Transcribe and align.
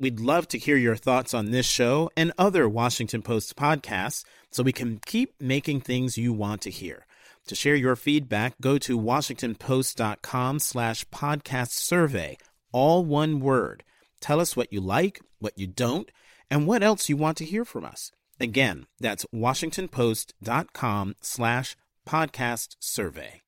We'd 0.00 0.20
love 0.20 0.46
to 0.48 0.58
hear 0.58 0.76
your 0.76 0.94
thoughts 0.94 1.34
on 1.34 1.50
this 1.50 1.66
show 1.66 2.08
and 2.16 2.32
other 2.38 2.68
Washington 2.68 3.20
Post 3.20 3.56
podcasts 3.56 4.24
so 4.52 4.62
we 4.62 4.72
can 4.72 5.00
keep 5.04 5.34
making 5.40 5.80
things 5.80 6.16
you 6.16 6.32
want 6.32 6.62
to 6.62 6.70
hear. 6.70 7.04
To 7.48 7.56
share 7.56 7.74
your 7.74 7.96
feedback, 7.96 8.54
go 8.60 8.78
to 8.78 8.96
washingtonpost.com 8.98 10.60
slash 10.60 11.04
podcast 11.06 11.70
survey, 11.70 12.38
all 12.70 13.04
one 13.04 13.40
word. 13.40 13.82
Tell 14.20 14.38
us 14.38 14.56
what 14.56 14.72
you 14.72 14.80
like, 14.80 15.20
what 15.40 15.58
you 15.58 15.66
don't, 15.66 16.10
and 16.48 16.66
what 16.66 16.84
else 16.84 17.08
you 17.08 17.16
want 17.16 17.36
to 17.38 17.44
hear 17.44 17.64
from 17.64 17.84
us. 17.84 18.12
Again, 18.38 18.86
that's 19.00 19.26
washingtonpost.com 19.34 21.16
slash 21.20 21.76
podcast 22.08 22.76
survey. 22.78 23.42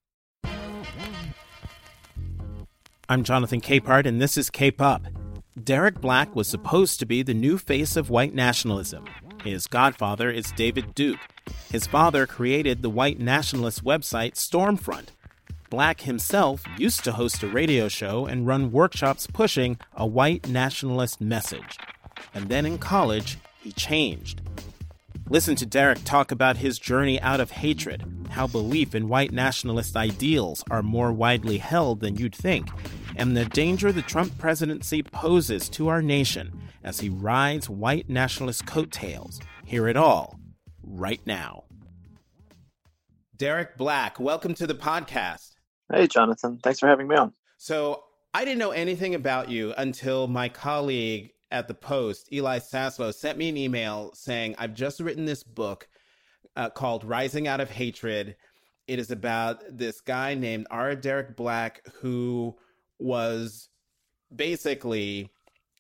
I'm 3.09 3.23
Jonathan 3.23 3.61
Capehart, 3.61 4.07
and 4.07 4.21
this 4.21 4.37
is 4.37 4.51
Cape 4.51 4.81
Up. 4.81 5.07
Derek 5.65 6.01
Black 6.01 6.35
was 6.35 6.49
supposed 6.49 7.01
to 7.01 7.07
be 7.07 7.23
the 7.23 7.35
new 7.35 7.59
face 7.59 7.97
of 7.97 8.11
white 8.11 8.35
nationalism. 8.35 9.05
His 9.45 9.67
godfather 9.67 10.31
is 10.31 10.53
David 10.53 10.95
Duke. 10.95 11.19
His 11.71 11.87
father 11.87 12.27
created 12.27 12.83
the 12.83 12.91
white 12.91 13.19
nationalist 13.19 13.85
website 13.85 14.35
Stormfront. 14.35 15.09
Black 15.69 16.03
himself 16.03 16.65
used 16.79 17.05
to 17.05 17.13
host 17.13 17.43
a 17.43 17.49
radio 17.49 17.89
show 17.89 18.27
and 18.27 18.47
run 18.47 18.73
workshops 18.73 19.27
pushing 19.27 19.79
a 19.95 20.07
white 20.07 20.49
nationalist 20.49 21.21
message. 21.21 21.79
And 22.35 22.49
then 22.49 22.67
in 22.67 22.79
college, 22.79 23.39
he 23.61 23.73
changed. 23.73 24.41
Listen 25.29 25.55
to 25.57 25.67
Derek 25.67 26.03
talk 26.05 26.33
about 26.33 26.57
his 26.57 26.79
journey 26.79 27.21
out 27.21 27.39
of 27.39 27.53
hatred, 27.53 28.05
how 28.31 28.49
belief 28.49 28.95
in 28.95 29.09
white 29.09 29.33
nationalist 29.33 29.97
ideals 29.97 30.65
are 30.71 30.83
more 30.83 31.13
widely 31.13 31.59
held 31.59 32.01
than 32.01 32.17
you'd 32.17 32.35
think, 32.35 32.69
and 33.21 33.37
the 33.37 33.45
danger 33.45 33.93
the 33.93 34.01
Trump 34.01 34.37
presidency 34.39 35.03
poses 35.03 35.69
to 35.69 35.89
our 35.89 36.01
nation 36.01 36.59
as 36.83 37.01
he 37.01 37.11
rides 37.11 37.69
white 37.69 38.09
nationalist 38.09 38.67
coattails. 38.67 39.39
Hear 39.67 39.89
it 39.89 39.97
all 39.97 40.41
right 40.83 41.21
now. 41.27 41.65
Derek 43.37 43.77
Black, 43.77 44.19
welcome 44.19 44.55
to 44.55 44.67
the 44.67 44.75
podcast. 44.75 45.51
Hey, 45.93 46.07
Jonathan. 46.07 46.61
Thanks 46.63 46.81
for 46.81 46.89
having 46.89 47.09
me 47.09 47.17
on. 47.17 47.35
So, 47.59 48.05
I 48.33 48.47
didn't 48.47 48.59
know 48.59 48.71
anything 48.71 49.15
about 49.15 49.51
you 49.51 49.75
until 49.77 50.27
my 50.27 50.49
colleague 50.49 51.33
at 51.51 51.69
the 51.69 51.75
Post, 51.75 52.33
Eli 52.33 52.59
Saslow, 52.59 53.13
sent 53.13 53.37
me 53.37 53.51
an 53.51 53.57
email 53.57 54.13
saying, 54.15 54.55
I've 54.57 54.73
just 54.73 54.99
written 54.99 55.27
this 55.27 55.43
book 55.43 55.89
uh, 56.57 56.71
called 56.71 57.05
Rising 57.05 57.49
Out 57.49 57.61
of 57.61 57.71
Hatred. 57.71 58.37
It 58.87 58.99
is 58.99 59.11
about 59.11 59.63
this 59.69 60.01
guy 60.01 60.35
named 60.35 60.69
R. 60.71 60.95
Derek 60.95 61.37
Black 61.37 61.83
who 62.01 62.57
was 63.01 63.69
basically 64.35 65.31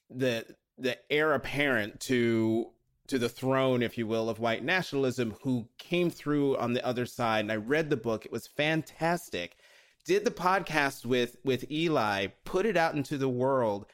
the 0.08 0.44
the 0.78 0.98
heir 1.12 1.34
apparent 1.34 2.00
to 2.00 2.70
to 3.08 3.18
the 3.18 3.28
throne, 3.28 3.82
if 3.82 3.98
you 3.98 4.06
will, 4.06 4.28
of 4.28 4.38
white 4.38 4.64
nationalism, 4.64 5.34
who 5.42 5.68
came 5.78 6.10
through 6.10 6.56
on 6.58 6.74
the 6.74 6.86
other 6.86 7.06
side. 7.06 7.40
And 7.40 7.52
I 7.52 7.56
read 7.56 7.90
the 7.90 7.96
book; 7.96 8.24
it 8.24 8.32
was 8.32 8.46
fantastic. 8.46 9.56
Did 10.04 10.24
the 10.24 10.30
podcast 10.30 11.04
with 11.04 11.36
with 11.44 11.70
Eli, 11.70 12.28
put 12.44 12.66
it 12.66 12.76
out 12.76 12.94
into 12.94 13.18
the 13.18 13.28
world, 13.28 13.86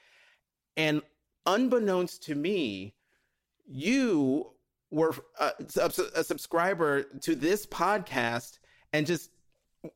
and 0.76 1.02
unbeknownst 1.46 2.22
to 2.24 2.34
me, 2.34 2.94
you 3.66 4.52
were 4.90 5.14
a, 5.40 5.52
a 6.14 6.24
subscriber 6.24 7.02
to 7.02 7.34
this 7.34 7.66
podcast 7.66 8.58
and 8.92 9.06
just 9.06 9.30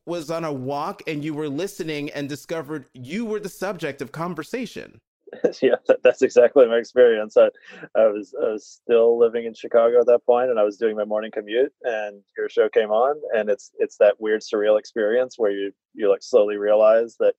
was 0.05 0.31
on 0.31 0.43
a 0.43 0.51
walk 0.51 1.01
and 1.07 1.23
you 1.23 1.33
were 1.33 1.49
listening 1.49 2.09
and 2.11 2.27
discovered 2.27 2.85
you 2.93 3.25
were 3.25 3.39
the 3.39 3.49
subject 3.49 4.01
of 4.01 4.11
conversation. 4.11 5.01
yeah, 5.61 5.75
that's 6.03 6.21
exactly 6.21 6.67
my 6.67 6.77
experience. 6.77 7.37
I, 7.37 7.49
I, 7.95 8.07
was 8.07 8.33
I 8.39 8.51
was 8.51 8.79
still 8.83 9.17
living 9.17 9.45
in 9.45 9.53
Chicago 9.53 9.99
at 9.99 10.07
that 10.07 10.25
point, 10.25 10.49
and 10.49 10.59
I 10.59 10.63
was 10.63 10.77
doing 10.77 10.97
my 10.97 11.05
morning 11.05 11.31
commute, 11.31 11.71
and 11.83 12.21
your 12.37 12.49
show 12.49 12.67
came 12.67 12.89
on, 12.89 13.15
and 13.33 13.49
it's 13.49 13.71
it's 13.79 13.97
that 13.97 14.19
weird 14.19 14.41
surreal 14.41 14.77
experience 14.77 15.35
where 15.37 15.51
you 15.51 15.71
you 15.93 16.09
like 16.09 16.21
slowly 16.21 16.57
realize 16.57 17.15
that 17.19 17.35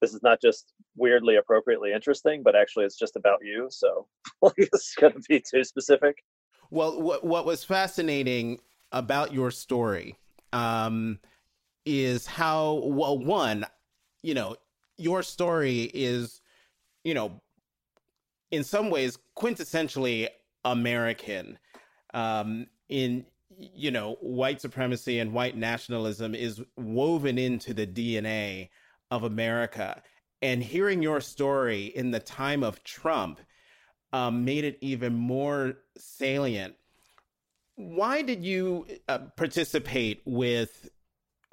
this 0.00 0.14
is 0.14 0.22
not 0.22 0.40
just 0.40 0.72
weirdly 0.96 1.36
appropriately 1.36 1.92
interesting, 1.92 2.42
but 2.42 2.56
actually 2.56 2.86
it's 2.86 2.98
just 2.98 3.16
about 3.16 3.40
you. 3.42 3.68
So 3.70 4.06
it's 4.56 4.94
going 4.94 5.12
to 5.12 5.22
be 5.28 5.40
too 5.40 5.64
specific. 5.64 6.24
Well, 6.70 7.00
what 7.00 7.24
what 7.24 7.44
was 7.44 7.62
fascinating 7.62 8.60
about 8.90 9.34
your 9.34 9.50
story? 9.50 10.16
Um, 10.52 11.18
is 11.84 12.26
how 12.26 12.82
well 12.84 13.18
one, 13.18 13.66
you 14.22 14.34
know, 14.34 14.56
your 14.96 15.22
story 15.22 15.90
is, 15.92 16.40
you 17.02 17.14
know, 17.14 17.40
in 18.50 18.64
some 18.64 18.90
ways 18.90 19.18
quintessentially 19.36 20.28
American. 20.64 21.58
Um, 22.12 22.66
in 22.88 23.26
you 23.58 23.90
know, 23.90 24.16
white 24.20 24.60
supremacy 24.60 25.18
and 25.18 25.32
white 25.32 25.56
nationalism 25.56 26.34
is 26.34 26.62
woven 26.76 27.38
into 27.38 27.74
the 27.74 27.86
DNA 27.86 28.68
of 29.10 29.22
America. 29.22 30.02
And 30.42 30.62
hearing 30.62 31.02
your 31.02 31.20
story 31.20 31.84
in 31.84 32.10
the 32.10 32.20
time 32.20 32.62
of 32.62 32.82
Trump 32.84 33.40
um, 34.12 34.44
made 34.44 34.64
it 34.64 34.78
even 34.80 35.14
more 35.14 35.74
salient. 35.96 36.74
Why 37.76 38.22
did 38.22 38.44
you 38.44 38.86
uh, 39.08 39.18
participate 39.36 40.22
with 40.24 40.88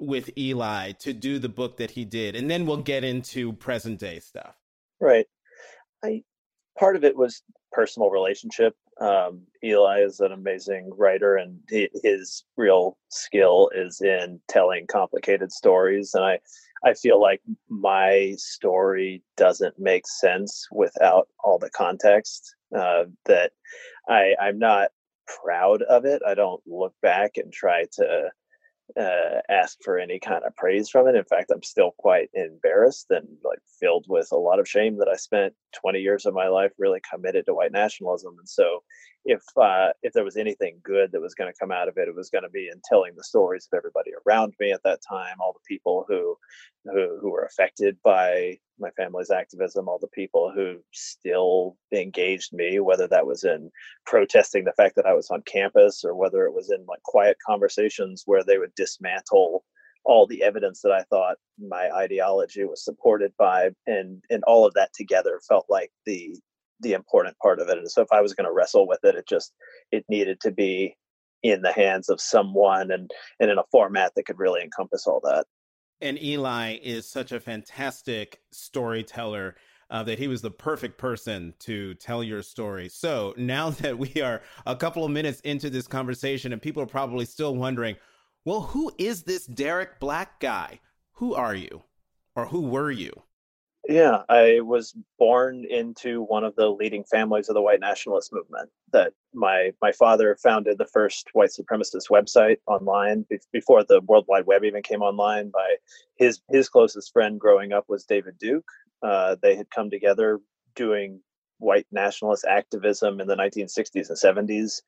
with 0.02 0.36
Eli 0.36 0.92
to 0.92 1.12
do 1.12 1.38
the 1.38 1.48
book 1.48 1.76
that 1.78 1.92
he 1.92 2.04
did, 2.04 2.36
and 2.36 2.50
then 2.50 2.66
we'll 2.66 2.78
get 2.78 3.04
into 3.04 3.52
present 3.54 3.98
day 3.98 4.18
stuff. 4.18 4.56
Right. 5.00 5.26
I 6.04 6.22
part 6.78 6.96
of 6.96 7.04
it 7.04 7.16
was 7.16 7.42
personal 7.70 8.10
relationship. 8.10 8.74
Um, 9.00 9.42
Eli 9.64 10.00
is 10.00 10.20
an 10.20 10.32
amazing 10.32 10.90
writer, 10.96 11.36
and 11.36 11.58
he, 11.68 11.88
his 12.02 12.44
real 12.56 12.98
skill 13.08 13.70
is 13.74 14.00
in 14.00 14.40
telling 14.48 14.86
complicated 14.86 15.50
stories. 15.50 16.12
And 16.14 16.24
I, 16.24 16.38
I 16.84 16.94
feel 16.94 17.20
like 17.20 17.40
my 17.68 18.34
story 18.36 19.22
doesn't 19.36 19.78
make 19.78 20.06
sense 20.06 20.66
without 20.70 21.28
all 21.42 21.58
the 21.58 21.70
context. 21.70 22.54
Uh, 22.76 23.04
that 23.26 23.52
I, 24.08 24.34
I'm 24.40 24.58
not 24.58 24.90
proud 25.44 25.82
of 25.82 26.04
it. 26.04 26.22
I 26.26 26.34
don't 26.34 26.62
look 26.66 26.94
back 27.02 27.32
and 27.36 27.52
try 27.52 27.84
to 27.92 28.30
uh, 28.98 29.40
ask 29.48 29.78
for 29.82 29.98
any 29.98 30.18
kind 30.18 30.44
of 30.44 30.54
praise 30.56 30.88
from 30.88 31.08
it. 31.08 31.14
In 31.14 31.24
fact, 31.24 31.50
I'm 31.52 31.62
still 31.62 31.92
quite 31.98 32.30
embarrassed 32.34 33.06
and 33.10 33.26
like 33.44 33.58
filled 33.80 34.06
with 34.08 34.28
a 34.32 34.36
lot 34.36 34.58
of 34.58 34.68
shame 34.68 34.98
that 34.98 35.08
I 35.08 35.16
spent 35.16 35.54
20 35.80 36.00
years 36.00 36.26
of 36.26 36.34
my 36.34 36.48
life 36.48 36.72
really 36.78 37.00
committed 37.10 37.46
to 37.46 37.54
white 37.54 37.72
nationalism. 37.72 38.36
And 38.38 38.48
so, 38.48 38.82
if 39.24 39.42
uh, 39.56 39.90
if 40.02 40.12
there 40.12 40.24
was 40.24 40.36
anything 40.36 40.80
good 40.82 41.12
that 41.12 41.20
was 41.20 41.34
going 41.34 41.52
to 41.52 41.58
come 41.58 41.70
out 41.72 41.88
of 41.88 41.96
it, 41.96 42.08
it 42.08 42.14
was 42.14 42.30
going 42.30 42.44
to 42.44 42.50
be 42.50 42.68
in 42.72 42.80
telling 42.88 43.12
the 43.16 43.24
stories 43.24 43.68
of 43.72 43.76
everybody 43.76 44.10
around 44.26 44.54
me 44.60 44.72
at 44.72 44.82
that 44.84 45.00
time, 45.08 45.36
all 45.40 45.52
the 45.52 45.74
people 45.74 46.04
who 46.08 46.36
who 46.86 47.18
who 47.20 47.30
were 47.30 47.44
affected 47.44 47.96
by 48.04 48.58
my 48.78 48.90
family's 48.92 49.30
activism, 49.30 49.88
all 49.88 49.98
the 50.00 50.08
people 50.08 50.52
who 50.54 50.76
still 50.92 51.76
engaged 51.92 52.52
me, 52.52 52.80
whether 52.80 53.06
that 53.08 53.26
was 53.26 53.44
in 53.44 53.70
protesting 54.06 54.64
the 54.64 54.72
fact 54.72 54.96
that 54.96 55.06
I 55.06 55.14
was 55.14 55.30
on 55.30 55.42
campus 55.42 56.04
or 56.04 56.14
whether 56.16 56.44
it 56.46 56.54
was 56.54 56.70
in 56.70 56.84
like 56.88 57.02
quiet 57.04 57.36
conversations 57.46 58.24
where 58.26 58.42
they 58.44 58.58
would 58.58 58.74
dismantle 58.74 59.64
all 60.04 60.26
the 60.26 60.42
evidence 60.42 60.80
that 60.82 60.92
I 60.92 61.04
thought 61.04 61.36
my 61.60 61.90
ideology 61.94 62.64
was 62.64 62.84
supported 62.84 63.32
by, 63.38 63.70
and 63.86 64.22
and 64.30 64.42
all 64.44 64.66
of 64.66 64.74
that 64.74 64.92
together 64.94 65.40
felt 65.48 65.66
like 65.68 65.92
the 66.06 66.36
the 66.82 66.92
important 66.92 67.36
part 67.38 67.60
of 67.60 67.68
it. 67.68 67.78
And 67.78 67.90
so 67.90 68.02
if 68.02 68.12
I 68.12 68.20
was 68.20 68.34
going 68.34 68.46
to 68.46 68.52
wrestle 68.52 68.86
with 68.86 69.00
it, 69.04 69.14
it 69.14 69.26
just 69.26 69.52
it 69.90 70.04
needed 70.08 70.40
to 70.40 70.50
be 70.50 70.96
in 71.42 71.62
the 71.62 71.72
hands 71.72 72.08
of 72.08 72.20
someone 72.20 72.90
and 72.90 73.10
and 73.40 73.50
in 73.50 73.58
a 73.58 73.64
format 73.70 74.12
that 74.14 74.24
could 74.24 74.38
really 74.38 74.62
encompass 74.62 75.06
all 75.06 75.20
that. 75.24 75.46
And 76.00 76.20
Eli 76.22 76.78
is 76.82 77.08
such 77.08 77.32
a 77.32 77.40
fantastic 77.40 78.40
storyteller. 78.50 79.56
Uh, 79.90 80.02
that 80.02 80.18
he 80.18 80.26
was 80.26 80.40
the 80.40 80.50
perfect 80.50 80.96
person 80.96 81.52
to 81.58 81.92
tell 81.96 82.24
your 82.24 82.40
story. 82.40 82.88
So 82.88 83.34
now 83.36 83.68
that 83.82 83.98
we 83.98 84.22
are 84.22 84.40
a 84.64 84.74
couple 84.74 85.04
of 85.04 85.10
minutes 85.10 85.40
into 85.40 85.68
this 85.68 85.86
conversation, 85.86 86.54
and 86.54 86.62
people 86.62 86.82
are 86.82 86.86
probably 86.86 87.26
still 87.26 87.54
wondering, 87.54 87.96
well, 88.46 88.62
who 88.62 88.90
is 88.96 89.24
this 89.24 89.44
Derek 89.44 90.00
Black 90.00 90.40
guy? 90.40 90.80
Who 91.16 91.34
are 91.34 91.54
you? 91.54 91.82
Or 92.34 92.46
who 92.46 92.62
were 92.62 92.90
you? 92.90 93.22
Yeah, 93.88 94.22
I 94.28 94.60
was 94.60 94.94
born 95.18 95.64
into 95.68 96.22
one 96.22 96.44
of 96.44 96.54
the 96.54 96.68
leading 96.68 97.02
families 97.04 97.48
of 97.48 97.54
the 97.54 97.62
white 97.62 97.80
nationalist 97.80 98.32
movement. 98.32 98.70
That 98.92 99.12
my 99.34 99.72
my 99.82 99.90
father 99.90 100.36
founded 100.40 100.78
the 100.78 100.86
first 100.86 101.28
white 101.32 101.50
supremacist 101.50 102.08
website 102.08 102.58
online 102.66 103.26
be- 103.28 103.40
before 103.52 103.82
the 103.82 104.00
World 104.02 104.26
Wide 104.28 104.46
Web 104.46 104.62
even 104.64 104.82
came 104.82 105.02
online. 105.02 105.50
By 105.50 105.76
his 106.16 106.40
his 106.48 106.68
closest 106.68 107.12
friend 107.12 107.40
growing 107.40 107.72
up 107.72 107.84
was 107.88 108.04
David 108.04 108.38
Duke. 108.38 108.68
Uh, 109.02 109.34
they 109.42 109.56
had 109.56 109.68
come 109.70 109.90
together 109.90 110.38
doing 110.76 111.20
white 111.58 111.86
nationalist 111.90 112.44
activism 112.44 113.20
in 113.20 113.26
the 113.26 113.36
1960s 113.36 114.10
and 114.10 114.48
70s. 114.48 114.80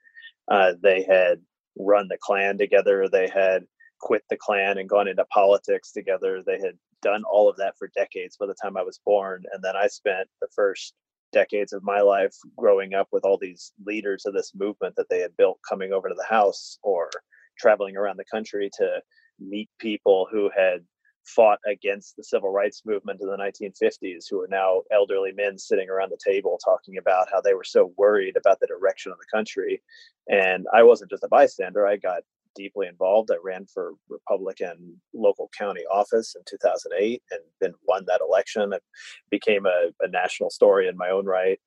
Uh, 0.49 0.75
they 0.83 1.03
had 1.03 1.41
run 1.79 2.07
the 2.09 2.19
Klan 2.21 2.59
together. 2.59 3.09
They 3.09 3.29
had 3.29 3.67
quit 4.01 4.23
the 4.31 4.37
Klan 4.37 4.79
and 4.79 4.89
gone 4.89 5.09
into 5.09 5.25
politics 5.27 5.91
together. 5.91 6.43
They 6.47 6.61
had 6.61 6.79
done 7.05 7.23
all 7.31 7.49
of 7.49 7.57
that 7.59 7.79
for 7.79 7.91
decades 7.95 8.37
by 8.37 8.47
the 8.47 8.57
time 8.61 8.77
I 8.77 8.83
was 8.83 9.01
born. 9.05 9.45
And 9.53 9.63
then 9.63 9.77
I 9.77 9.87
spent 9.87 10.29
the 10.41 10.49
first 10.57 10.95
decades 11.33 11.73
of 11.73 11.85
my 11.85 12.01
life 12.01 12.35
growing 12.57 12.95
up 12.95 13.09
with 13.13 13.25
all 13.25 13.39
these 13.39 13.73
leaders 13.87 14.25
of 14.25 14.35
this 14.35 14.53
movement 14.55 14.97
that 14.97 15.09
they 15.11 15.21
had 15.21 15.37
built 15.37 15.59
coming 15.69 15.93
over 15.93 16.09
to 16.09 16.15
the 16.15 16.25
house 16.25 16.79
or 16.83 17.11
traveling 17.59 17.97
around 17.97 18.17
the 18.17 18.25
country 18.25 18.71
to 18.79 19.01
meet 19.39 19.69
people 19.79 20.27
who 20.31 20.51
had 20.57 20.81
fought 21.25 21.59
against 21.67 22.17
the 22.17 22.25
civil 22.25 22.51
rights 22.51 22.83
movement 22.85 23.21
in 23.21 23.29
the 23.29 23.37
1950s 23.37 24.27
who 24.31 24.41
are 24.41 24.49
now 24.49 24.83
elderly 24.93 25.33
men 25.33 25.59
sitting 25.59 25.89
around 25.89 26.11
the 26.11 26.19
table 26.25 26.59
talking 26.63 26.99
about 26.99 27.29
how 27.33 27.41
they 27.41 27.55
were 27.55 27.65
so 27.65 27.93
worried 27.97 28.37
about 28.37 28.61
the 28.61 28.67
direction 28.67 29.11
of 29.11 29.17
the 29.19 29.37
country 29.37 29.83
and 30.29 30.67
i 30.75 30.83
wasn't 30.83 31.11
just 31.11 31.25
a 31.25 31.29
bystander 31.29 31.87
i 31.87 31.97
got 31.97 32.23
deeply 32.55 32.87
involved. 32.87 33.31
I 33.31 33.37
ran 33.43 33.67
for 33.67 33.93
republican 34.09 35.01
local 35.13 35.51
county 35.57 35.83
office 35.91 36.35
in 36.37 36.43
2008 36.49 37.23
and 37.31 37.41
then 37.61 37.75
won 37.87 38.05
that 38.07 38.21
election 38.21 38.73
it 38.73 38.83
became 39.31 39.67
a, 39.67 39.91
a 40.01 40.09
national 40.09 40.51
story 40.51 40.89
in 40.89 40.97
my 40.97 41.11
own 41.11 41.27
right. 41.27 41.61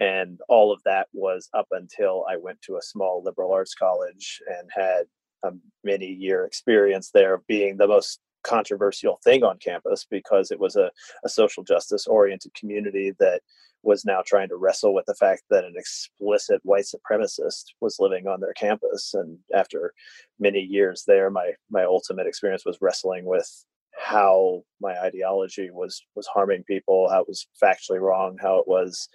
And 0.00 0.38
all 0.48 0.72
of 0.72 0.80
that 0.84 1.08
was 1.12 1.48
up 1.54 1.68
until 1.72 2.24
i 2.30 2.36
went 2.36 2.60
to 2.62 2.76
a 2.76 2.82
small 2.82 3.22
liberal 3.24 3.52
arts 3.52 3.74
college 3.74 4.40
and 4.46 4.68
had 4.72 5.04
a 5.44 5.52
many 5.84 6.06
year 6.06 6.44
experience 6.44 7.10
there 7.12 7.42
being 7.46 7.76
the 7.76 7.86
most 7.86 8.20
controversial 8.44 9.18
thing 9.24 9.42
on 9.42 9.58
campus 9.58 10.06
because 10.10 10.50
it 10.50 10.60
was 10.60 10.76
a, 10.76 10.90
a 11.24 11.28
social 11.28 11.62
justice 11.62 12.06
oriented 12.06 12.52
community 12.54 13.12
that 13.18 13.40
was 13.82 14.04
now 14.04 14.20
trying 14.26 14.48
to 14.48 14.56
wrestle 14.56 14.92
with 14.92 15.06
the 15.06 15.14
fact 15.14 15.42
that 15.50 15.64
an 15.64 15.74
explicit 15.76 16.60
white 16.64 16.84
supremacist 16.84 17.64
was 17.80 17.96
living 18.00 18.26
on 18.26 18.40
their 18.40 18.52
campus. 18.54 19.14
And 19.14 19.38
after 19.54 19.92
many 20.38 20.60
years 20.60 21.04
there 21.06 21.30
my 21.30 21.52
my 21.70 21.84
ultimate 21.84 22.26
experience 22.26 22.64
was 22.64 22.78
wrestling 22.80 23.24
with 23.24 23.64
how 23.98 24.62
my 24.80 24.96
ideology 25.00 25.70
was 25.70 26.02
was 26.14 26.26
harming 26.26 26.62
people 26.64 27.08
how 27.10 27.20
it 27.22 27.28
was 27.28 27.48
factually 27.60 28.00
wrong 28.00 28.36
how 28.40 28.58
it 28.58 28.68
was 28.68 29.08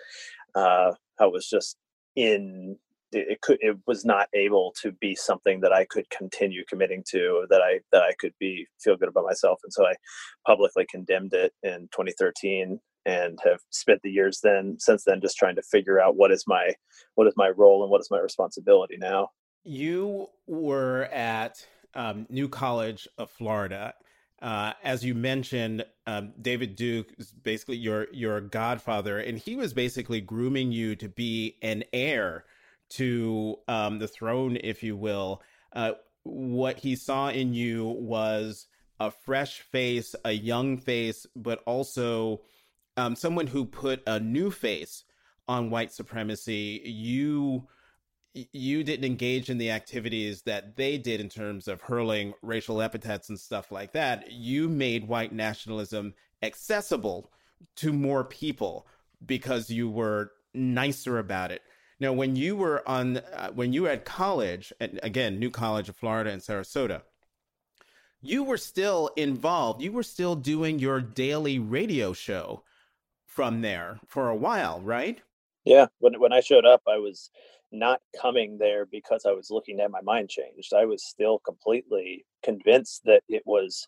uh, 0.56 0.92
how 1.18 1.28
it 1.28 1.32
was 1.32 1.48
just 1.48 1.78
in 2.16 2.78
it 3.14 3.42
could 3.42 3.58
it 3.62 3.78
was 3.88 4.06
not 4.06 4.28
able 4.34 4.74
to 4.82 4.92
be 4.92 5.16
something 5.16 5.62
that 5.62 5.74
I 5.74 5.86
could 5.86 6.10
continue 6.10 6.64
committing 6.68 7.04
to 7.10 7.46
that 7.50 7.62
I 7.62 7.80
that 7.92 8.04
I 8.04 8.14
could 8.20 8.34
be 8.40 8.68
feel 8.82 8.98
good 8.98 9.10
about 9.10 9.26
myself. 9.26 9.60
And 9.64 9.74
so 9.74 9.86
I 9.86 9.94
publicly 10.46 10.86
condemned 10.90 11.34
it 11.34 11.54
in 11.64 11.90
2013 11.92 12.80
and 13.06 13.40
have 13.44 13.60
spent 13.70 14.00
the 14.04 14.10
years 14.10 14.40
then 14.44 14.78
since 14.80 15.04
then 15.06 15.22
just 15.22 15.38
trying 15.38 15.56
to 15.56 15.62
figure 15.64 16.00
out 16.00 16.16
what 16.16 16.32
is 16.32 16.46
my 16.48 16.74
what 17.16 17.28
is 17.28 17.34
my 17.36 17.50
role 17.50 17.84
and 17.84 17.92
what 17.92 18.02
is 18.02 18.10
my 18.12 18.20
responsibility 18.20 18.98
now. 18.98 19.30
You 19.64 20.28
were 20.48 21.04
at 21.06 21.66
um, 21.94 22.26
new 22.30 22.50
college 22.50 23.08
of 23.18 23.30
florida. 23.30 23.94
Uh, 24.42 24.74
as 24.84 25.06
you 25.06 25.16
mentioned, 25.16 25.86
um, 26.06 26.34
David 26.42 26.76
Duke 26.76 27.14
is 27.18 27.32
basically 27.32 27.78
your 27.78 28.08
your 28.12 28.42
godfather, 28.42 29.20
and 29.20 29.38
he 29.38 29.56
was 29.56 29.74
basically 29.74 30.20
grooming 30.20 30.72
you 30.72 30.98
to 30.98 31.08
be 31.08 31.58
an 31.62 31.86
heir 31.94 32.44
to 32.90 33.58
um, 33.68 34.00
the 34.00 34.08
throne, 34.08 34.58
if 34.64 34.84
you 34.84 34.96
will, 34.96 35.42
uh, 35.74 35.94
what 36.24 36.80
he 36.80 36.96
saw 36.96 37.30
in 37.30 37.54
you 37.54 37.86
was 37.86 38.68
a 39.00 39.12
fresh 39.12 39.62
face, 39.62 40.16
a 40.24 40.32
young 40.32 40.78
face, 40.78 41.26
but 41.36 41.62
also 41.66 42.42
um, 42.96 43.16
someone 43.16 43.48
who 43.48 43.66
put 43.66 44.02
a 44.08 44.20
new 44.20 44.52
face 44.52 45.04
on 45.48 45.70
white 45.70 45.92
supremacy. 45.92 46.82
You 46.86 47.68
you 48.52 48.84
didn't 48.84 49.06
engage 49.06 49.52
in 49.52 49.60
the 49.60 49.70
activities 49.70 50.42
that 50.44 50.76
they 50.76 50.98
did 50.98 51.22
in 51.22 51.30
terms 51.30 51.68
of 51.68 51.82
hurling 51.82 52.34
racial 52.42 52.82
epithets 52.82 53.30
and 53.30 53.40
stuff 53.40 53.72
like 53.72 53.92
that. 53.94 54.32
You 54.32 54.68
made 54.68 55.08
white 55.08 55.32
nationalism 55.32 56.16
accessible 56.42 57.32
to 57.76 57.94
more 57.94 58.24
people 58.24 58.88
because 59.24 59.70
you 59.70 59.88
were 59.88 60.32
nicer 60.54 61.20
about 61.20 61.52
it. 61.52 61.62
Now, 62.04 62.12
when 62.12 62.36
you 62.36 62.58
were 62.58 62.84
on, 62.86 63.16
uh, 63.16 63.52
when 63.56 63.72
you 63.72 63.84
were 63.84 63.90
at 63.90 64.04
college, 64.04 64.74
and 64.82 65.00
again, 65.02 65.40
New 65.40 65.50
College 65.50 65.88
of 65.88 65.96
Florida 65.96 66.32
in 66.32 66.40
Sarasota, 66.40 67.04
you 68.22 68.44
were 68.44 68.58
still 68.58 69.12
involved. 69.16 69.82
You 69.82 69.94
were 69.94 70.04
still 70.04 70.36
doing 70.36 70.80
your 70.80 71.00
daily 71.00 71.60
radio 71.60 72.12
show 72.12 72.64
from 73.26 73.62
there 73.62 74.02
for 74.06 74.28
a 74.28 74.36
while, 74.36 74.82
right? 74.82 75.22
Yeah. 75.64 75.88
When 76.00 76.20
when 76.20 76.34
I 76.34 76.42
showed 76.42 76.66
up, 76.66 76.82
I 76.90 76.98
was 76.98 77.30
not 77.72 78.02
coming 78.22 78.58
there 78.58 78.86
because 78.86 79.26
I 79.26 79.32
was 79.32 79.50
looking 79.50 79.80
at 79.80 79.90
my 79.90 80.02
mind 80.02 80.28
changed. 80.28 80.74
I 80.74 80.84
was 80.84 81.06
still 81.06 81.40
completely 81.40 82.26
convinced 82.44 83.04
that 83.06 83.24
it 83.30 83.44
was 83.46 83.88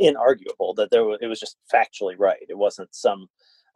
inarguable 0.00 0.76
that 0.76 0.90
there 0.92 1.04
was, 1.04 1.18
it 1.20 1.26
was 1.26 1.40
just 1.40 1.56
factually 1.74 2.14
right. 2.16 2.46
It 2.48 2.56
wasn't 2.56 2.94
some 2.94 3.26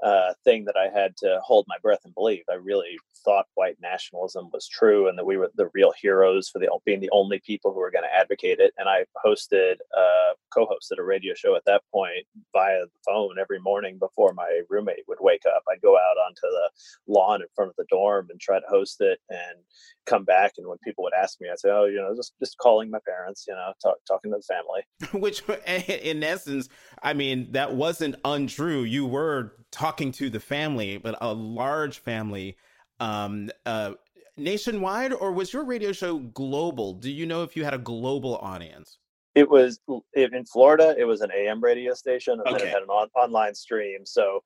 uh, 0.02 0.32
thing 0.44 0.64
that 0.64 0.76
I 0.76 0.88
had 0.88 1.16
to 1.18 1.40
hold 1.44 1.66
my 1.68 1.76
breath 1.82 2.00
and 2.04 2.14
believe. 2.14 2.44
I 2.50 2.54
really 2.54 2.98
thought 3.24 3.46
white 3.54 3.76
nationalism 3.82 4.48
was 4.52 4.66
true 4.66 5.08
and 5.08 5.18
that 5.18 5.26
we 5.26 5.36
were 5.36 5.50
the 5.56 5.68
real 5.74 5.92
heroes 6.00 6.48
for 6.48 6.58
the 6.58 6.68
being 6.86 7.00
the 7.00 7.10
only 7.12 7.40
people 7.44 7.72
who 7.72 7.80
were 7.80 7.90
going 7.90 8.04
to 8.04 8.14
advocate 8.14 8.60
it. 8.60 8.72
And 8.78 8.88
I 8.88 9.04
hosted, 9.24 9.74
uh, 9.96 10.34
co-hosted 10.54 10.98
a 10.98 11.02
radio 11.02 11.34
show 11.34 11.54
at 11.54 11.64
that 11.66 11.82
point 11.92 12.26
via 12.52 12.80
the 12.80 12.90
phone 13.04 13.36
every 13.38 13.60
morning 13.60 13.98
before 13.98 14.32
my 14.32 14.62
roommate 14.70 15.04
would 15.06 15.18
wake 15.20 15.42
up. 15.46 15.62
I'd 15.70 15.82
go 15.82 15.96
out 15.96 16.16
onto 16.26 16.42
the 16.42 16.70
lawn 17.06 17.42
in 17.42 17.48
front 17.54 17.70
of 17.70 17.76
the 17.76 17.86
dorm 17.90 18.28
and 18.30 18.40
try 18.40 18.58
to 18.58 18.66
host 18.68 19.00
it 19.00 19.18
and 19.28 19.58
come 20.06 20.24
back. 20.24 20.54
And 20.58 20.66
when 20.66 20.78
people 20.78 21.04
would 21.04 21.12
ask 21.14 21.40
me, 21.40 21.48
I'd 21.50 21.58
say, 21.58 21.70
"Oh, 21.70 21.84
you 21.84 21.96
know, 21.96 22.14
just 22.16 22.32
just 22.38 22.58
calling 22.58 22.90
my 22.90 22.98
parents, 23.06 23.44
you 23.46 23.54
know, 23.54 23.72
talk, 23.82 23.96
talking 24.06 24.32
to 24.32 24.38
the 24.38 24.42
family." 24.42 24.82
Which, 25.20 25.42
in 25.88 26.22
essence, 26.22 26.68
I 27.02 27.12
mean, 27.12 27.52
that 27.52 27.74
wasn't 27.74 28.16
untrue. 28.24 28.82
You 28.82 29.06
were 29.06 29.52
talking 29.70 29.89
to 29.96 30.30
the 30.30 30.40
family, 30.40 30.98
but 30.98 31.16
a 31.20 31.32
large 31.32 31.98
family 31.98 32.56
um, 32.98 33.50
uh, 33.66 33.92
nationwide, 34.36 35.12
or 35.12 35.32
was 35.32 35.52
your 35.52 35.64
radio 35.64 35.92
show 35.92 36.18
global? 36.18 36.94
Do 36.94 37.10
you 37.10 37.26
know 37.26 37.42
if 37.42 37.56
you 37.56 37.64
had 37.64 37.74
a 37.74 37.78
global 37.78 38.36
audience? 38.36 38.98
It 39.34 39.48
was 39.48 39.80
in 40.14 40.44
Florida. 40.44 40.94
It 40.98 41.04
was 41.04 41.20
an 41.20 41.30
AM 41.36 41.62
radio 41.62 41.94
station, 41.94 42.34
and 42.34 42.48
okay. 42.48 42.58
then 42.58 42.66
it 42.66 42.70
had 42.70 42.82
an 42.82 42.88
on- 42.88 43.10
online 43.14 43.54
stream. 43.54 44.04
So 44.04 44.42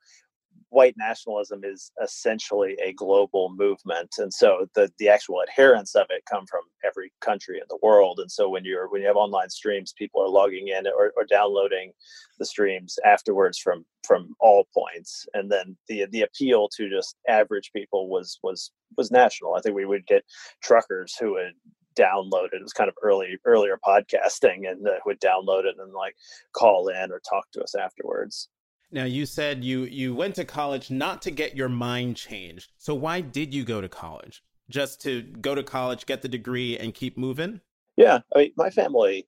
white 0.74 0.94
nationalism 0.98 1.60
is 1.62 1.92
essentially 2.02 2.76
a 2.82 2.92
global 2.94 3.54
movement 3.56 4.12
and 4.18 4.32
so 4.34 4.66
the 4.74 4.90
the 4.98 5.08
actual 5.08 5.40
adherents 5.40 5.94
of 5.94 6.06
it 6.10 6.22
come 6.28 6.44
from 6.46 6.62
every 6.84 7.12
country 7.20 7.58
in 7.58 7.64
the 7.68 7.78
world 7.82 8.18
and 8.18 8.30
so 8.30 8.48
when 8.48 8.64
you're 8.64 8.88
when 8.90 9.00
you 9.00 9.06
have 9.06 9.16
online 9.16 9.48
streams 9.48 9.94
people 9.96 10.20
are 10.20 10.28
logging 10.28 10.68
in 10.68 10.86
or, 10.88 11.12
or 11.16 11.24
downloading 11.24 11.92
the 12.38 12.44
streams 12.44 12.98
afterwards 13.04 13.58
from 13.58 13.84
from 14.04 14.34
all 14.40 14.66
points 14.74 15.26
and 15.34 15.50
then 15.50 15.76
the 15.88 16.06
the 16.10 16.22
appeal 16.22 16.68
to 16.68 16.90
just 16.90 17.16
average 17.28 17.70
people 17.72 18.08
was 18.08 18.38
was 18.42 18.72
was 18.96 19.12
national 19.12 19.54
i 19.54 19.60
think 19.60 19.76
we 19.76 19.86
would 19.86 20.06
get 20.06 20.24
truckers 20.60 21.14
who 21.20 21.34
would 21.34 21.54
download 21.96 22.46
it. 22.46 22.54
It 22.54 22.62
was 22.62 22.72
kind 22.72 22.88
of 22.88 22.96
early, 23.02 23.38
earlier 23.44 23.78
podcasting, 23.86 24.68
and 24.68 24.84
uh, 24.86 24.94
would 25.06 25.20
download 25.20 25.64
it 25.64 25.76
and 25.78 25.92
like 25.92 26.16
call 26.52 26.88
in 26.88 27.12
or 27.12 27.20
talk 27.20 27.46
to 27.52 27.62
us 27.62 27.76
afterwards. 27.76 28.48
Now 28.94 29.04
you 29.04 29.26
said 29.26 29.64
you 29.64 29.80
you 29.80 30.14
went 30.14 30.36
to 30.36 30.44
college 30.44 30.88
not 30.88 31.20
to 31.22 31.32
get 31.32 31.56
your 31.56 31.68
mind 31.68 32.16
changed. 32.16 32.70
So 32.78 32.94
why 32.94 33.20
did 33.22 33.52
you 33.52 33.64
go 33.64 33.80
to 33.80 33.88
college? 33.88 34.44
Just 34.70 35.00
to 35.02 35.22
go 35.22 35.56
to 35.56 35.64
college, 35.64 36.06
get 36.06 36.22
the 36.22 36.28
degree, 36.28 36.78
and 36.78 36.94
keep 36.94 37.18
moving? 37.18 37.60
Yeah, 37.96 38.20
I 38.34 38.38
mean, 38.38 38.52
my 38.56 38.70
family 38.70 39.26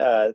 uh, 0.00 0.32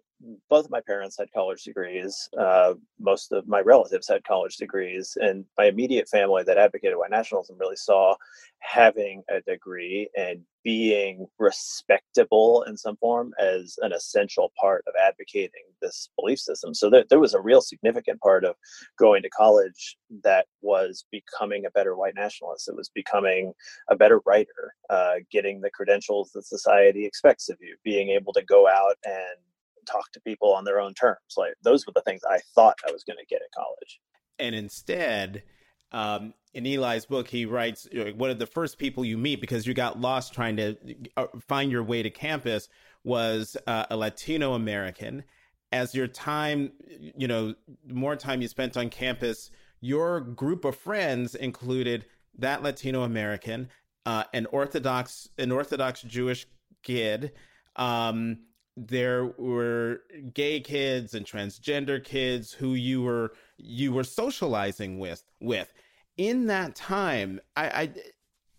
both 0.49 0.65
of 0.65 0.71
my 0.71 0.81
parents 0.81 1.17
had 1.17 1.31
college 1.33 1.63
degrees. 1.63 2.29
Uh, 2.37 2.73
most 2.99 3.31
of 3.31 3.47
my 3.47 3.61
relatives 3.61 4.07
had 4.07 4.23
college 4.23 4.57
degrees, 4.57 5.17
and 5.21 5.45
my 5.57 5.65
immediate 5.65 6.07
family 6.09 6.43
that 6.43 6.57
advocated 6.57 6.97
white 6.97 7.11
nationalism 7.11 7.57
really 7.59 7.75
saw 7.75 8.15
having 8.59 9.23
a 9.29 9.41
degree 9.41 10.09
and 10.17 10.41
being 10.63 11.25
respectable 11.39 12.63
in 12.67 12.77
some 12.77 12.95
form 12.97 13.33
as 13.39 13.75
an 13.81 13.91
essential 13.91 14.51
part 14.59 14.83
of 14.87 14.93
advocating 15.01 15.63
this 15.81 16.09
belief 16.19 16.39
system. 16.39 16.73
So 16.73 16.89
there, 16.89 17.03
there 17.09 17.19
was 17.19 17.33
a 17.33 17.41
real 17.41 17.61
significant 17.61 18.21
part 18.21 18.45
of 18.45 18.55
going 18.99 19.23
to 19.23 19.29
college 19.29 19.97
that 20.23 20.45
was 20.61 21.05
becoming 21.11 21.65
a 21.65 21.71
better 21.71 21.95
white 21.95 22.15
nationalist. 22.15 22.67
It 22.67 22.75
was 22.75 22.91
becoming 22.93 23.53
a 23.89 23.95
better 23.95 24.21
writer, 24.25 24.75
uh, 24.91 25.15
getting 25.31 25.61
the 25.61 25.71
credentials 25.71 26.31
that 26.33 26.45
society 26.45 27.05
expects 27.05 27.49
of 27.49 27.57
you, 27.59 27.75
being 27.83 28.09
able 28.09 28.33
to 28.33 28.43
go 28.43 28.67
out 28.67 28.97
and 29.03 29.37
talk 29.85 30.11
to 30.13 30.21
people 30.21 30.53
on 30.53 30.63
their 30.63 30.79
own 30.79 30.93
terms. 30.93 31.35
Like 31.37 31.53
those 31.63 31.85
were 31.85 31.93
the 31.93 32.01
things 32.01 32.21
I 32.29 32.39
thought 32.55 32.77
I 32.87 32.91
was 32.91 33.03
going 33.03 33.17
to 33.17 33.25
get 33.25 33.41
at 33.41 33.51
college. 33.55 33.99
And 34.39 34.55
instead, 34.55 35.43
um, 35.91 36.33
in 36.53 36.65
Eli's 36.65 37.05
book, 37.05 37.27
he 37.27 37.45
writes 37.45 37.87
one 38.15 38.29
of 38.29 38.39
the 38.39 38.45
first 38.45 38.77
people 38.77 39.05
you 39.05 39.17
meet 39.17 39.41
because 39.41 39.65
you 39.65 39.73
got 39.73 39.99
lost 39.99 40.33
trying 40.33 40.57
to 40.57 40.75
uh, 41.17 41.27
find 41.47 41.71
your 41.71 41.83
way 41.83 42.03
to 42.03 42.09
campus 42.09 42.69
was 43.03 43.57
uh, 43.67 43.85
a 43.89 43.97
Latino 43.97 44.53
American. 44.53 45.23
As 45.71 45.95
your 45.95 46.07
time, 46.07 46.73
you 47.17 47.27
know, 47.27 47.55
more 47.87 48.15
time 48.15 48.41
you 48.41 48.47
spent 48.47 48.75
on 48.75 48.89
campus, 48.89 49.51
your 49.79 50.19
group 50.19 50.65
of 50.65 50.75
friends 50.75 51.35
included 51.35 52.05
that 52.37 52.61
Latino 52.61 53.03
American, 53.03 53.69
uh, 54.05 54.25
an 54.33 54.45
Orthodox, 54.47 55.29
an 55.37 55.51
Orthodox 55.51 56.01
Jewish 56.01 56.45
kid, 56.83 57.31
um, 57.77 58.39
there 58.77 59.25
were 59.37 60.01
gay 60.33 60.59
kids 60.59 61.13
and 61.13 61.25
transgender 61.25 62.03
kids 62.03 62.53
who 62.53 62.73
you 62.73 63.01
were 63.01 63.33
you 63.57 63.91
were 63.91 64.03
socializing 64.03 64.97
with 64.97 65.23
with 65.39 65.73
in 66.17 66.47
that 66.47 66.75
time, 66.75 67.39
I, 67.55 67.67
I 67.67 67.89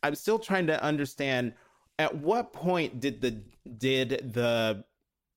I'm 0.02 0.14
still 0.14 0.38
trying 0.38 0.66
to 0.66 0.82
understand 0.82 1.54
at 1.98 2.16
what 2.16 2.52
point 2.52 3.00
did 3.00 3.20
the 3.20 3.42
did 3.78 4.32
the 4.32 4.84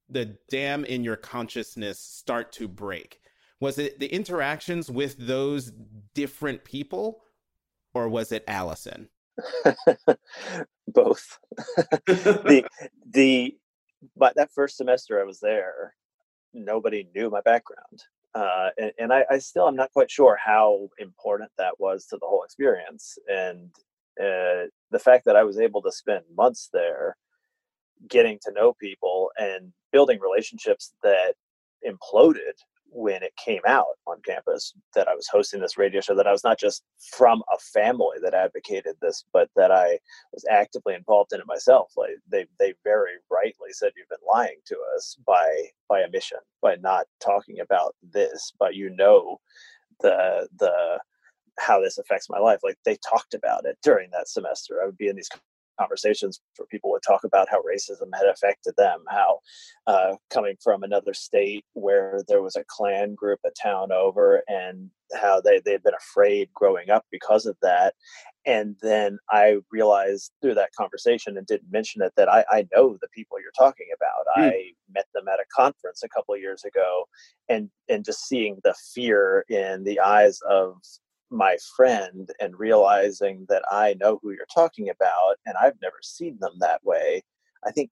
the 0.09 0.37
dam 0.49 0.85
in 0.85 1.03
your 1.03 1.15
consciousness 1.15 1.99
start 1.99 2.51
to 2.53 2.67
break? 2.67 3.19
Was 3.59 3.77
it 3.77 3.99
the 3.99 4.07
interactions 4.07 4.89
with 4.89 5.17
those 5.17 5.71
different 6.13 6.63
people, 6.63 7.21
or 7.93 8.09
was 8.09 8.31
it 8.31 8.43
Allison? 8.47 9.09
Both. 10.87 11.39
the 12.07 12.65
the 13.05 13.55
but 14.15 14.35
that 14.35 14.51
first 14.51 14.77
semester 14.77 15.19
I 15.19 15.25
was 15.25 15.39
there, 15.39 15.95
nobody 16.53 17.07
knew 17.13 17.29
my 17.29 17.41
background. 17.41 18.03
Uh, 18.33 18.69
and, 18.77 18.91
and 18.99 19.13
I, 19.13 19.23
I, 19.29 19.37
still 19.37 19.67
am 19.67 19.77
not 19.77 19.93
quite 19.93 20.11
sure 20.11 20.37
how 20.43 20.89
important 20.97 21.49
that 21.57 21.79
was 21.79 22.05
to 22.07 22.17
the 22.17 22.27
whole 22.27 22.43
experience. 22.43 23.17
And 23.29 23.69
uh, 24.19 24.67
the 24.91 24.99
fact 24.99 25.23
that 25.25 25.37
I 25.37 25.43
was 25.43 25.57
able 25.57 25.81
to 25.83 25.91
spend 25.91 26.25
months 26.35 26.69
there 26.73 27.15
getting 28.09 28.37
to 28.43 28.51
know 28.51 28.73
people 28.73 29.31
and 29.37 29.71
building 29.93 30.19
relationships 30.19 30.93
that 31.01 31.35
imploded 31.87 32.55
when 32.95 33.21
it 33.23 33.33
came 33.35 33.61
out 33.67 33.97
on 34.07 34.21
campus 34.25 34.73
that 34.93 35.09
I 35.09 35.15
was 35.15 35.27
hosting 35.27 35.59
this 35.59 35.77
radio 35.77 35.99
show, 35.99 36.15
that 36.15 36.27
I 36.27 36.31
was 36.31 36.45
not 36.45 36.57
just 36.57 36.81
from 37.11 37.43
a 37.53 37.59
family 37.59 38.17
that 38.21 38.33
advocated 38.33 38.95
this, 39.01 39.25
but 39.33 39.49
that 39.57 39.69
I 39.69 39.99
was 40.31 40.45
actively 40.49 40.93
involved 40.93 41.33
in 41.33 41.41
it 41.41 41.45
myself. 41.45 41.91
Like 41.97 42.11
they, 42.31 42.45
they 42.57 42.73
very 42.85 43.11
rightly 43.29 43.71
said, 43.71 43.91
you've 43.97 44.07
been 44.07 44.17
lying 44.25 44.59
to 44.67 44.77
us 44.95 45.17
by, 45.27 45.65
by 45.89 46.03
omission, 46.03 46.37
by 46.61 46.75
not 46.75 47.05
talking 47.19 47.59
about 47.59 47.95
this, 48.01 48.53
but 48.57 48.75
you 48.75 48.89
know, 48.91 49.41
the, 49.99 50.47
the, 50.57 50.99
how 51.59 51.81
this 51.81 51.97
affects 51.97 52.29
my 52.29 52.39
life. 52.39 52.61
Like 52.63 52.77
they 52.85 52.97
talked 53.07 53.33
about 53.33 53.65
it 53.65 53.77
during 53.83 54.09
that 54.11 54.29
semester. 54.29 54.81
I 54.81 54.85
would 54.85 54.97
be 54.97 55.09
in 55.09 55.17
these 55.17 55.29
conversations 55.79 56.39
where 56.57 56.67
people 56.67 56.91
would 56.91 57.03
talk 57.05 57.23
about 57.23 57.49
how 57.49 57.61
racism 57.61 58.09
had 58.13 58.27
affected 58.27 58.73
them, 58.77 59.03
how 59.09 59.39
uh, 59.87 60.15
coming 60.29 60.55
from 60.63 60.83
another 60.83 61.13
state 61.13 61.65
where 61.73 62.21
there 62.27 62.41
was 62.41 62.55
a 62.55 62.63
Klan 62.67 63.15
group 63.15 63.39
a 63.45 63.49
town 63.61 63.91
over, 63.91 64.41
and 64.47 64.89
how 65.13 65.39
they 65.41 65.59
they 65.63 65.71
had 65.71 65.83
been 65.83 65.93
afraid 65.93 66.49
growing 66.53 66.89
up 66.89 67.05
because 67.11 67.45
of 67.45 67.55
that. 67.61 67.93
And 68.45 68.75
then 68.81 69.17
I 69.31 69.57
realized 69.71 70.31
through 70.41 70.53
that 70.55 70.73
conversation 70.77 71.37
and 71.37 71.47
didn't 71.47 71.71
mention 71.71 72.03
it 72.03 72.13
that 72.15 72.29
I, 72.29 72.45
I 72.51 72.67
know 72.73 72.95
the 73.01 73.07
people 73.13 73.39
you're 73.39 73.51
talking 73.57 73.87
about. 73.95 74.37
Mm. 74.37 74.49
I 74.49 74.63
met 74.93 75.05
them 75.15 75.27
at 75.27 75.39
a 75.39 75.45
conference 75.55 76.03
a 76.03 76.09
couple 76.09 76.35
of 76.35 76.41
years 76.41 76.63
ago, 76.63 77.05
and 77.49 77.69
and 77.89 78.05
just 78.05 78.27
seeing 78.27 78.59
the 78.63 78.75
fear 78.93 79.45
in 79.49 79.83
the 79.83 79.99
eyes 79.99 80.39
of 80.49 80.77
my 81.31 81.57
friend 81.75 82.29
and 82.39 82.57
realizing 82.57 83.45
that 83.49 83.63
I 83.71 83.95
know 83.99 84.19
who 84.21 84.31
you're 84.31 84.47
talking 84.53 84.89
about 84.89 85.37
and 85.45 85.55
I've 85.57 85.79
never 85.81 85.97
seen 86.01 86.37
them 86.39 86.53
that 86.59 86.83
way, 86.83 87.23
I 87.65 87.71
think 87.71 87.89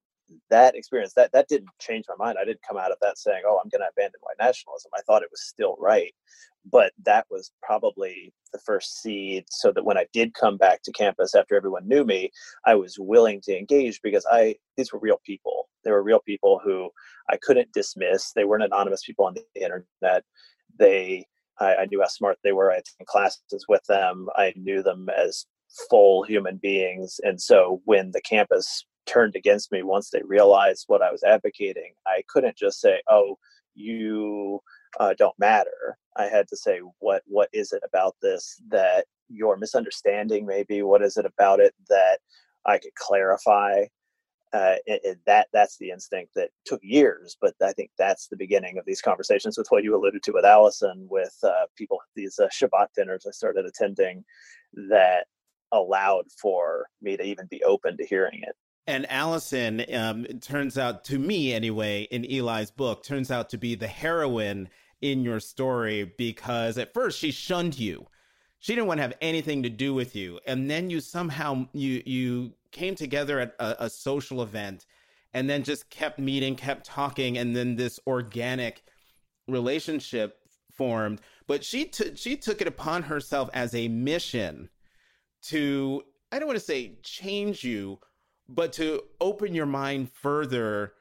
that 0.50 0.74
experience 0.74 1.12
that 1.14 1.32
that 1.32 1.48
didn't 1.48 1.68
change 1.80 2.04
my 2.08 2.24
mind. 2.24 2.38
I 2.40 2.44
didn't 2.44 2.62
come 2.66 2.78
out 2.78 2.92
of 2.92 2.98
that 3.02 3.18
saying, 3.18 3.42
"Oh, 3.46 3.60
I'm 3.62 3.68
going 3.68 3.82
to 3.82 3.88
abandon 3.88 4.20
white 4.22 4.36
nationalism." 4.44 4.90
I 4.96 5.02
thought 5.02 5.22
it 5.22 5.30
was 5.30 5.42
still 5.42 5.76
right, 5.78 6.14
but 6.70 6.92
that 7.04 7.26
was 7.30 7.52
probably 7.62 8.32
the 8.52 8.58
first 8.58 9.02
seed, 9.02 9.44
so 9.50 9.72
that 9.72 9.84
when 9.84 9.98
I 9.98 10.06
did 10.12 10.34
come 10.34 10.56
back 10.56 10.82
to 10.82 10.92
campus 10.92 11.34
after 11.34 11.56
everyone 11.56 11.86
knew 11.88 12.04
me, 12.04 12.30
I 12.64 12.74
was 12.74 12.98
willing 12.98 13.40
to 13.42 13.56
engage 13.56 14.00
because 14.02 14.26
I 14.30 14.56
these 14.76 14.92
were 14.92 14.98
real 14.98 15.20
people. 15.26 15.68
They 15.84 15.90
were 15.90 16.02
real 16.02 16.20
people 16.20 16.60
who 16.64 16.90
I 17.30 17.36
couldn't 17.36 17.72
dismiss. 17.72 18.32
They 18.32 18.44
weren't 18.44 18.64
anonymous 18.64 19.04
people 19.04 19.26
on 19.26 19.34
the 19.34 19.44
internet. 19.62 20.24
They 20.78 21.26
I, 21.60 21.74
I 21.76 21.86
knew 21.86 22.00
how 22.00 22.08
smart 22.08 22.38
they 22.42 22.52
were. 22.52 22.70
I 22.70 22.76
attended 22.76 23.06
classes 23.06 23.64
with 23.68 23.84
them. 23.88 24.28
I 24.36 24.52
knew 24.56 24.82
them 24.82 25.08
as 25.16 25.46
full 25.90 26.22
human 26.22 26.56
beings. 26.56 27.20
And 27.22 27.40
so 27.40 27.80
when 27.84 28.12
the 28.12 28.20
campus 28.20 28.84
turned 29.06 29.36
against 29.36 29.72
me 29.72 29.82
once 29.82 30.10
they 30.10 30.22
realized 30.24 30.84
what 30.86 31.02
I 31.02 31.10
was 31.10 31.22
advocating, 31.22 31.92
I 32.06 32.22
couldn't 32.28 32.56
just 32.56 32.80
say, 32.80 33.02
"Oh, 33.08 33.38
you 33.74 34.60
uh, 35.00 35.14
don't 35.18 35.38
matter." 35.38 35.98
I 36.16 36.26
had 36.28 36.48
to 36.48 36.56
say, 36.56 36.80
"What 37.00 37.22
what 37.26 37.48
is 37.52 37.72
it 37.72 37.82
about 37.84 38.16
this 38.22 38.60
that 38.68 39.06
you're 39.28 39.56
misunderstanding? 39.56 40.46
Maybe 40.46 40.82
what 40.82 41.02
is 41.02 41.16
it 41.16 41.26
about 41.26 41.60
it 41.60 41.74
that 41.88 42.18
I 42.66 42.78
could 42.78 42.94
clarify?" 42.94 43.84
Uh, 44.54 44.76
it, 44.86 45.00
it, 45.02 45.18
that 45.26 45.48
that's 45.52 45.76
the 45.78 45.90
instinct 45.90 46.32
that 46.36 46.50
took 46.64 46.80
years, 46.82 47.36
but 47.40 47.54
I 47.60 47.72
think 47.72 47.90
that's 47.98 48.28
the 48.28 48.36
beginning 48.36 48.78
of 48.78 48.84
these 48.86 49.00
conversations 49.00 49.58
with 49.58 49.66
what 49.70 49.82
you 49.82 49.96
alluded 49.96 50.22
to 50.22 50.32
with 50.32 50.44
Allison, 50.44 51.08
with 51.10 51.36
uh, 51.42 51.66
people 51.76 51.98
these 52.14 52.38
uh, 52.38 52.46
Shabbat 52.46 52.86
dinners 52.94 53.26
I 53.26 53.32
started 53.32 53.66
attending 53.66 54.24
that 54.88 55.26
allowed 55.72 56.26
for 56.40 56.86
me 57.02 57.16
to 57.16 57.24
even 57.24 57.48
be 57.50 57.64
open 57.64 57.96
to 57.96 58.06
hearing 58.06 58.42
it. 58.42 58.54
And 58.86 59.10
Allison, 59.10 59.84
um, 59.92 60.24
turns 60.40 60.78
out 60.78 61.04
to 61.06 61.18
me 61.18 61.52
anyway, 61.52 62.02
in 62.02 62.24
Eli's 62.24 62.70
book, 62.70 63.02
turns 63.02 63.32
out 63.32 63.48
to 63.50 63.58
be 63.58 63.74
the 63.74 63.88
heroine 63.88 64.68
in 65.00 65.24
your 65.24 65.40
story 65.40 66.14
because 66.16 66.78
at 66.78 66.94
first 66.94 67.18
she 67.18 67.32
shunned 67.32 67.76
you. 67.76 68.06
She 68.60 68.74
didn't 68.74 68.86
want 68.86 68.98
to 68.98 69.02
have 69.02 69.14
anything 69.20 69.64
to 69.64 69.68
do 69.68 69.94
with 69.94 70.14
you, 70.14 70.38
and 70.46 70.70
then 70.70 70.90
you 70.90 71.00
somehow 71.00 71.66
you 71.72 72.02
you 72.06 72.54
came 72.74 72.94
together 72.94 73.40
at 73.40 73.54
a, 73.58 73.84
a 73.84 73.90
social 73.90 74.42
event 74.42 74.84
and 75.32 75.48
then 75.48 75.62
just 75.62 75.88
kept 75.88 76.18
meeting, 76.18 76.54
kept 76.54 76.84
talking, 76.84 77.38
and 77.38 77.56
then 77.56 77.76
this 77.76 77.98
organic 78.06 78.82
relationship 79.48 80.38
formed. 80.76 81.20
But 81.46 81.64
she 81.64 81.86
t- 81.86 82.16
she 82.16 82.36
took 82.36 82.60
it 82.60 82.68
upon 82.68 83.04
herself 83.04 83.48
as 83.54 83.74
a 83.74 83.88
mission 83.88 84.68
to 85.44 86.02
I 86.30 86.38
don't 86.38 86.48
want 86.48 86.58
to 86.58 86.64
say 86.64 86.98
change 87.02 87.64
you, 87.64 88.00
but 88.48 88.72
to 88.74 89.02
open 89.20 89.54
your 89.54 89.66
mind 89.66 90.10
further 90.10 90.92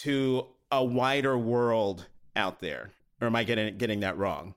to 0.00 0.46
a 0.70 0.84
wider 0.84 1.38
world 1.38 2.06
out 2.36 2.60
there. 2.60 2.92
Or 3.20 3.26
am 3.26 3.36
I 3.36 3.44
getting 3.44 3.76
getting 3.78 4.00
that 4.00 4.18
wrong? 4.18 4.54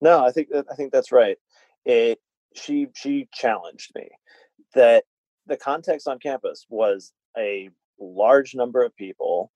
No, 0.00 0.24
I 0.24 0.32
think 0.32 0.48
I 0.54 0.74
think 0.74 0.92
that's 0.92 1.12
right. 1.12 1.38
It 1.84 2.20
she 2.54 2.88
she 2.94 3.28
challenged 3.32 3.92
me 3.94 4.08
that 4.74 5.04
the 5.52 5.56
context 5.58 6.08
on 6.08 6.18
campus 6.18 6.64
was 6.70 7.12
a 7.36 7.68
large 8.00 8.54
number 8.54 8.82
of 8.82 8.96
people 8.96 9.52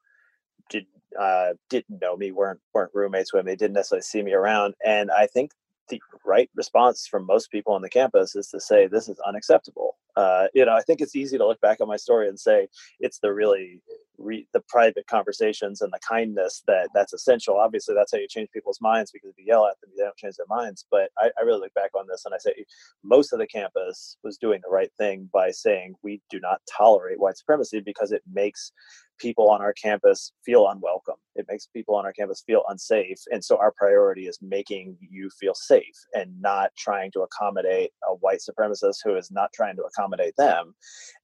did 0.69 0.85
uh, 1.19 1.55
didn't 1.71 2.03
know 2.03 2.17
me, 2.17 2.33
weren't 2.33 2.61
weren't 2.75 2.91
roommates 2.93 3.33
with 3.33 3.47
me, 3.47 3.57
didn't 3.57 3.73
necessarily 3.73 4.03
see 4.03 4.23
me 4.23 4.35
around, 4.35 4.75
and 4.85 5.11
I 5.11 5.27
think 5.27 5.53
the 5.89 5.99
right 6.25 6.51
response 6.55 7.07
from 7.07 7.25
most 7.25 7.51
people 7.51 7.73
on 7.73 7.81
the 7.81 7.89
campus 7.89 8.37
is 8.37 8.49
to 8.49 8.61
say 8.61 8.87
this 8.87 9.09
is 9.09 9.19
unacceptable. 9.21 9.97
Uh, 10.17 10.49
you 10.53 10.67
know, 10.67 10.75
I 10.75 10.83
think 10.83 11.01
it's 11.01 11.17
easy 11.17 11.39
to 11.39 11.47
look 11.47 11.61
back 11.61 11.81
on 11.81 11.89
my 11.89 11.97
story 11.97 12.29
and 12.29 12.39
say 12.39 12.69
it's 13.01 13.21
the 13.21 13.33
really 13.33 13.81
re- 14.19 14.49
the 14.53 14.63
private 14.69 15.07
conversations 15.07 15.81
and 15.81 15.93
the 15.93 16.01
kindness 16.07 16.63
that 16.67 16.89
that's 16.95 17.13
essential. 17.13 17.59
Obviously, 17.59 17.95
that's 17.95 18.13
how 18.13 18.19
you 18.19 18.29
change 18.29 18.49
people's 18.53 18.81
minds 18.81 19.11
because 19.11 19.31
if 19.31 19.39
you 19.39 19.45
yell 19.47 19.67
at 19.67 19.81
them, 19.81 19.91
they 19.97 20.05
don't 20.05 20.17
change 20.17 20.37
their 20.37 20.47
minds. 20.49 20.87
But 20.91 21.11
I, 21.19 21.31
I 21.39 21.43
really 21.43 21.61
look 21.61 21.75
back 21.75 21.91
on 21.99 22.07
this 22.09 22.25
and 22.25 22.35
I 22.35 22.39
say 22.39 22.65
most 23.05 23.33
of 23.33 23.39
the 23.39 23.47
campus 23.47 24.17
was 24.23 24.39
doing 24.39 24.61
the 24.63 24.71
right 24.71 24.91
thing 24.99 25.29
by 25.33 25.51
saying 25.51 25.95
we 26.03 26.21
do 26.31 26.41
not 26.41 26.61
tolerate 26.71 27.21
white 27.21 27.37
supremacy 27.37 27.81
because 27.81 28.13
it 28.13 28.23
makes 28.31 28.73
people 29.19 29.51
on 29.51 29.61
our 29.61 29.73
campus 29.73 30.33
feel 30.45 30.69
unwelcome. 30.69 31.17
It 31.35 31.47
makes 31.49 31.67
people 31.67 31.95
on 31.95 32.05
our 32.05 32.13
campus 32.13 32.43
feel 32.47 32.63
unsafe. 32.69 33.19
And 33.31 33.45
so 33.45 33.57
our 33.57 33.73
priority 33.73 34.27
is 34.27 34.39
making 34.43 34.97
you 35.01 35.31
feel 35.39 35.55
safe 35.55 35.97
and 36.15 36.41
not 36.41 36.71
trying 36.77 37.11
to 37.13 37.21
accommodate 37.21 37.91
a 38.09 38.15
white 38.15 38.41
supremacist 38.41 38.99
who 39.05 39.17
is 39.17 39.31
not 39.31 39.53
trying 39.55 39.77
to 39.77 39.83
accommodate 39.83 40.35
them. 40.37 40.75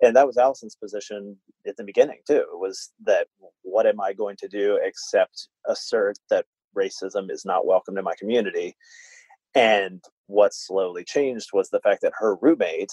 And 0.01 0.15
that 0.17 0.27
was 0.27 0.37
Allison's 0.37 0.77
position 0.77 1.37
at 1.67 1.77
the 1.77 1.85
beginning, 1.85 2.21
too. 2.27 2.45
Was 2.53 2.93
that 3.05 3.27
what 3.63 3.87
am 3.87 4.01
I 4.01 4.13
going 4.13 4.37
to 4.39 4.49
do 4.49 4.79
except 4.83 5.49
assert 5.67 6.19
that 6.31 6.47
racism 6.77 7.31
is 7.31 7.45
not 7.45 7.67
welcome 7.67 7.99
in 7.99 8.05
my 8.05 8.15
community? 8.19 8.77
And 9.55 10.03
what 10.27 10.55
slowly 10.55 11.05
changed 11.05 11.51
was 11.53 11.69
the 11.69 11.81
fact 11.81 12.01
that 12.03 12.13
her 12.17 12.37
roommate 12.37 12.93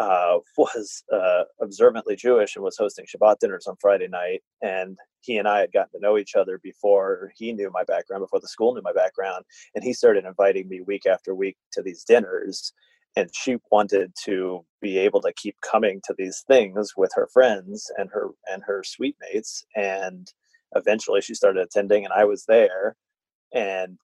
uh, 0.00 0.38
was 0.56 1.04
uh, 1.12 1.44
observantly 1.60 2.16
Jewish 2.16 2.56
and 2.56 2.64
was 2.64 2.76
hosting 2.78 3.06
Shabbat 3.06 3.38
dinners 3.40 3.66
on 3.66 3.76
Friday 3.80 4.08
night. 4.08 4.42
And 4.62 4.98
he 5.20 5.36
and 5.36 5.46
I 5.46 5.60
had 5.60 5.72
gotten 5.72 5.92
to 5.92 6.00
know 6.00 6.18
each 6.18 6.34
other 6.34 6.58
before 6.62 7.32
he 7.36 7.52
knew 7.52 7.70
my 7.72 7.84
background, 7.84 8.22
before 8.22 8.40
the 8.40 8.48
school 8.48 8.74
knew 8.74 8.82
my 8.82 8.92
background. 8.92 9.44
And 9.74 9.84
he 9.84 9.92
started 9.92 10.24
inviting 10.24 10.68
me 10.68 10.80
week 10.80 11.06
after 11.06 11.34
week 11.34 11.56
to 11.72 11.82
these 11.82 12.04
dinners. 12.04 12.72
And 13.14 13.28
she 13.34 13.56
wanted 13.70 14.12
to 14.24 14.64
be 14.80 14.98
able 14.98 15.20
to 15.20 15.32
keep 15.34 15.56
coming 15.60 16.00
to 16.04 16.14
these 16.16 16.42
things 16.46 16.92
with 16.96 17.10
her 17.14 17.28
friends 17.32 17.90
and 17.98 18.08
her 18.10 18.30
and 18.50 18.62
her 18.66 18.82
suite 18.82 19.16
mates. 19.20 19.64
And 19.76 20.26
eventually 20.74 21.20
she 21.20 21.34
started 21.34 21.62
attending, 21.62 22.04
and 22.04 22.12
I 22.14 22.24
was 22.24 22.46
there. 22.46 22.96
And 23.52 23.98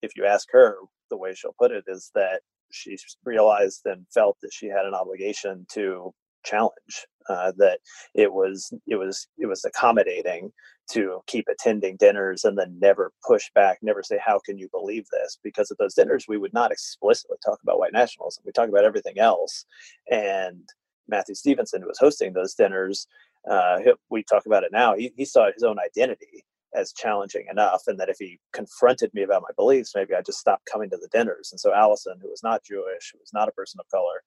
if 0.00 0.12
you 0.16 0.24
ask 0.24 0.48
her, 0.52 0.78
the 1.10 1.18
way 1.18 1.34
she'll 1.34 1.54
put 1.58 1.70
it 1.70 1.84
is 1.86 2.10
that 2.14 2.40
she 2.74 2.96
realized 3.24 3.82
and 3.86 4.06
felt 4.12 4.36
that 4.42 4.52
she 4.52 4.66
had 4.66 4.86
an 4.86 4.94
obligation 4.94 5.66
to 5.72 6.12
challenge. 6.44 7.06
Uh, 7.30 7.52
that 7.56 7.78
it 8.14 8.32
was 8.32 8.70
it 8.86 8.96
was 8.96 9.26
it 9.38 9.46
was 9.46 9.64
accommodating 9.64 10.52
to 10.90 11.20
keep 11.26 11.46
attending 11.48 11.96
dinners 11.96 12.44
and 12.44 12.58
then 12.58 12.76
never 12.78 13.12
push 13.26 13.50
back, 13.54 13.78
never 13.82 14.02
say, 14.02 14.18
How 14.24 14.38
can 14.44 14.58
you 14.58 14.68
believe 14.70 15.06
this? 15.10 15.38
Because 15.42 15.70
at 15.70 15.78
those 15.78 15.94
dinners, 15.94 16.26
we 16.28 16.38
would 16.38 16.52
not 16.52 16.70
explicitly 16.72 17.36
talk 17.44 17.58
about 17.62 17.78
white 17.78 17.92
nationalism. 17.92 18.42
We 18.44 18.52
talk 18.52 18.68
about 18.68 18.84
everything 18.84 19.18
else. 19.18 19.64
And 20.10 20.68
Matthew 21.08 21.34
Stevenson, 21.34 21.82
who 21.82 21.88
was 21.88 21.98
hosting 21.98 22.32
those 22.32 22.54
dinners, 22.54 23.06
uh, 23.50 23.78
we 24.10 24.22
talk 24.24 24.46
about 24.46 24.64
it 24.64 24.72
now. 24.72 24.94
He, 24.94 25.12
he 25.16 25.24
saw 25.24 25.50
his 25.52 25.62
own 25.62 25.76
identity 25.78 26.44
as 26.74 26.92
challenging 26.92 27.46
enough, 27.50 27.82
and 27.86 27.98
that 28.00 28.08
if 28.08 28.16
he 28.18 28.38
confronted 28.52 29.12
me 29.14 29.22
about 29.22 29.42
my 29.42 29.52
beliefs, 29.56 29.92
maybe 29.94 30.14
I 30.14 30.22
just 30.22 30.40
stopped 30.40 30.68
coming 30.70 30.90
to 30.90 30.96
the 30.96 31.08
dinners. 31.12 31.50
And 31.52 31.60
so 31.60 31.72
Allison, 31.72 32.18
who 32.20 32.30
was 32.30 32.42
not 32.42 32.64
Jewish, 32.64 33.12
who 33.12 33.18
was 33.20 33.32
not 33.32 33.48
a 33.48 33.52
person 33.52 33.80
of 33.80 33.90
color, 33.90 34.22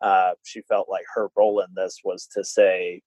uh, 0.00 0.32
she 0.44 0.62
felt 0.62 0.88
like 0.88 1.04
her 1.14 1.28
role 1.36 1.60
in 1.60 1.68
this 1.74 2.00
was 2.04 2.26
to 2.34 2.44
say, 2.44 3.02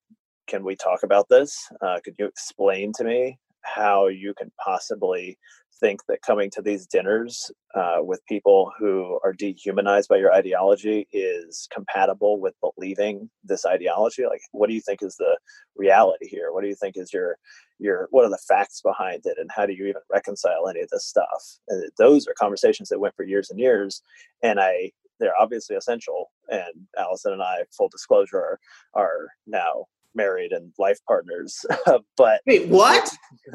can 0.48 0.64
we 0.64 0.76
talk 0.76 1.04
about 1.04 1.30
this? 1.30 1.56
Uh, 1.82 2.00
could 2.04 2.16
you 2.20 2.26
explain 2.26 2.92
to 2.98 3.04
me 3.04 3.40
how 3.62 4.08
you 4.08 4.34
can 4.34 4.52
possibly 4.64 5.38
think 5.82 6.02
that 6.08 6.22
coming 6.22 6.50
to 6.52 6.62
these 6.62 6.88
dinners 6.88 7.52
uh, 7.76 7.98
with 8.00 8.26
people 8.28 8.72
who 8.78 9.20
are 9.24 9.34
dehumanized 9.34 10.08
by 10.08 10.18
your 10.18 10.34
ideology 10.34 11.08
is 11.12 11.68
compatible 11.74 12.40
with 12.40 12.54
believing 12.62 13.30
this 13.44 13.66
ideology? 13.66 14.26
Like, 14.26 14.42
what 14.52 14.68
do 14.68 14.74
you 14.76 14.82
think 14.82 15.02
is 15.04 15.16
the 15.18 15.38
reality 15.76 16.28
here? 16.30 16.54
What 16.54 16.62
do 16.62 16.70
you 16.70 16.76
think 16.76 16.96
is 16.98 17.12
your 17.12 17.38
your 17.80 18.08
what 18.12 18.26
are 18.26 18.30
the 18.30 18.38
facts 18.48 18.82
behind 18.82 19.24
it, 19.26 19.38
and 19.40 19.50
how 19.54 19.66
do 19.66 19.74
you 19.74 19.86
even 19.88 20.02
reconcile 20.12 20.70
any 20.70 20.82
of 20.82 20.90
this 20.90 21.06
stuff? 21.08 21.44
And 21.68 21.90
those 21.98 22.28
are 22.28 22.36
conversations 22.40 22.90
that 22.90 23.00
went 23.00 23.16
for 23.16 23.24
years 23.24 23.50
and 23.50 23.60
years, 23.60 24.02
and 24.44 24.60
I 24.60 24.92
they're 25.20 25.40
obviously 25.40 25.76
essential. 25.76 26.32
And 26.50 26.88
Allison 26.98 27.34
and 27.34 27.42
I, 27.42 27.60
full 27.76 27.90
disclosure, 27.90 28.38
are, 28.38 28.60
are 28.96 29.28
now 29.48 29.86
married 30.16 30.52
and 30.52 30.72
life 30.78 31.00
partners. 31.08 31.66
but 32.18 32.42
wait, 32.46 32.68
what? 32.68 33.10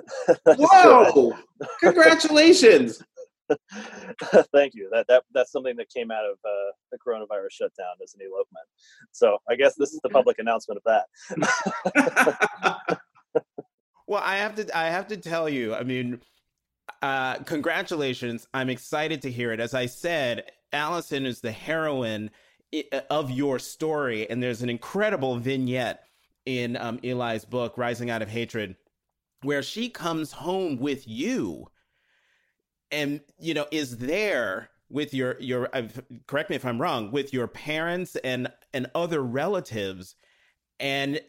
Whoa! 0.47 1.37
Congratulations! 1.81 3.03
Thank 4.53 4.75
you. 4.75 4.89
That 4.93 5.07
that 5.09 5.25
that's 5.33 5.53
something 5.53 5.77
that 5.77 5.89
came 5.91 6.11
out 6.11 6.25
of 6.25 6.39
uh, 6.45 6.73
the 6.91 6.99
coronavirus 6.99 7.53
shutdown 7.53 7.95
as 8.03 8.15
an 8.15 8.21
elopement. 8.23 8.67
So 9.13 9.39
I 9.49 9.55
guess 9.55 9.75
this 9.77 9.93
is 9.93 10.01
the 10.03 10.09
public 10.09 10.39
announcement 10.39 10.81
of 10.85 11.05
that. 12.75 13.01
well, 14.07 14.23
I 14.25 14.37
have 14.37 14.57
to 14.57 14.77
I 14.77 14.87
have 14.87 15.07
to 15.09 15.17
tell 15.17 15.49
you. 15.49 15.75
I 15.75 15.85
mean, 15.85 16.21
uh, 17.03 17.37
congratulations! 17.37 18.49
I'm 18.53 18.71
excited 18.71 19.23
to 19.23 19.31
hear 19.31 19.53
it. 19.53 19.61
As 19.61 19.75
I 19.75 19.87
said, 19.87 20.51
Allison 20.73 21.25
is 21.25 21.41
the 21.41 21.53
heroine 21.53 22.31
of 23.11 23.31
your 23.31 23.59
story, 23.59 24.29
and 24.29 24.43
there's 24.43 24.63
an 24.63 24.69
incredible 24.69 25.37
vignette 25.37 26.03
in 26.47 26.77
um, 26.77 26.99
Eli's 27.03 27.45
book, 27.45 27.77
Rising 27.77 28.09
Out 28.09 28.23
of 28.23 28.29
Hatred, 28.29 28.77
where 29.43 29.63
she 29.63 29.89
comes 29.89 30.33
home 30.33 30.79
with 30.79 31.07
you 31.07 31.69
and, 32.91 33.21
you 33.39 33.55
know, 33.55 33.67
is 33.71 33.99
there 33.99 34.71
with 34.89 35.13
your, 35.13 35.37
your, 35.41 35.69
correct 36.27 36.51
me 36.51 36.57
if 36.57 36.65
I'm 36.65 36.81
wrong, 36.81 37.11
with 37.11 37.33
your 37.33 37.49
parents 37.49 38.17
and, 38.17 38.49
and 38.73 38.89
other 38.95 39.23
relatives. 39.23 40.15
And, 40.79 41.21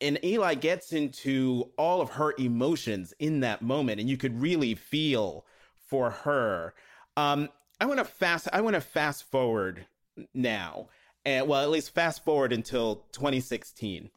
and 0.00 0.18
Eli 0.24 0.54
gets 0.54 0.92
into 0.92 1.70
all 1.76 2.00
of 2.00 2.10
her 2.10 2.32
emotions 2.38 3.12
in 3.18 3.40
that 3.40 3.60
moment, 3.60 4.00
and 4.00 4.08
you 4.08 4.16
could 4.16 4.40
really 4.40 4.74
feel 4.74 5.44
for 5.86 6.10
her. 6.10 6.74
Um, 7.16 7.48
I 7.80 7.86
want 7.86 7.98
to 7.98 8.04
fast. 8.04 8.48
I 8.52 8.60
want 8.60 8.74
to 8.74 8.80
fast 8.80 9.30
forward 9.30 9.86
now, 10.34 10.88
and 11.24 11.48
well, 11.48 11.62
at 11.62 11.70
least 11.70 11.94
fast 11.94 12.24
forward 12.24 12.52
until 12.52 13.06
2016 13.12 14.10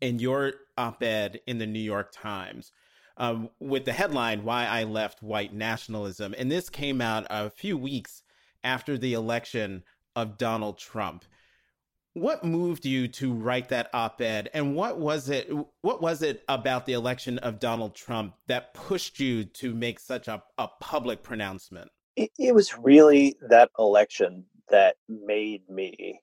in 0.00 0.18
your 0.18 0.52
op 0.76 1.02
ed 1.02 1.40
in 1.46 1.58
the 1.58 1.66
New 1.66 1.80
York 1.80 2.10
Times 2.12 2.72
um, 3.18 3.50
with 3.58 3.84
the 3.84 3.92
headline, 3.92 4.44
Why 4.44 4.64
I 4.66 4.84
Left 4.84 5.22
White 5.22 5.52
Nationalism. 5.52 6.34
And 6.38 6.50
this 6.50 6.70
came 6.70 7.00
out 7.00 7.26
a 7.28 7.50
few 7.50 7.76
weeks 7.76 8.22
after 8.64 8.96
the 8.96 9.12
election 9.12 9.82
of 10.16 10.38
Donald 10.38 10.78
Trump. 10.78 11.24
What 12.14 12.42
moved 12.42 12.84
you 12.84 13.06
to 13.08 13.32
write 13.32 13.68
that 13.68 13.90
op-ed, 13.92 14.50
and 14.52 14.74
what 14.74 14.98
was 14.98 15.28
it? 15.28 15.52
What 15.82 16.00
was 16.00 16.22
it 16.22 16.42
about 16.48 16.86
the 16.86 16.94
election 16.94 17.38
of 17.38 17.60
Donald 17.60 17.94
Trump 17.94 18.34
that 18.48 18.74
pushed 18.74 19.20
you 19.20 19.44
to 19.44 19.74
make 19.74 20.00
such 20.00 20.26
a, 20.26 20.42
a 20.56 20.68
public 20.80 21.22
pronouncement? 21.22 21.90
It, 22.16 22.30
it 22.36 22.54
was 22.54 22.76
really 22.76 23.36
that 23.48 23.70
election 23.78 24.44
that 24.68 24.96
made 25.08 25.68
me 25.68 26.20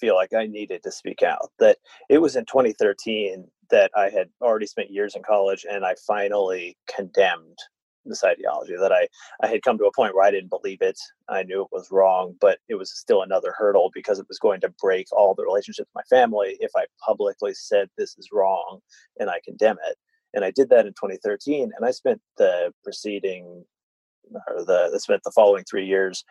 feel 0.00 0.14
like 0.14 0.32
I 0.32 0.46
needed 0.46 0.82
to 0.82 0.92
speak 0.92 1.22
out. 1.22 1.50
That 1.58 1.78
it 2.08 2.18
was 2.18 2.36
in 2.36 2.44
2013 2.44 3.46
that 3.70 3.90
I 3.96 4.10
had 4.10 4.28
already 4.40 4.66
spent 4.66 4.90
years 4.90 5.16
in 5.16 5.22
college 5.22 5.66
and 5.68 5.84
I 5.84 5.94
finally 6.06 6.76
condemned 6.94 7.58
this 8.08 8.24
ideology 8.24 8.74
that 8.78 8.92
I, 8.92 9.08
I 9.42 9.48
had 9.48 9.62
come 9.62 9.78
to 9.78 9.86
a 9.86 9.92
point 9.92 10.14
where 10.14 10.24
I 10.24 10.30
didn't 10.30 10.50
believe 10.50 10.80
it. 10.80 10.98
I 11.28 11.42
knew 11.42 11.62
it 11.62 11.72
was 11.72 11.90
wrong, 11.90 12.36
but 12.40 12.58
it 12.68 12.76
was 12.76 12.96
still 12.96 13.22
another 13.22 13.52
hurdle 13.56 13.90
because 13.92 14.18
it 14.18 14.28
was 14.28 14.38
going 14.38 14.60
to 14.60 14.72
break 14.80 15.06
all 15.12 15.34
the 15.34 15.44
relationships 15.44 15.88
with 15.92 16.04
my 16.04 16.16
family 16.16 16.56
if 16.60 16.70
I 16.76 16.86
publicly 17.04 17.52
said 17.54 17.88
this 17.98 18.16
is 18.16 18.28
wrong 18.32 18.80
and 19.18 19.28
I 19.28 19.40
condemn 19.44 19.78
it. 19.88 19.96
And 20.34 20.44
I 20.44 20.50
did 20.50 20.68
that 20.70 20.86
in 20.86 20.92
2013. 20.92 21.72
And 21.76 21.86
I 21.86 21.90
spent 21.90 22.20
the 22.36 22.72
preceding 22.84 23.64
or 24.48 24.64
the 24.64 24.90
they 24.92 24.98
spent 24.98 25.22
the 25.24 25.32
following 25.32 25.64
three 25.64 25.86
years 25.86 26.24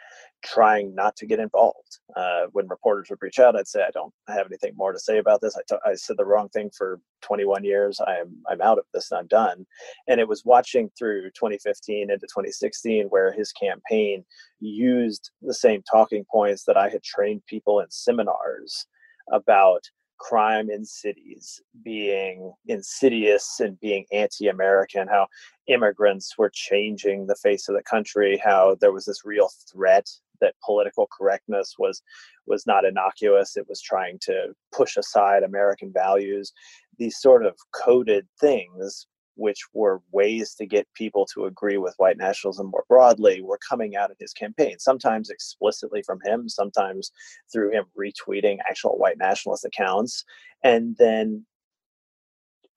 trying 0.44 0.94
not 0.94 1.16
to 1.16 1.26
get 1.26 1.40
involved. 1.40 2.00
Uh, 2.16 2.44
when 2.52 2.68
reporters 2.68 3.08
would 3.10 3.22
reach 3.22 3.40
out, 3.40 3.56
I'd 3.56 3.68
say 3.68 3.82
I 3.82 3.92
don't 3.92 4.14
have 4.28 4.46
anything 4.46 4.74
more 4.76 4.94
to 4.94 5.00
say 5.00 5.18
about 5.18 5.42
this. 5.42 5.58
I, 5.58 5.62
t- 5.68 5.82
I 5.86 5.96
said 5.96 6.18
the 6.18 6.26
wrong 6.26 6.50
thing 6.50 6.70
for 6.78 7.00
21 7.22 7.64
years. 7.64 8.00
I'm 8.06 8.38
I'm 8.50 8.62
out 8.62 8.78
of 8.78 8.86
this 8.94 9.12
and 9.12 9.20
I'm 9.20 9.28
done. 9.28 9.66
And 10.08 10.20
it 10.20 10.28
was 10.28 10.46
watching 10.46 10.90
through 10.98 11.24
2015 11.32 12.12
into 12.12 12.28
2016 12.28 13.08
where 13.08 13.32
his 13.32 13.52
campaign 13.52 14.24
used 14.60 15.32
the 15.42 15.54
same 15.54 15.82
talking 15.90 16.26
points 16.32 16.64
that 16.66 16.78
I 16.78 16.90
had 16.90 17.04
trained 17.04 17.42
people 17.48 17.80
in 17.80 17.88
seminars 17.90 18.88
about 19.32 19.82
crime 20.18 20.70
in 20.70 20.86
cities 20.86 21.62
being 21.84 22.54
insidious 22.68 23.60
and 23.60 23.80
being 23.80 24.06
anti-American, 24.12 25.08
how 25.08 25.28
immigrants 25.68 26.38
were 26.38 26.52
changing 26.54 27.28
the 27.28 27.36
face 27.36 27.68
of 27.68 27.76
the 27.76 27.84
country, 27.84 28.42
how 28.44 28.76
there 28.80 28.92
was 28.92 29.06
this 29.06 29.26
real 29.26 29.50
threat 29.72 30.10
that 30.42 30.56
political 30.64 31.08
correctness 31.18 31.76
was 31.80 32.02
was 32.46 32.68
not 32.68 32.86
innocuous 32.86 33.58
it 33.58 33.66
was 33.68 33.82
trying 33.82 34.18
to 34.22 34.54
push 34.74 34.98
aside 34.98 35.44
american 35.44 35.92
values 35.94 36.52
these 36.98 37.20
sort 37.20 37.46
of 37.46 37.56
coded 37.74 38.28
things 38.40 39.08
which 39.36 39.60
were 39.74 40.02
ways 40.12 40.56
to 40.56 40.66
get 40.66 40.88
people 40.96 41.28
to 41.34 41.46
agree 41.46 41.78
with 41.78 41.94
white 41.98 42.18
nationalism 42.18 42.68
more 42.68 42.86
broadly, 42.88 43.42
were 43.42 43.60
coming 43.68 43.96
out 43.96 44.10
in 44.10 44.16
his 44.20 44.34
campaign, 44.34 44.80
sometimes 44.80 45.30
explicitly 45.30 46.02
from 46.02 46.20
him, 46.24 46.50
sometimes 46.50 47.12
through 47.52 47.72
him 47.72 47.86
retweeting 47.98 48.58
actual 48.68 48.98
white 48.98 49.18
nationalist 49.18 49.66
accounts. 49.66 50.24
And 50.64 50.96
then 50.98 51.46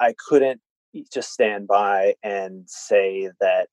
I 0.00 0.14
couldn't 0.28 0.60
just 1.12 1.32
stand 1.32 1.66
by 1.66 2.14
and 2.22 2.64
say 2.66 3.30
that 3.40 3.68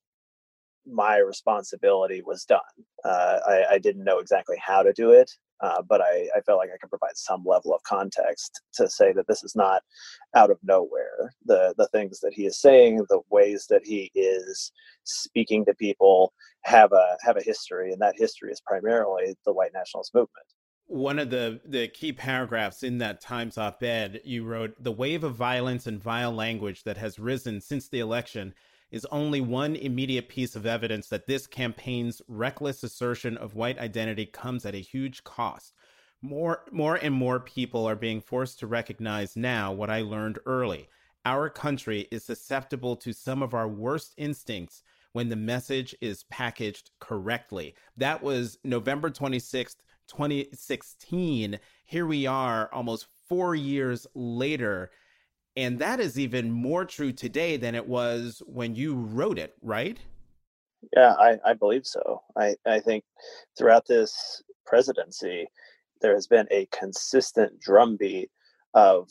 my 0.85 1.17
responsibility 1.17 2.21
was 2.21 2.45
done. 2.45 2.59
Uh, 3.03 3.39
I, 3.47 3.63
I, 3.71 3.77
didn't 3.79 4.03
know 4.03 4.19
exactly 4.19 4.57
how 4.63 4.83
to 4.83 4.93
do 4.93 5.11
it, 5.11 5.31
uh, 5.61 5.81
but 5.87 6.01
I, 6.01 6.27
I, 6.35 6.41
felt 6.41 6.57
like 6.57 6.69
I 6.69 6.77
can 6.79 6.89
provide 6.89 7.15
some 7.15 7.43
level 7.45 7.73
of 7.73 7.81
context 7.83 8.61
to 8.73 8.89
say 8.89 9.13
that 9.13 9.27
this 9.27 9.43
is 9.43 9.55
not 9.55 9.81
out 10.35 10.51
of 10.51 10.57
nowhere. 10.63 11.33
The 11.45 11.73
the 11.77 11.87
things 11.87 12.19
that 12.21 12.33
he 12.33 12.45
is 12.45 12.59
saying, 12.59 13.05
the 13.09 13.21
ways 13.29 13.65
that 13.69 13.81
he 13.85 14.11
is 14.15 14.71
speaking 15.03 15.65
to 15.65 15.73
people, 15.75 16.33
have 16.63 16.91
a 16.91 17.17
have 17.21 17.37
a 17.37 17.43
history, 17.43 17.91
and 17.91 18.01
that 18.01 18.15
history 18.17 18.51
is 18.51 18.61
primarily 18.61 19.35
the 19.45 19.53
white 19.53 19.71
nationalist 19.73 20.13
movement. 20.13 20.47
One 20.87 21.17
of 21.17 21.31
the, 21.31 21.61
the 21.65 21.87
key 21.87 22.13
paragraphs 22.13 22.83
in 22.83 22.99
that 22.99 23.19
Times 23.19 23.57
op 23.57 23.81
ed, 23.81 24.21
you 24.23 24.43
wrote 24.43 24.75
The 24.83 24.91
wave 24.91 25.23
of 25.23 25.33
violence 25.33 25.87
and 25.87 26.01
vile 26.01 26.31
language 26.31 26.83
that 26.83 26.97
has 26.97 27.17
risen 27.17 27.59
since 27.59 27.89
the 27.89 27.99
election 27.99 28.53
is 28.95 29.05
only 29.12 29.41
one 29.41 29.75
immediate 29.75 30.29
piece 30.29 30.55
of 30.55 30.65
evidence 30.65 31.10
that 31.10 31.27
this 31.27 31.47
campaign's 31.47 32.21
reckless 32.29 32.81
assertion 32.81 33.36
of 33.36 33.53
white 33.53 33.77
identity 33.77 34.25
comes 34.25 34.65
at 34.65 34.73
a 34.73 34.77
huge 34.77 35.21
cost. 35.25 35.73
More, 36.21 36.63
more 36.71 36.95
and 36.95 37.13
more 37.13 37.41
people 37.41 37.86
are 37.89 37.97
being 37.97 38.21
forced 38.21 38.58
to 38.60 38.67
recognize 38.67 39.36
now 39.36 39.73
what 39.73 39.89
I 39.89 39.99
learned 39.99 40.39
early. 40.45 40.88
Our 41.25 41.49
country 41.49 42.08
is 42.10 42.23
susceptible 42.23 42.95
to 42.95 43.12
some 43.12 43.43
of 43.43 43.53
our 43.53 43.67
worst 43.67 44.13
instincts 44.15 44.81
when 45.12 45.27
the 45.27 45.36
message 45.36 45.93
is 45.99 46.23
packaged 46.23 46.91
correctly. 47.01 47.75
That 47.97 48.23
was 48.23 48.60
November 48.63 49.10
26th, 49.10 49.75
2016. 50.08 51.60
Here 51.84 52.05
we 52.05 52.27
are 52.27 52.69
almost 52.71 53.08
four 53.27 53.55
years 53.55 54.08
later 54.15 54.89
and 55.57 55.79
that 55.79 55.99
is 55.99 56.19
even 56.19 56.51
more 56.51 56.85
true 56.85 57.11
today 57.11 57.57
than 57.57 57.75
it 57.75 57.87
was 57.87 58.41
when 58.45 58.75
you 58.75 58.95
wrote 58.95 59.39
it, 59.39 59.55
right? 59.61 59.97
Yeah, 60.95 61.13
I, 61.13 61.37
I 61.45 61.53
believe 61.53 61.85
so. 61.85 62.21
I, 62.37 62.55
I 62.65 62.79
think 62.79 63.03
throughout 63.57 63.87
this 63.87 64.43
presidency, 64.65 65.47
there 66.01 66.13
has 66.13 66.27
been 66.27 66.47
a 66.51 66.67
consistent 66.71 67.59
drumbeat 67.59 68.29
of 68.73 69.09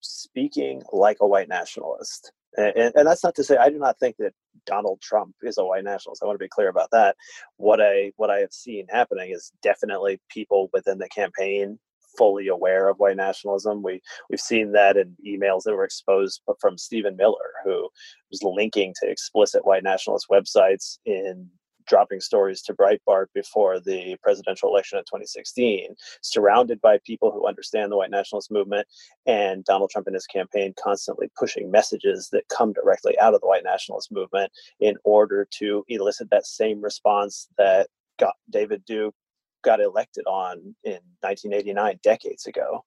speaking 0.00 0.82
like 0.92 1.18
a 1.20 1.26
white 1.26 1.48
nationalist. 1.48 2.32
And, 2.56 2.92
and, 2.94 3.06
that's 3.06 3.24
not 3.24 3.34
to 3.36 3.44
say 3.44 3.56
I 3.56 3.70
do 3.70 3.78
not 3.78 3.98
think 3.98 4.16
that 4.18 4.34
Donald 4.66 5.00
Trump 5.00 5.34
is 5.42 5.56
a 5.56 5.64
white 5.64 5.84
nationalist. 5.84 6.22
I 6.22 6.26
want 6.26 6.38
to 6.38 6.44
be 6.44 6.50
clear 6.50 6.68
about 6.68 6.90
that. 6.92 7.16
What 7.56 7.80
I 7.80 8.12
what 8.16 8.30
I 8.30 8.40
have 8.40 8.52
seen 8.52 8.86
happening 8.90 9.30
is 9.30 9.52
definitely 9.62 10.20
people 10.28 10.68
within 10.72 10.98
the 10.98 11.08
campaign 11.08 11.78
fully 12.16 12.48
aware 12.48 12.88
of 12.88 12.98
white 12.98 13.16
nationalism. 13.16 13.82
We 13.82 14.00
we've 14.30 14.40
seen 14.40 14.72
that 14.72 14.96
in 14.96 15.16
emails 15.26 15.62
that 15.64 15.74
were 15.74 15.84
exposed 15.84 16.42
from 16.60 16.78
Stephen 16.78 17.16
Miller, 17.16 17.52
who 17.64 17.88
was 18.30 18.42
linking 18.42 18.94
to 19.00 19.10
explicit 19.10 19.64
white 19.66 19.84
nationalist 19.84 20.26
websites 20.30 20.98
in 21.04 21.48
dropping 21.86 22.20
stories 22.20 22.62
to 22.62 22.74
Breitbart 22.74 23.26
before 23.34 23.80
the 23.80 24.16
presidential 24.22 24.68
election 24.68 24.98
of 24.98 25.04
2016, 25.06 25.94
surrounded 26.22 26.80
by 26.80 26.98
people 27.04 27.30
who 27.30 27.46
understand 27.46 27.90
the 27.90 27.96
white 27.96 28.10
nationalist 28.10 28.50
movement, 28.50 28.86
and 29.26 29.64
Donald 29.64 29.90
Trump 29.90 30.06
and 30.06 30.14
his 30.14 30.26
campaign 30.26 30.74
constantly 30.82 31.30
pushing 31.38 31.70
messages 31.70 32.28
that 32.32 32.48
come 32.48 32.72
directly 32.72 33.18
out 33.18 33.34
of 33.34 33.40
the 33.40 33.46
white 33.46 33.64
nationalist 33.64 34.12
movement 34.12 34.50
in 34.80 34.96
order 35.04 35.46
to 35.58 35.84
elicit 35.88 36.30
that 36.30 36.46
same 36.46 36.80
response 36.80 37.48
that 37.58 37.88
got 38.18 38.34
David 38.50 38.84
Duke 38.84 39.14
got 39.62 39.80
elected 39.80 40.24
on 40.26 40.74
in 40.84 41.00
1989, 41.20 42.00
decades 42.02 42.46
ago. 42.46 42.84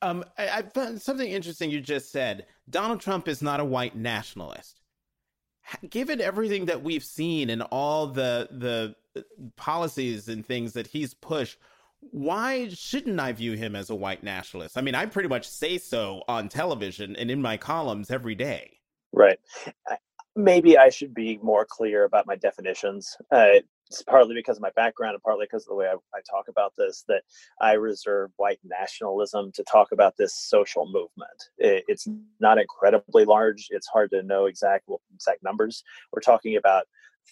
Um, 0.00 0.24
I, 0.38 0.48
I 0.48 0.62
found 0.62 1.00
something 1.02 1.28
interesting 1.28 1.70
you 1.70 1.80
just 1.80 2.12
said. 2.12 2.46
Donald 2.70 3.00
Trump 3.00 3.26
is 3.26 3.42
not 3.42 3.60
a 3.60 3.64
white 3.64 3.96
nationalist 3.96 4.80
given 5.90 6.18
everything 6.18 6.64
that 6.64 6.82
we've 6.82 7.04
seen 7.04 7.50
and 7.50 7.60
all 7.70 8.06
the 8.06 8.48
the 8.52 8.94
uh, 9.14 9.20
policies 9.56 10.28
and 10.28 10.46
things 10.46 10.72
that 10.72 10.86
he's 10.86 11.12
pushed 11.12 11.58
why 12.00 12.68
shouldn't 12.68 13.18
I 13.18 13.32
view 13.32 13.52
him 13.52 13.74
as 13.74 13.90
a 13.90 13.94
white 13.94 14.22
nationalist? 14.22 14.78
I 14.78 14.82
mean, 14.82 14.94
I 14.94 15.06
pretty 15.06 15.28
much 15.28 15.48
say 15.48 15.78
so 15.78 16.22
on 16.28 16.48
television 16.48 17.16
and 17.16 17.30
in 17.30 17.42
my 17.42 17.56
columns 17.56 18.10
every 18.10 18.34
day. 18.34 18.78
Right. 19.12 19.38
Maybe 20.36 20.78
I 20.78 20.90
should 20.90 21.12
be 21.12 21.38
more 21.42 21.66
clear 21.68 22.04
about 22.04 22.26
my 22.26 22.36
definitions. 22.36 23.16
Uh, 23.32 23.54
it's 23.90 24.02
partly 24.02 24.34
because 24.34 24.56
of 24.56 24.62
my 24.62 24.70
background 24.76 25.14
and 25.14 25.22
partly 25.22 25.46
because 25.46 25.64
of 25.64 25.68
the 25.68 25.74
way 25.74 25.86
I, 25.86 25.94
I, 26.14 26.20
talk 26.30 26.48
about 26.48 26.74
this 26.76 27.04
that 27.08 27.22
I 27.60 27.72
reserve 27.72 28.30
white 28.36 28.58
nationalism 28.62 29.50
to 29.52 29.64
talk 29.64 29.92
about 29.92 30.16
this 30.16 30.34
social 30.34 30.86
movement. 30.86 31.50
It, 31.56 31.84
it's 31.88 32.06
not 32.40 32.58
incredibly 32.58 33.24
large. 33.24 33.68
It's 33.70 33.86
hard 33.86 34.10
to 34.10 34.22
know 34.22 34.46
exact 34.46 34.84
well, 34.88 35.00
exact 35.14 35.42
numbers. 35.42 35.82
We're 36.12 36.20
talking 36.20 36.56
about 36.56 36.84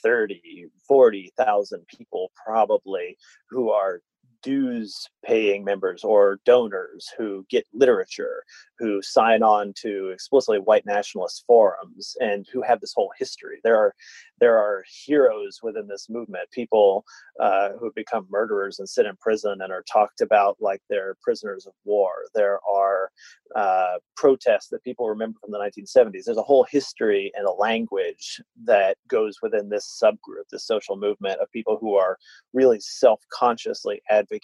30, 0.02 0.68
40,000 0.86 1.86
people 1.88 2.30
probably 2.42 3.16
who 3.50 3.70
are 3.70 4.00
dues 4.46 5.08
paying 5.24 5.64
members 5.64 6.04
or 6.04 6.38
donors 6.44 7.10
who 7.18 7.44
get 7.50 7.66
literature, 7.74 8.44
who 8.78 9.02
sign 9.02 9.42
on 9.42 9.72
to 9.74 10.10
explicitly 10.10 10.60
white 10.60 10.86
nationalist 10.86 11.42
forums, 11.48 12.16
and 12.20 12.46
who 12.52 12.62
have 12.62 12.80
this 12.80 12.92
whole 12.94 13.10
history. 13.18 13.58
There 13.64 13.76
are 13.76 13.92
there 14.38 14.56
are 14.56 14.84
heroes 15.04 15.58
within 15.64 15.88
this 15.88 16.08
movement, 16.08 16.48
people 16.52 17.04
uh, 17.40 17.70
who 17.78 17.86
have 17.86 17.94
become 17.96 18.28
murderers 18.30 18.78
and 18.78 18.88
sit 18.88 19.06
in 19.06 19.16
prison 19.16 19.62
and 19.62 19.72
are 19.72 19.84
talked 19.90 20.20
about 20.20 20.56
like 20.60 20.80
they're 20.88 21.16
prisoners 21.22 21.66
of 21.66 21.72
war. 21.84 22.12
There 22.34 22.60
are 22.70 23.10
uh, 23.56 23.94
protests 24.16 24.68
that 24.68 24.84
people 24.84 25.08
remember 25.08 25.38
from 25.40 25.50
the 25.50 25.58
1970s. 25.58 26.24
There's 26.24 26.36
a 26.36 26.42
whole 26.42 26.66
history 26.70 27.32
and 27.34 27.46
a 27.46 27.52
language 27.52 28.40
that 28.64 28.96
goes 29.08 29.38
within 29.42 29.68
this 29.68 30.00
subgroup, 30.00 30.48
this 30.52 30.66
social 30.66 30.96
movement 30.96 31.40
of 31.40 31.50
people 31.50 31.78
who 31.80 31.96
are 31.96 32.16
really 32.52 32.78
self 32.78 33.20
consciously 33.32 34.00
advocating 34.08 34.35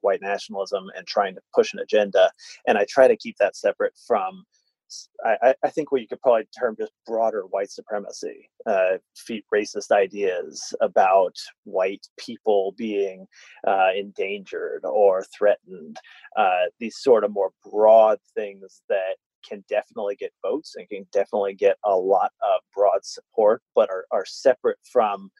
white 0.00 0.22
nationalism 0.22 0.84
and 0.96 1.06
trying 1.06 1.34
to 1.34 1.40
push 1.54 1.72
an 1.72 1.80
agenda. 1.80 2.30
And 2.66 2.78
I 2.78 2.86
try 2.88 3.08
to 3.08 3.16
keep 3.16 3.36
that 3.38 3.56
separate 3.56 3.94
from 4.06 4.44
I, 5.24 5.54
I, 5.64 5.70
think 5.70 5.90
what 5.90 6.02
you 6.02 6.06
could 6.06 6.20
probably 6.20 6.46
term 6.58 6.76
just 6.78 6.92
broader 7.06 7.42
white 7.50 7.70
supremacy, 7.70 8.50
uh, 8.66 8.98
racist 9.52 9.90
ideas 9.90 10.74
about 10.80 11.34
white 11.64 12.06
people 12.18 12.74
being 12.76 13.26
uh, 13.66 13.88
endangered 13.96 14.82
or 14.84 15.24
threatened, 15.36 15.96
uh, 16.36 16.64
these 16.78 16.98
sort 16.98 17.24
of 17.24 17.32
more 17.32 17.50
broad 17.68 18.18
things 18.34 18.82
that 18.88 19.16
can 19.46 19.64
definitely 19.68 20.16
get 20.16 20.32
votes 20.42 20.74
and 20.76 20.88
can 20.88 21.06
definitely 21.12 21.54
get 21.54 21.76
a 21.84 21.94
lot 21.94 22.32
of 22.42 22.60
broad 22.74 23.04
support, 23.04 23.62
but 23.74 23.90
are, 23.90 24.06
are 24.10 24.24
separate 24.26 24.78
from 24.90 25.30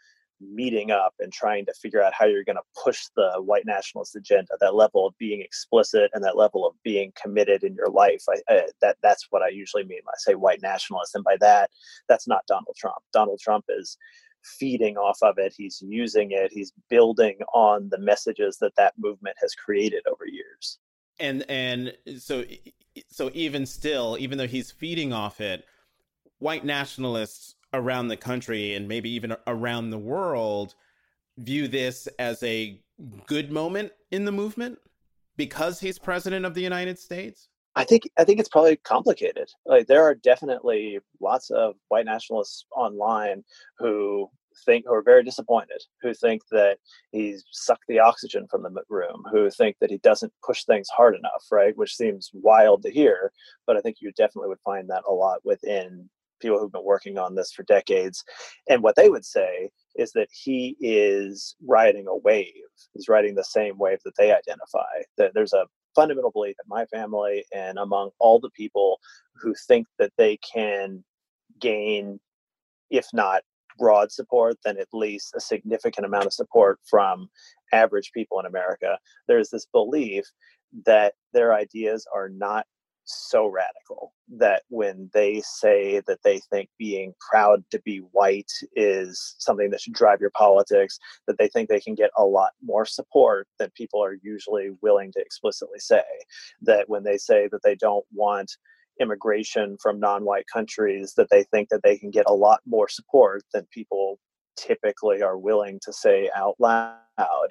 meeting 0.40 0.90
up 0.90 1.14
and 1.20 1.32
trying 1.32 1.64
to 1.66 1.72
figure 1.74 2.02
out 2.02 2.12
how 2.12 2.26
you're 2.26 2.44
going 2.44 2.56
to 2.56 2.82
push 2.82 3.06
the 3.16 3.32
white 3.38 3.64
nationalist 3.66 4.16
agenda 4.16 4.52
that 4.60 4.74
level 4.74 5.06
of 5.06 5.16
being 5.18 5.40
explicit 5.40 6.10
and 6.12 6.22
that 6.24 6.36
level 6.36 6.66
of 6.66 6.74
being 6.82 7.12
committed 7.20 7.62
in 7.62 7.74
your 7.74 7.88
life 7.88 8.22
I, 8.28 8.52
I, 8.52 8.62
that 8.80 8.96
that's 9.02 9.26
what 9.30 9.42
i 9.42 9.48
usually 9.48 9.84
mean 9.84 10.00
when 10.02 10.12
i 10.12 10.18
say 10.18 10.34
white 10.34 10.62
nationalist 10.62 11.14
and 11.14 11.24
by 11.24 11.36
that 11.40 11.70
that's 12.08 12.28
not 12.28 12.46
donald 12.46 12.76
trump. 12.76 12.96
Donald 13.12 13.40
trump 13.40 13.64
is 13.68 13.96
feeding 14.44 14.96
off 14.96 15.18
of 15.22 15.38
it 15.38 15.54
he's 15.56 15.82
using 15.86 16.32
it 16.32 16.52
he's 16.52 16.72
building 16.90 17.38
on 17.54 17.88
the 17.90 17.98
messages 17.98 18.58
that 18.60 18.74
that 18.76 18.92
movement 18.98 19.36
has 19.40 19.54
created 19.54 20.02
over 20.06 20.26
years. 20.26 20.78
And 21.18 21.44
and 21.48 21.96
uh, 22.06 22.18
so 22.18 22.44
so 23.08 23.30
even 23.32 23.66
still 23.66 24.16
even 24.20 24.38
though 24.38 24.46
he's 24.46 24.70
feeding 24.70 25.12
off 25.12 25.40
it 25.40 25.64
white 26.38 26.64
nationalists 26.64 27.54
around 27.74 28.08
the 28.08 28.16
country 28.16 28.74
and 28.74 28.88
maybe 28.88 29.10
even 29.10 29.36
around 29.46 29.90
the 29.90 29.98
world 29.98 30.74
view 31.38 31.68
this 31.68 32.06
as 32.18 32.42
a 32.42 32.80
good 33.26 33.50
moment 33.50 33.92
in 34.10 34.24
the 34.24 34.32
movement 34.32 34.78
because 35.36 35.80
he's 35.80 35.98
president 35.98 36.46
of 36.46 36.54
the 36.54 36.62
United 36.62 36.98
States? 36.98 37.48
I 37.76 37.84
think 37.84 38.08
I 38.16 38.24
think 38.24 38.38
it's 38.38 38.48
probably 38.48 38.76
complicated. 38.76 39.50
Like 39.66 39.88
there 39.88 40.04
are 40.04 40.14
definitely 40.14 41.00
lots 41.20 41.50
of 41.50 41.74
white 41.88 42.06
nationalists 42.06 42.66
online 42.76 43.42
who 43.78 44.30
think 44.64 44.84
who 44.86 44.94
are 44.94 45.02
very 45.02 45.24
disappointed, 45.24 45.82
who 46.00 46.14
think 46.14 46.42
that 46.52 46.78
he's 47.10 47.44
sucked 47.50 47.84
the 47.88 47.98
oxygen 47.98 48.46
from 48.48 48.62
the 48.62 48.70
room, 48.88 49.24
who 49.32 49.50
think 49.50 49.76
that 49.80 49.90
he 49.90 49.98
doesn't 49.98 50.32
push 50.44 50.64
things 50.64 50.88
hard 50.88 51.16
enough, 51.16 51.44
right? 51.50 51.76
Which 51.76 51.96
seems 51.96 52.30
wild 52.32 52.82
to 52.82 52.90
hear, 52.90 53.32
but 53.66 53.76
I 53.76 53.80
think 53.80 53.96
you 54.00 54.12
definitely 54.12 54.50
would 54.50 54.60
find 54.64 54.88
that 54.90 55.02
a 55.08 55.12
lot 55.12 55.40
within 55.44 56.08
people 56.40 56.58
who've 56.58 56.72
been 56.72 56.84
working 56.84 57.18
on 57.18 57.34
this 57.34 57.52
for 57.52 57.62
decades. 57.64 58.22
And 58.68 58.82
what 58.82 58.96
they 58.96 59.08
would 59.08 59.24
say 59.24 59.70
is 59.96 60.12
that 60.12 60.28
he 60.30 60.76
is 60.80 61.56
riding 61.66 62.06
a 62.08 62.16
wave. 62.16 62.52
He's 62.94 63.08
riding 63.08 63.34
the 63.34 63.44
same 63.44 63.78
wave 63.78 63.98
that 64.04 64.16
they 64.18 64.32
identify. 64.32 65.02
That 65.18 65.32
there's 65.34 65.52
a 65.52 65.66
fundamental 65.94 66.30
belief 66.30 66.56
in 66.64 66.68
my 66.68 66.84
family 66.86 67.44
and 67.54 67.78
among 67.78 68.10
all 68.18 68.40
the 68.40 68.50
people 68.50 68.98
who 69.36 69.54
think 69.66 69.86
that 69.98 70.12
they 70.18 70.38
can 70.38 71.04
gain, 71.60 72.18
if 72.90 73.06
not 73.12 73.42
broad 73.78 74.12
support, 74.12 74.56
then 74.64 74.78
at 74.78 74.88
least 74.92 75.34
a 75.36 75.40
significant 75.40 76.06
amount 76.06 76.26
of 76.26 76.32
support 76.32 76.78
from 76.88 77.28
average 77.72 78.10
people 78.12 78.38
in 78.40 78.46
America. 78.46 78.98
There's 79.28 79.50
this 79.50 79.66
belief 79.72 80.24
that 80.86 81.14
their 81.32 81.54
ideas 81.54 82.06
are 82.14 82.28
not 82.28 82.66
so 83.04 83.46
radical 83.46 84.12
that 84.38 84.62
when 84.68 85.10
they 85.12 85.42
say 85.44 86.00
that 86.06 86.22
they 86.24 86.40
think 86.50 86.68
being 86.78 87.14
proud 87.20 87.62
to 87.70 87.80
be 87.84 87.98
white 88.12 88.50
is 88.74 89.34
something 89.38 89.70
that 89.70 89.80
should 89.80 89.92
drive 89.92 90.20
your 90.20 90.30
politics, 90.30 90.98
that 91.26 91.36
they 91.38 91.48
think 91.48 91.68
they 91.68 91.80
can 91.80 91.94
get 91.94 92.10
a 92.16 92.24
lot 92.24 92.52
more 92.62 92.86
support 92.86 93.46
than 93.58 93.70
people 93.76 94.02
are 94.02 94.16
usually 94.22 94.70
willing 94.82 95.12
to 95.12 95.20
explicitly 95.20 95.78
say. 95.78 96.02
That 96.62 96.88
when 96.88 97.04
they 97.04 97.18
say 97.18 97.48
that 97.52 97.62
they 97.62 97.74
don't 97.74 98.04
want 98.12 98.56
immigration 99.00 99.76
from 99.82 99.98
non-white 99.98 100.46
countries 100.52 101.14
that 101.16 101.28
they 101.30 101.42
think 101.44 101.68
that 101.68 101.82
they 101.82 101.98
can 101.98 102.10
get 102.10 102.26
a 102.28 102.34
lot 102.34 102.60
more 102.66 102.88
support 102.88 103.42
than 103.52 103.66
people 103.72 104.18
typically 104.56 105.20
are 105.20 105.36
willing 105.36 105.80
to 105.82 105.92
say 105.92 106.30
out 106.36 106.54
loud 106.60 107.48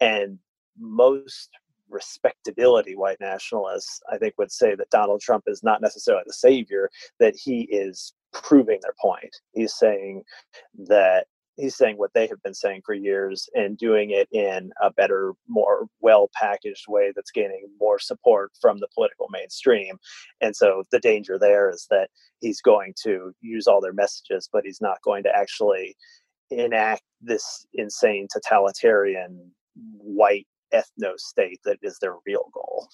and 0.00 0.38
most 0.78 1.50
respectability 1.88 2.96
white 2.96 3.20
nationalists, 3.20 4.00
I 4.12 4.18
think, 4.18 4.34
would 4.38 4.52
say 4.52 4.74
that 4.74 4.90
Donald 4.90 5.20
Trump 5.20 5.44
is 5.46 5.62
not 5.62 5.80
necessarily 5.80 6.24
the 6.26 6.32
savior, 6.32 6.90
that 7.20 7.34
he 7.36 7.62
is 7.62 8.14
proving 8.32 8.80
their 8.82 8.94
point. 9.00 9.34
He's 9.52 9.74
saying 9.74 10.22
that 10.88 11.26
he's 11.56 11.76
saying 11.76 11.96
what 11.96 12.10
they 12.14 12.26
have 12.26 12.42
been 12.42 12.54
saying 12.54 12.82
for 12.84 12.94
years 12.94 13.48
and 13.54 13.78
doing 13.78 14.10
it 14.10 14.28
in 14.32 14.72
a 14.82 14.90
better, 14.90 15.32
more 15.48 15.86
well 16.00 16.28
packaged 16.34 16.86
way 16.88 17.12
that's 17.14 17.30
gaining 17.30 17.68
more 17.80 17.98
support 17.98 18.50
from 18.60 18.78
the 18.78 18.88
political 18.94 19.28
mainstream. 19.30 19.96
And 20.40 20.54
so 20.54 20.82
the 20.90 20.98
danger 20.98 21.38
there 21.38 21.70
is 21.70 21.86
that 21.90 22.10
he's 22.40 22.60
going 22.60 22.94
to 23.04 23.32
use 23.40 23.66
all 23.66 23.80
their 23.80 23.92
messages, 23.92 24.48
but 24.52 24.64
he's 24.64 24.80
not 24.80 25.02
going 25.02 25.22
to 25.24 25.36
actually 25.36 25.96
enact 26.50 27.02
this 27.20 27.66
insane 27.74 28.28
totalitarian 28.32 29.50
white 29.96 30.46
ethno 30.72 31.18
state 31.18 31.60
that 31.64 31.78
is 31.82 31.98
their 31.98 32.16
real 32.26 32.48
goal. 32.52 32.88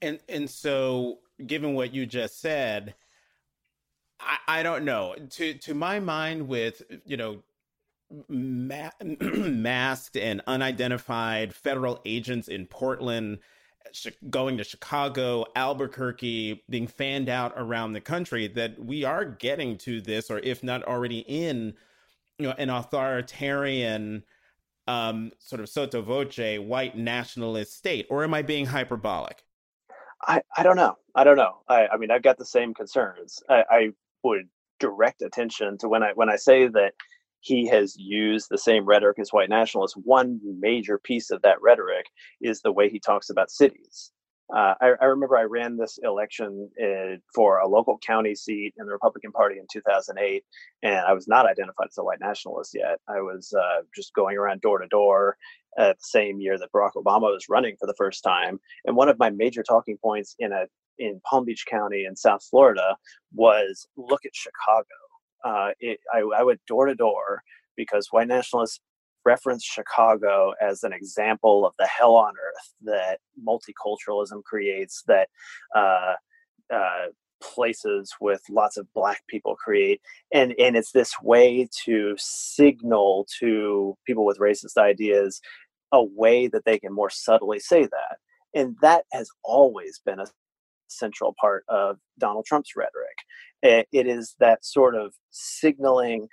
And 0.00 0.20
and 0.28 0.48
so, 0.48 1.18
given 1.46 1.74
what 1.74 1.92
you 1.92 2.06
just 2.06 2.40
said, 2.40 2.94
I, 4.20 4.38
I 4.48 4.62
don't 4.62 4.84
know. 4.84 5.14
To 5.30 5.54
to 5.54 5.74
my 5.74 6.00
mind, 6.00 6.48
with 6.48 6.82
you 7.04 7.16
know 7.16 7.42
ma- 8.28 8.90
masked 9.20 10.16
and 10.16 10.42
unidentified 10.46 11.54
federal 11.54 12.00
agents 12.04 12.48
in 12.48 12.66
Portland 12.66 13.38
going 14.30 14.58
to 14.58 14.64
Chicago, 14.64 15.44
Albuquerque, 15.56 16.62
being 16.68 16.86
fanned 16.86 17.28
out 17.28 17.52
around 17.56 17.92
the 17.92 18.00
country, 18.00 18.46
that 18.48 18.78
we 18.82 19.04
are 19.04 19.24
getting 19.24 19.76
to 19.78 20.00
this, 20.00 20.30
or 20.30 20.38
if 20.40 20.62
not 20.62 20.82
already 20.84 21.20
in, 21.20 21.74
you 22.38 22.46
know, 22.46 22.54
an 22.58 22.70
authoritarian, 22.70 24.22
um, 24.88 25.30
sort 25.38 25.60
of 25.60 25.68
sotto 25.68 26.02
voce 26.02 26.58
white 26.58 26.96
nationalist 26.96 27.76
state, 27.76 28.06
or 28.10 28.24
am 28.24 28.34
I 28.34 28.42
being 28.42 28.66
hyperbolic? 28.66 29.44
I, 30.22 30.42
I 30.56 30.62
don't 30.62 30.76
know. 30.76 30.96
I 31.14 31.22
don't 31.24 31.36
know. 31.36 31.58
I, 31.68 31.86
I 31.88 31.96
mean, 31.98 32.10
I've 32.10 32.22
got 32.22 32.38
the 32.38 32.46
same 32.46 32.74
concerns. 32.74 33.40
I, 33.48 33.64
I 33.70 33.88
would 34.24 34.48
direct 34.80 35.22
attention 35.22 35.78
to 35.78 35.88
when 35.88 36.02
I 36.02 36.12
when 36.14 36.30
I 36.30 36.36
say 36.36 36.66
that 36.68 36.94
he 37.40 37.68
has 37.68 37.96
used 37.96 38.48
the 38.50 38.58
same 38.58 38.84
rhetoric 38.84 39.18
as 39.20 39.32
white 39.32 39.50
nationalists. 39.50 39.96
One 39.96 40.40
major 40.42 40.98
piece 40.98 41.30
of 41.30 41.42
that 41.42 41.60
rhetoric 41.62 42.06
is 42.40 42.60
the 42.62 42.72
way 42.72 42.88
he 42.88 42.98
talks 42.98 43.30
about 43.30 43.50
cities. 43.50 44.10
Uh, 44.54 44.74
I, 44.80 44.92
I, 45.00 45.04
remember 45.04 45.36
I 45.36 45.42
ran 45.42 45.76
this 45.76 45.98
election 46.02 46.70
uh, 46.82 47.16
for 47.34 47.58
a 47.58 47.68
local 47.68 47.98
county 47.98 48.34
seat 48.34 48.72
in 48.78 48.86
the 48.86 48.92
Republican 48.92 49.30
Party 49.30 49.58
in 49.58 49.66
2008, 49.70 50.42
and 50.82 50.96
I 50.96 51.12
was 51.12 51.28
not 51.28 51.46
identified 51.46 51.88
as 51.90 51.98
a 51.98 52.04
white 52.04 52.20
nationalist 52.20 52.74
yet. 52.74 52.98
I 53.08 53.20
was 53.20 53.52
uh, 53.52 53.82
just 53.94 54.14
going 54.14 54.38
around 54.38 54.62
door 54.62 54.78
to 54.78 54.88
door 54.88 55.36
the 55.76 55.94
same 55.98 56.40
year 56.40 56.58
that 56.58 56.72
Barack 56.72 56.92
Obama 56.96 57.30
was 57.32 57.46
running 57.48 57.76
for 57.78 57.86
the 57.86 57.94
first 57.98 58.24
time. 58.24 58.58
And 58.86 58.96
one 58.96 59.08
of 59.08 59.18
my 59.18 59.30
major 59.30 59.62
talking 59.62 59.98
points 59.98 60.34
in 60.38 60.52
a 60.52 60.64
in 60.98 61.20
Palm 61.30 61.44
Beach 61.44 61.64
County 61.70 62.06
in 62.06 62.16
South 62.16 62.42
Florida 62.50 62.96
was 63.32 63.86
look 63.96 64.24
at 64.24 64.34
Chicago 64.34 64.86
uh, 65.44 65.68
it, 65.80 66.00
I, 66.12 66.22
I 66.36 66.42
went 66.42 66.64
door 66.66 66.86
to 66.86 66.94
door 66.94 67.42
because 67.76 68.08
white 68.10 68.28
nationalists 68.28 68.80
reference 69.24 69.64
Chicago 69.64 70.52
as 70.60 70.82
an 70.84 70.92
example 70.92 71.66
of 71.66 71.72
the 71.78 71.86
hell 71.86 72.14
on 72.14 72.32
earth 72.32 72.72
that 72.82 73.18
multiculturalism 73.46 74.42
creates, 74.44 75.02
that 75.06 75.28
uh, 75.74 76.14
uh, 76.72 77.06
places 77.42 78.14
with 78.20 78.42
lots 78.50 78.76
of 78.76 78.92
black 78.94 79.22
people 79.28 79.54
create, 79.56 80.00
and 80.32 80.54
and 80.58 80.76
it's 80.76 80.92
this 80.92 81.12
way 81.22 81.68
to 81.84 82.14
signal 82.18 83.26
to 83.38 83.96
people 84.06 84.24
with 84.24 84.38
racist 84.38 84.76
ideas 84.76 85.40
a 85.92 86.02
way 86.02 86.48
that 86.48 86.64
they 86.64 86.78
can 86.78 86.92
more 86.92 87.10
subtly 87.10 87.58
say 87.58 87.82
that, 87.82 88.16
and 88.54 88.76
that 88.82 89.04
has 89.12 89.28
always 89.44 90.00
been 90.04 90.20
a 90.20 90.26
central 90.88 91.34
part 91.40 91.64
of 91.68 91.98
Donald 92.18 92.46
Trump's 92.46 92.72
rhetoric. 92.76 93.86
It 93.92 94.06
is 94.06 94.34
that 94.40 94.64
sort 94.64 94.94
of 94.94 95.14
signaling 95.30 96.28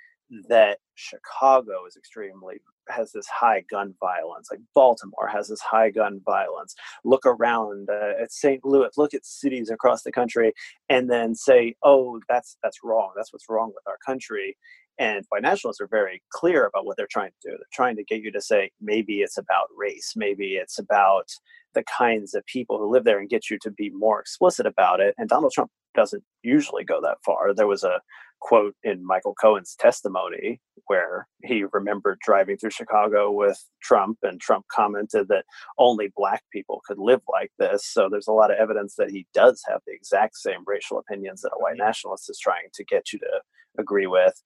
that 0.48 0.78
Chicago 0.94 1.86
is 1.86 1.96
extremely 1.96 2.60
has 2.88 3.12
this 3.12 3.26
high 3.26 3.62
gun 3.70 3.94
violence, 4.00 4.48
like 4.50 4.60
Baltimore 4.74 5.28
has 5.32 5.48
this 5.48 5.60
high 5.60 5.90
gun 5.90 6.20
violence. 6.24 6.74
Look 7.04 7.26
around 7.26 7.88
uh, 7.90 8.22
at 8.22 8.32
St. 8.32 8.64
Louis, 8.64 8.90
look 8.96 9.14
at 9.14 9.26
cities 9.26 9.70
across 9.70 10.02
the 10.02 10.12
country, 10.12 10.52
and 10.88 11.10
then 11.10 11.34
say, 11.34 11.74
"Oh, 11.82 12.20
that's 12.28 12.56
that's 12.62 12.78
wrong. 12.82 13.12
That's 13.16 13.32
what's 13.32 13.48
wrong 13.48 13.68
with 13.74 13.86
our 13.86 13.98
country." 14.04 14.56
And 14.98 15.24
white 15.28 15.42
nationalists 15.42 15.80
are 15.80 15.88
very 15.88 16.22
clear 16.30 16.66
about 16.66 16.86
what 16.86 16.96
they're 16.96 17.06
trying 17.10 17.30
to 17.30 17.50
do. 17.50 17.56
They're 17.56 17.66
trying 17.72 17.96
to 17.96 18.04
get 18.04 18.22
you 18.22 18.32
to 18.32 18.40
say 18.40 18.70
maybe 18.80 19.20
it's 19.20 19.36
about 19.36 19.66
race, 19.76 20.14
maybe 20.16 20.54
it's 20.54 20.78
about 20.78 21.28
the 21.74 21.84
kinds 21.84 22.34
of 22.34 22.46
people 22.46 22.78
who 22.78 22.90
live 22.90 23.04
there, 23.04 23.18
and 23.18 23.28
get 23.28 23.50
you 23.50 23.58
to 23.62 23.70
be 23.70 23.90
more 23.90 24.20
explicit 24.20 24.66
about 24.66 25.00
it. 25.00 25.14
And 25.18 25.28
Donald 25.28 25.52
Trump 25.52 25.70
doesn't 25.94 26.22
usually 26.42 26.84
go 26.84 27.00
that 27.02 27.18
far. 27.24 27.52
There 27.54 27.66
was 27.66 27.84
a 27.84 28.00
quote 28.40 28.74
in 28.82 29.06
Michael 29.06 29.34
Cohen's 29.34 29.74
testimony 29.78 30.60
where 30.86 31.26
he 31.42 31.64
remembered 31.72 32.18
driving 32.24 32.56
through 32.56 32.70
Chicago 32.70 33.30
with 33.32 33.58
Trump, 33.82 34.18
and 34.22 34.40
Trump 34.40 34.66
commented 34.70 35.28
that 35.28 35.44
only 35.78 36.12
black 36.16 36.42
people 36.52 36.80
could 36.86 36.98
live 36.98 37.22
like 37.30 37.50
this. 37.58 37.84
So 37.84 38.08
there's 38.08 38.28
a 38.28 38.32
lot 38.32 38.50
of 38.50 38.58
evidence 38.58 38.94
that 38.96 39.10
he 39.10 39.26
does 39.34 39.62
have 39.68 39.80
the 39.86 39.92
exact 39.94 40.36
same 40.36 40.62
racial 40.66 40.98
opinions 40.98 41.42
that 41.42 41.52
a 41.54 41.62
white 41.62 41.72
mm-hmm. 41.72 41.86
nationalist 41.86 42.30
is 42.30 42.38
trying 42.38 42.68
to 42.74 42.84
get 42.84 43.12
you 43.12 43.18
to 43.18 43.40
agree 43.78 44.06
with. 44.06 44.42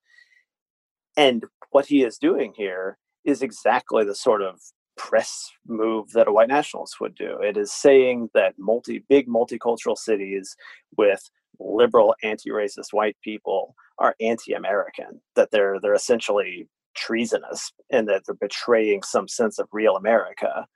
And 1.16 1.44
what 1.70 1.86
he 1.86 2.02
is 2.02 2.18
doing 2.18 2.54
here 2.56 2.98
is 3.24 3.42
exactly 3.42 4.04
the 4.04 4.14
sort 4.14 4.42
of 4.42 4.60
press 5.00 5.50
move 5.66 6.10
that 6.12 6.28
a 6.28 6.32
white 6.32 6.48
nationalist 6.48 7.00
would 7.00 7.14
do. 7.14 7.38
It 7.40 7.56
is 7.56 7.72
saying 7.72 8.28
that 8.34 8.54
multi 8.58 9.02
big 9.08 9.26
multicultural 9.28 9.96
cities 9.96 10.54
with 10.98 11.22
liberal 11.58 12.14
anti-racist 12.22 12.92
white 12.92 13.16
people 13.24 13.74
are 13.98 14.14
anti-American, 14.20 15.20
that 15.36 15.50
they're 15.50 15.80
they're 15.80 15.94
essentially 15.94 16.68
treasonous 16.94 17.72
and 17.90 18.06
that 18.08 18.22
they're 18.26 18.34
betraying 18.34 19.02
some 19.02 19.26
sense 19.26 19.58
of 19.58 19.68
real 19.72 19.96
America. 19.96 20.66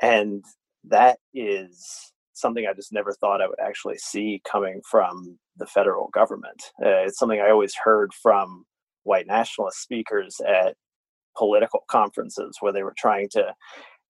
And 0.00 0.42
that 0.84 1.18
is 1.34 2.12
something 2.32 2.66
I 2.66 2.72
just 2.72 2.92
never 2.92 3.12
thought 3.12 3.42
I 3.42 3.48
would 3.48 3.60
actually 3.60 3.98
see 3.98 4.40
coming 4.50 4.80
from 4.90 5.38
the 5.58 5.66
federal 5.66 6.08
government. 6.08 6.62
Uh, 6.80 7.04
it's 7.06 7.18
something 7.18 7.40
I 7.40 7.50
always 7.50 7.74
heard 7.74 8.12
from 8.14 8.64
white 9.02 9.26
nationalist 9.26 9.82
speakers 9.82 10.40
at 10.46 10.74
political 11.36 11.84
conferences 11.88 12.56
where 12.60 12.72
they 12.72 12.82
were 12.82 12.94
trying 12.96 13.28
to 13.30 13.54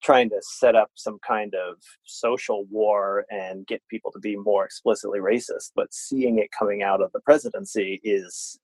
trying 0.03 0.29
to 0.29 0.41
set 0.41 0.75
up 0.75 0.91
some 0.95 1.19
kind 1.27 1.55
of 1.55 1.77
social 2.05 2.65
war 2.71 3.25
and 3.31 3.67
get 3.69 3.81
people 3.89 4.11
to 4.11 4.19
be 4.19 4.37
more 4.37 4.65
explicitly 4.65 5.21
racist. 5.21 5.71
But 5.77 5.95
seeing 5.95 6.39
it 6.39 6.51
coming 6.57 6.83
out 6.83 7.01
of 7.01 7.13
the 7.13 7.21
presidency 7.21 8.01
is, 8.03 8.59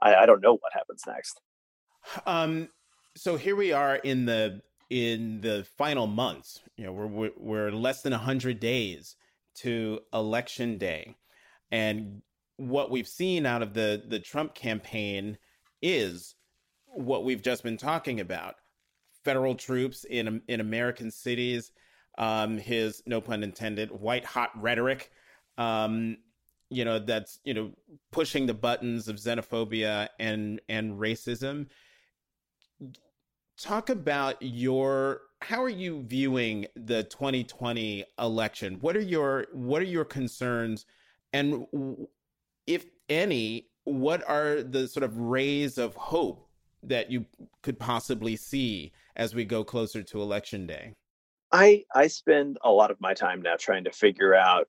I, 0.00 0.14
I 0.14 0.26
don't 0.26 0.40
know 0.40 0.52
what 0.52 0.72
happens 0.72 1.02
next. 1.06 1.40
Um, 2.26 2.68
so 3.16 3.36
here 3.36 3.56
we 3.56 3.72
are 3.72 3.96
in 3.96 4.26
the 4.26 4.60
in 4.90 5.40
the 5.40 5.66
final 5.76 6.06
months. 6.06 6.60
You 6.76 6.86
know, 6.86 6.92
we're 6.92 7.30
we're 7.36 7.70
less 7.72 8.02
than 8.02 8.12
hundred 8.12 8.60
days 8.60 9.16
to 9.56 10.00
election 10.12 10.78
day, 10.78 11.16
and 11.70 12.22
what 12.56 12.90
we've 12.90 13.08
seen 13.08 13.46
out 13.46 13.62
of 13.62 13.74
the 13.74 14.04
the 14.06 14.20
Trump 14.20 14.54
campaign 14.54 15.38
is 15.82 16.34
what 16.94 17.24
we've 17.24 17.42
just 17.42 17.62
been 17.62 17.76
talking 17.76 18.20
about 18.20 18.56
federal 19.24 19.54
troops 19.54 20.04
in 20.04 20.42
in 20.48 20.60
American 20.60 21.10
cities, 21.10 21.72
um, 22.18 22.58
his 22.58 23.02
no 23.06 23.20
pun 23.20 23.42
intended 23.42 23.90
white 23.90 24.24
hot 24.24 24.50
rhetoric, 24.60 25.10
um, 25.58 26.16
you 26.70 26.84
know 26.84 26.98
that's 26.98 27.40
you 27.44 27.54
know 27.54 27.70
pushing 28.12 28.46
the 28.46 28.54
buttons 28.54 29.08
of 29.08 29.16
xenophobia 29.16 30.08
and 30.18 30.60
and 30.68 30.98
racism. 30.98 31.66
Talk 33.56 33.88
about 33.88 34.36
your 34.40 35.20
how 35.40 35.62
are 35.62 35.68
you 35.68 36.02
viewing 36.02 36.66
the 36.74 37.04
2020 37.04 38.04
election? 38.18 38.78
What 38.80 38.96
are 38.96 39.00
your 39.00 39.46
what 39.52 39.82
are 39.82 39.86
your 39.86 40.04
concerns, 40.04 40.86
and 41.32 41.66
if 42.66 42.86
any, 43.08 43.68
what 43.84 44.26
are 44.28 44.62
the 44.62 44.88
sort 44.88 45.04
of 45.04 45.16
rays 45.18 45.78
of 45.78 45.94
hope 45.94 46.43
that 46.88 47.10
you 47.10 47.26
could 47.62 47.78
possibly 47.78 48.36
see 48.36 48.92
as 49.16 49.34
we 49.34 49.44
go 49.44 49.64
closer 49.64 50.02
to 50.02 50.22
election 50.22 50.66
day? 50.66 50.94
I 51.52 51.84
I 51.94 52.08
spend 52.08 52.58
a 52.64 52.70
lot 52.70 52.90
of 52.90 53.00
my 53.00 53.14
time 53.14 53.40
now 53.42 53.54
trying 53.58 53.84
to 53.84 53.92
figure 53.92 54.34
out 54.34 54.68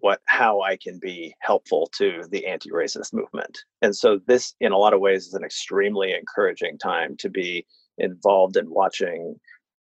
what 0.00 0.20
how 0.26 0.60
I 0.60 0.76
can 0.76 0.98
be 0.98 1.34
helpful 1.40 1.88
to 1.98 2.24
the 2.30 2.46
anti-racist 2.46 3.12
movement. 3.12 3.58
And 3.80 3.96
so 3.96 4.20
this 4.26 4.54
in 4.60 4.72
a 4.72 4.78
lot 4.78 4.94
of 4.94 5.00
ways 5.00 5.26
is 5.26 5.34
an 5.34 5.44
extremely 5.44 6.12
encouraging 6.12 6.78
time 6.78 7.16
to 7.18 7.30
be 7.30 7.66
involved 7.98 8.56
in 8.56 8.68
watching 8.68 9.36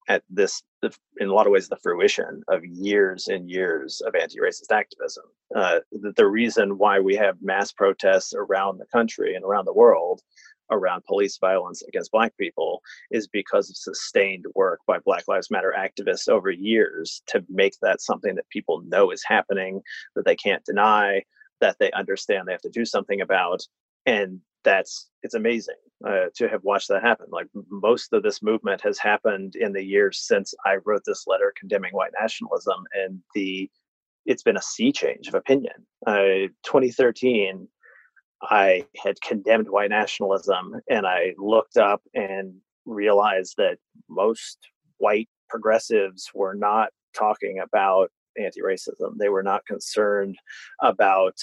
at 0.08 0.22
this 0.28 0.62
in 0.82 1.28
a 1.28 1.32
lot 1.32 1.46
of 1.46 1.52
ways 1.52 1.68
the 1.68 1.76
fruition 1.76 2.42
of 2.48 2.64
years 2.64 3.28
and 3.28 3.50
years 3.50 4.00
of 4.06 4.14
anti-racist 4.14 4.70
activism. 4.70 5.24
Uh, 5.54 5.80
the, 5.90 6.12
the 6.16 6.26
reason 6.26 6.78
why 6.78 7.00
we 7.00 7.16
have 7.16 7.36
mass 7.42 7.72
protests 7.72 8.32
around 8.36 8.78
the 8.78 8.86
country 8.86 9.34
and 9.34 9.44
around 9.44 9.64
the 9.64 9.72
world 9.72 10.22
around 10.70 11.02
police 11.06 11.38
violence 11.38 11.82
against 11.88 12.12
black 12.12 12.36
people 12.36 12.82
is 13.10 13.26
because 13.26 13.70
of 13.70 13.76
sustained 13.76 14.44
work 14.54 14.80
by 14.86 14.98
black 14.98 15.24
lives 15.26 15.50
matter 15.50 15.74
activists 15.76 16.28
over 16.28 16.50
years 16.50 17.22
to 17.26 17.44
make 17.48 17.74
that 17.80 18.00
something 18.00 18.34
that 18.34 18.48
people 18.50 18.82
know 18.86 19.10
is 19.10 19.24
happening 19.24 19.80
that 20.14 20.24
they 20.24 20.36
can't 20.36 20.64
deny 20.64 21.22
that 21.60 21.76
they 21.78 21.90
understand 21.92 22.46
they 22.46 22.52
have 22.52 22.60
to 22.60 22.68
do 22.68 22.84
something 22.84 23.20
about 23.20 23.62
and 24.06 24.40
that's 24.64 25.08
it's 25.22 25.34
amazing 25.34 25.76
uh, 26.06 26.26
to 26.34 26.48
have 26.48 26.62
watched 26.64 26.88
that 26.88 27.02
happen 27.02 27.26
like 27.30 27.46
most 27.70 28.12
of 28.12 28.22
this 28.22 28.42
movement 28.42 28.80
has 28.80 28.98
happened 28.98 29.54
in 29.56 29.72
the 29.72 29.82
years 29.82 30.24
since 30.26 30.54
i 30.66 30.76
wrote 30.84 31.02
this 31.06 31.26
letter 31.26 31.52
condemning 31.58 31.92
white 31.92 32.12
nationalism 32.20 32.84
and 32.94 33.20
the 33.34 33.70
it's 34.26 34.42
been 34.42 34.56
a 34.56 34.62
sea 34.62 34.92
change 34.92 35.28
of 35.28 35.34
opinion 35.34 35.72
uh, 36.06 36.48
2013 36.64 37.68
I 38.42 38.86
had 39.02 39.20
condemned 39.20 39.68
white 39.68 39.90
nationalism 39.90 40.80
and 40.88 41.06
I 41.06 41.34
looked 41.38 41.76
up 41.76 42.02
and 42.14 42.54
realized 42.84 43.54
that 43.58 43.78
most 44.08 44.58
white 44.98 45.28
progressives 45.48 46.30
were 46.34 46.54
not 46.54 46.90
talking 47.16 47.60
about 47.60 48.10
anti 48.38 48.60
racism. 48.60 49.16
They 49.18 49.28
were 49.28 49.42
not 49.42 49.66
concerned 49.66 50.36
about 50.80 51.34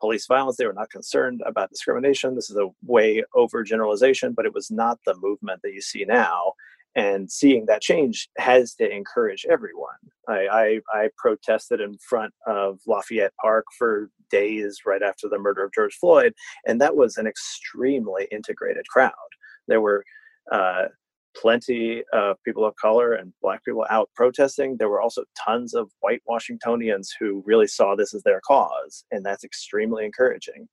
police 0.00 0.26
violence. 0.26 0.56
They 0.56 0.66
were 0.66 0.72
not 0.72 0.90
concerned 0.90 1.42
about 1.46 1.70
discrimination. 1.70 2.34
This 2.34 2.50
is 2.50 2.56
a 2.56 2.68
way 2.84 3.22
overgeneralization, 3.34 4.34
but 4.34 4.46
it 4.46 4.54
was 4.54 4.70
not 4.70 4.98
the 5.06 5.14
movement 5.16 5.62
that 5.62 5.72
you 5.72 5.80
see 5.80 6.04
now. 6.04 6.52
and 6.96 7.30
seeing 7.30 7.66
that 7.66 7.82
change 7.82 8.28
has 8.38 8.74
to 8.74 8.90
encourage 8.90 9.44
everyone. 9.50 10.00
I, 10.28 10.48
I, 10.50 10.80
I, 10.94 11.10
protested 11.18 11.78
in 11.78 11.98
front 11.98 12.32
of 12.46 12.80
Lafayette 12.86 13.34
Park 13.38 13.66
for 13.78 14.08
days 14.30 14.80
right 14.86 15.02
after 15.02 15.28
the 15.28 15.38
murder 15.38 15.62
of 15.62 15.74
George 15.74 15.94
Floyd, 15.94 16.32
and 16.66 16.80
that 16.80 16.96
was 16.96 17.18
an 17.18 17.26
extremely 17.26 18.26
integrated 18.32 18.88
crowd. 18.88 19.12
There 19.68 19.82
were 19.82 20.04
uh, 20.50 20.86
plenty 21.40 22.02
of 22.12 22.36
people 22.44 22.64
of 22.64 22.74
color 22.76 23.14
and 23.14 23.32
black 23.42 23.64
people 23.64 23.86
out 23.90 24.10
protesting. 24.14 24.76
There 24.76 24.88
were 24.88 25.00
also 25.00 25.24
tons 25.36 25.74
of 25.74 25.90
white 26.00 26.22
Washingtonians 26.26 27.14
who 27.18 27.42
really 27.46 27.66
saw 27.66 27.94
this 27.94 28.14
as 28.14 28.22
their 28.22 28.40
cause, 28.46 29.04
and 29.10 29.24
that's 29.24 29.44
extremely 29.44 30.04
encouraging. 30.04 30.68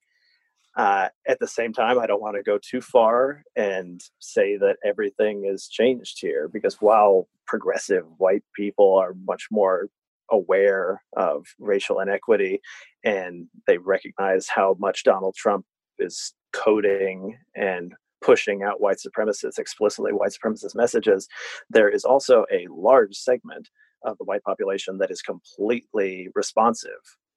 Uh, 0.76 1.08
at 1.28 1.38
the 1.38 1.46
same 1.46 1.72
time, 1.72 1.98
I 1.98 2.06
don't 2.06 2.20
want 2.20 2.36
to 2.36 2.42
go 2.42 2.58
too 2.58 2.80
far 2.80 3.44
and 3.54 4.00
say 4.18 4.56
that 4.56 4.76
everything 4.84 5.44
is 5.44 5.68
changed 5.68 6.18
here 6.20 6.48
because 6.52 6.80
while 6.80 7.28
progressive 7.46 8.04
white 8.18 8.42
people 8.56 8.96
are 8.96 9.14
much 9.24 9.46
more 9.52 9.88
aware 10.30 11.02
of 11.16 11.46
racial 11.60 12.00
inequity 12.00 12.60
and 13.04 13.46
they 13.66 13.78
recognize 13.78 14.48
how 14.48 14.74
much 14.80 15.04
Donald 15.04 15.36
Trump 15.36 15.64
is 15.98 16.34
coding 16.52 17.36
and 17.54 17.92
pushing 18.24 18.62
out 18.62 18.80
white 18.80 18.96
supremacists, 18.96 19.58
explicitly 19.58 20.12
white 20.12 20.32
supremacist 20.32 20.74
messages, 20.74 21.28
there 21.70 21.88
is 21.88 22.04
also 22.04 22.44
a 22.50 22.66
large 22.70 23.14
segment 23.14 23.68
of 24.04 24.16
the 24.18 24.24
white 24.24 24.42
population 24.42 24.98
that 24.98 25.10
is 25.10 25.22
completely 25.22 26.28
responsive 26.34 26.90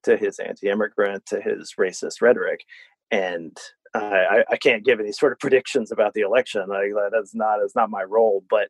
to 0.03 0.17
his 0.17 0.39
anti-immigrant, 0.39 1.25
to 1.25 1.41
his 1.41 1.73
racist 1.79 2.21
rhetoric, 2.21 2.61
and 3.11 3.57
I, 3.93 4.43
I, 4.49 4.57
can't 4.57 4.85
give 4.85 4.99
any 4.99 5.11
sort 5.11 5.31
of 5.31 5.39
predictions 5.45 5.91
about 5.91 6.13
the 6.13 6.21
election. 6.21 6.67
Like 6.67 6.91
that's 7.11 7.33
not 7.33 7.59
it's 7.63 7.75
not 7.75 7.89
my 7.89 8.03
role. 8.03 8.43
But 8.49 8.69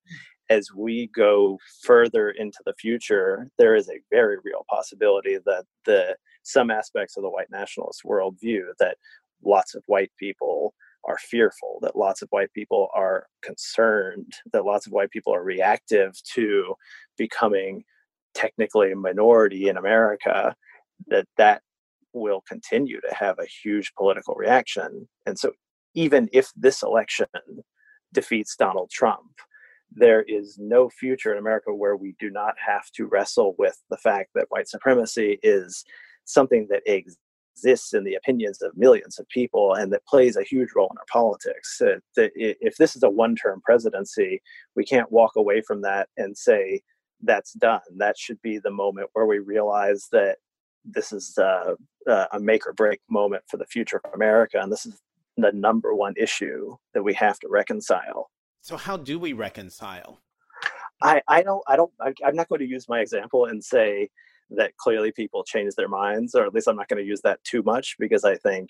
as 0.49 0.69
we 0.73 1.08
go 1.15 1.58
further 1.84 2.30
into 2.30 2.60
the 2.65 2.73
future, 2.80 3.49
there 3.58 3.75
is 3.75 3.89
a 3.89 3.99
very 4.10 4.38
real 4.43 4.65
possibility 4.69 5.38
that 5.45 5.65
the 5.86 6.15
some 6.43 6.71
aspects 6.71 7.17
of 7.17 7.23
the 7.23 7.30
white 7.30 7.51
nationalist 7.51 8.01
worldview 8.06 8.62
that 8.80 8.97
lots 9.43 9.75
of 9.75 9.84
white 9.88 10.12
people 10.17 10.73
are 11.08 11.17
fearful, 11.17 11.80
that 11.82 11.96
lots 11.96 12.22
of 12.22 12.30
white 12.30 12.52
people 12.54 12.89
are 12.93 13.28
concerned, 13.41 14.34
that 14.52 14.65
lots 14.65 14.86
of 14.86 14.93
white 14.93 15.10
people 15.10 15.34
are 15.34 15.43
reactive 15.43 16.13
to 16.34 16.76
becoming 17.17 17.84
technically 18.34 18.91
a 18.91 18.96
minority 18.96 19.70
in 19.70 19.78
America, 19.78 20.56
that 21.08 21.26
that 21.38 21.62
will 22.13 22.43
continue 22.48 23.00
to 23.02 23.13
have 23.13 23.39
a 23.39 23.46
huge 23.46 23.93
political 23.96 24.36
reaction. 24.36 25.08
And 25.26 25.38
so, 25.38 25.52
even 25.93 26.30
if 26.34 26.52
this 26.56 26.84
election 26.84 27.28
defeats 28.13 28.56
Donald 28.56 28.89
Trump, 28.91 29.32
there 29.91 30.24
is 30.24 30.58
no 30.60 30.89
future 30.89 31.32
in 31.32 31.39
America 31.39 31.74
where 31.74 31.96
we 31.96 32.15
do 32.20 32.30
not 32.30 32.56
have 32.63 32.91
to 32.91 33.06
wrestle 33.08 33.56
with 33.58 33.82
the 33.89 33.98
fact 33.98 34.32
that 34.36 34.48
white 34.50 34.67
supremacy 34.67 35.39
is 35.41 35.86
something 36.26 36.67
that 36.70 36.84
exists 36.86 37.20
in 37.65 38.04
the 38.04 38.15
opinions 38.15 38.62
of 38.62 38.76
millions 38.76 39.20
of 39.20 39.28
people 39.30 39.74
and 39.74 39.91
that 39.91 40.06
plays 40.06 40.36
a 40.36 40.43
huge 40.43 40.70
role 40.76 40.89
in 40.91 40.98
our 40.98 41.06
politics. 41.12 41.82
Uh, 41.82 42.00
if 42.15 42.76
this 42.78 42.96
is 42.96 43.04
a 43.04 43.10
one 43.10 43.36
term 43.36 43.62
presidency, 43.63 44.41
we 44.76 44.86
can't 44.86 45.12
walk 45.12 45.36
away 45.36 45.62
from 45.62 45.82
that 45.82 46.10
and 46.17 46.38
say, 46.38 46.82
that's 47.22 47.54
done. 47.54 47.82
That 47.98 48.17
should 48.17 48.41
be 48.41 48.60
the 48.60 48.72
moment 48.72 49.10
where 49.13 49.26
we 49.26 49.39
realize 49.39 50.08
that 50.12 50.38
this 50.86 51.12
is 51.12 51.38
uh, 51.38 51.74
uh, 52.08 52.28
a 52.32 52.39
make 52.39 52.65
or 52.65 52.74
break 52.74 53.02
moment 53.10 53.43
for 53.48 53.58
the 53.58 53.65
future 53.65 54.00
of 54.04 54.13
America, 54.13 54.60
and 54.62 54.72
this 54.72 54.86
is 54.86 55.00
the 55.36 55.52
number 55.52 55.93
one 55.93 56.13
issue 56.17 56.76
that 56.93 57.04
we 57.04 57.13
have 57.13 57.39
to 57.39 57.48
reconcile. 57.50 58.30
So, 58.62 58.78
how 58.78 58.98
do 58.98 59.20
we 59.20 59.34
reconcile? 59.34 60.22
I, 61.02 61.22
I 61.28 61.43
don't 61.43 61.63
I 61.67 61.76
don't 61.76 61.91
I, 62.02 62.13
I'm 62.26 62.36
not 62.36 62.50
going 62.50 62.60
to 62.60 62.67
use 62.67 62.88
my 62.89 63.00
example 63.00 63.46
and 63.46 63.63
say 63.63 64.10
that 64.52 64.76
clearly 64.78 65.12
people 65.12 65.44
change 65.44 65.76
their 65.76 65.88
minds, 65.90 66.36
or 66.36 66.46
at 66.46 66.54
least 66.54 66.68
I'm 66.68 66.76
not 66.76 66.88
going 66.88 67.02
to 67.02 67.08
use 67.08 67.22
that 67.22 67.44
too 67.44 67.64
much 67.64 67.96
because 68.00 68.24
I 68.24 68.36
think 68.38 68.70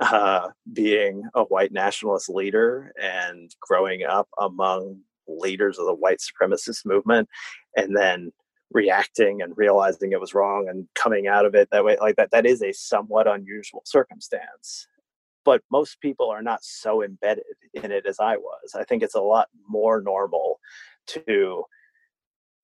uh, 0.00 0.48
being 0.72 1.22
a 1.34 1.42
white 1.44 1.72
nationalist 1.72 2.28
leader 2.28 2.92
and 3.00 3.54
growing 3.60 4.04
up 4.04 4.28
among 4.38 5.00
leaders 5.28 5.78
of 5.78 5.86
the 5.86 5.94
white 5.94 6.18
supremacist 6.18 6.86
movement, 6.86 7.28
and 7.76 7.96
then 7.96 8.32
reacting 8.72 9.42
and 9.42 9.52
realizing 9.56 10.12
it 10.12 10.20
was 10.20 10.34
wrong 10.34 10.68
and 10.68 10.86
coming 10.94 11.26
out 11.26 11.44
of 11.44 11.54
it 11.54 11.68
that 11.72 11.84
way 11.84 11.96
like 12.00 12.14
that 12.16 12.30
that 12.30 12.46
is 12.46 12.62
a 12.62 12.72
somewhat 12.72 13.26
unusual 13.26 13.82
circumstance. 13.84 14.86
But 15.44 15.62
most 15.72 16.00
people 16.00 16.30
are 16.30 16.42
not 16.42 16.62
so 16.62 17.02
embedded 17.02 17.44
in 17.74 17.90
it 17.90 18.06
as 18.06 18.20
i 18.20 18.36
was. 18.36 18.74
I 18.76 18.84
think 18.84 19.02
it's 19.02 19.14
a 19.14 19.20
lot 19.20 19.48
more 19.68 20.00
normal 20.00 20.60
to 21.08 21.64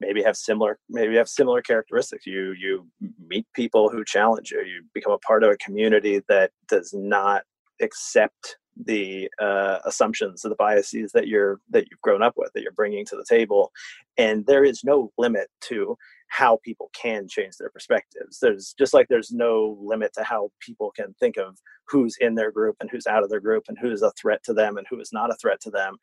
maybe 0.00 0.22
have 0.22 0.36
similar 0.36 0.78
maybe 0.88 1.16
have 1.16 1.28
similar 1.28 1.62
characteristics. 1.62 2.26
You 2.26 2.52
you 2.52 2.86
meet 3.26 3.46
people 3.54 3.88
who 3.88 4.04
challenge 4.04 4.50
you. 4.50 4.62
You 4.62 4.82
become 4.94 5.12
a 5.12 5.18
part 5.18 5.42
of 5.42 5.50
a 5.50 5.56
community 5.56 6.22
that 6.28 6.50
does 6.68 6.92
not 6.94 7.42
accept 7.80 8.56
the 8.84 9.30
uh, 9.40 9.78
assumptions 9.86 10.44
or 10.44 10.50
the 10.50 10.56
biases 10.56 11.10
that 11.12 11.28
you're 11.28 11.60
that 11.70 11.86
you've 11.90 12.00
grown 12.02 12.22
up 12.22 12.34
with 12.36 12.52
that 12.52 12.62
you're 12.62 12.72
bringing 12.72 13.04
to 13.06 13.16
the 13.16 13.24
table. 13.28 13.72
And 14.18 14.44
there 14.46 14.64
is 14.64 14.84
no 14.84 15.12
limit 15.16 15.48
to 15.62 15.96
how 16.28 16.58
people 16.64 16.90
can 16.92 17.28
change 17.28 17.56
their 17.56 17.70
perspectives. 17.70 18.38
There's 18.40 18.74
just 18.78 18.92
like 18.92 19.06
there's 19.08 19.30
no 19.30 19.78
limit 19.80 20.12
to 20.14 20.24
how 20.24 20.50
people 20.60 20.92
can 20.94 21.14
think 21.20 21.36
of 21.36 21.56
who's 21.88 22.16
in 22.20 22.34
their 22.34 22.50
group 22.50 22.76
and 22.80 22.90
who's 22.90 23.06
out 23.06 23.22
of 23.22 23.30
their 23.30 23.40
group 23.40 23.64
and 23.68 23.78
who's 23.80 24.02
a 24.02 24.12
threat 24.20 24.42
to 24.44 24.52
them 24.52 24.76
and 24.76 24.86
who 24.90 25.00
is 25.00 25.10
not 25.12 25.30
a 25.30 25.36
threat 25.36 25.60
to 25.62 25.70
them. 25.70 25.96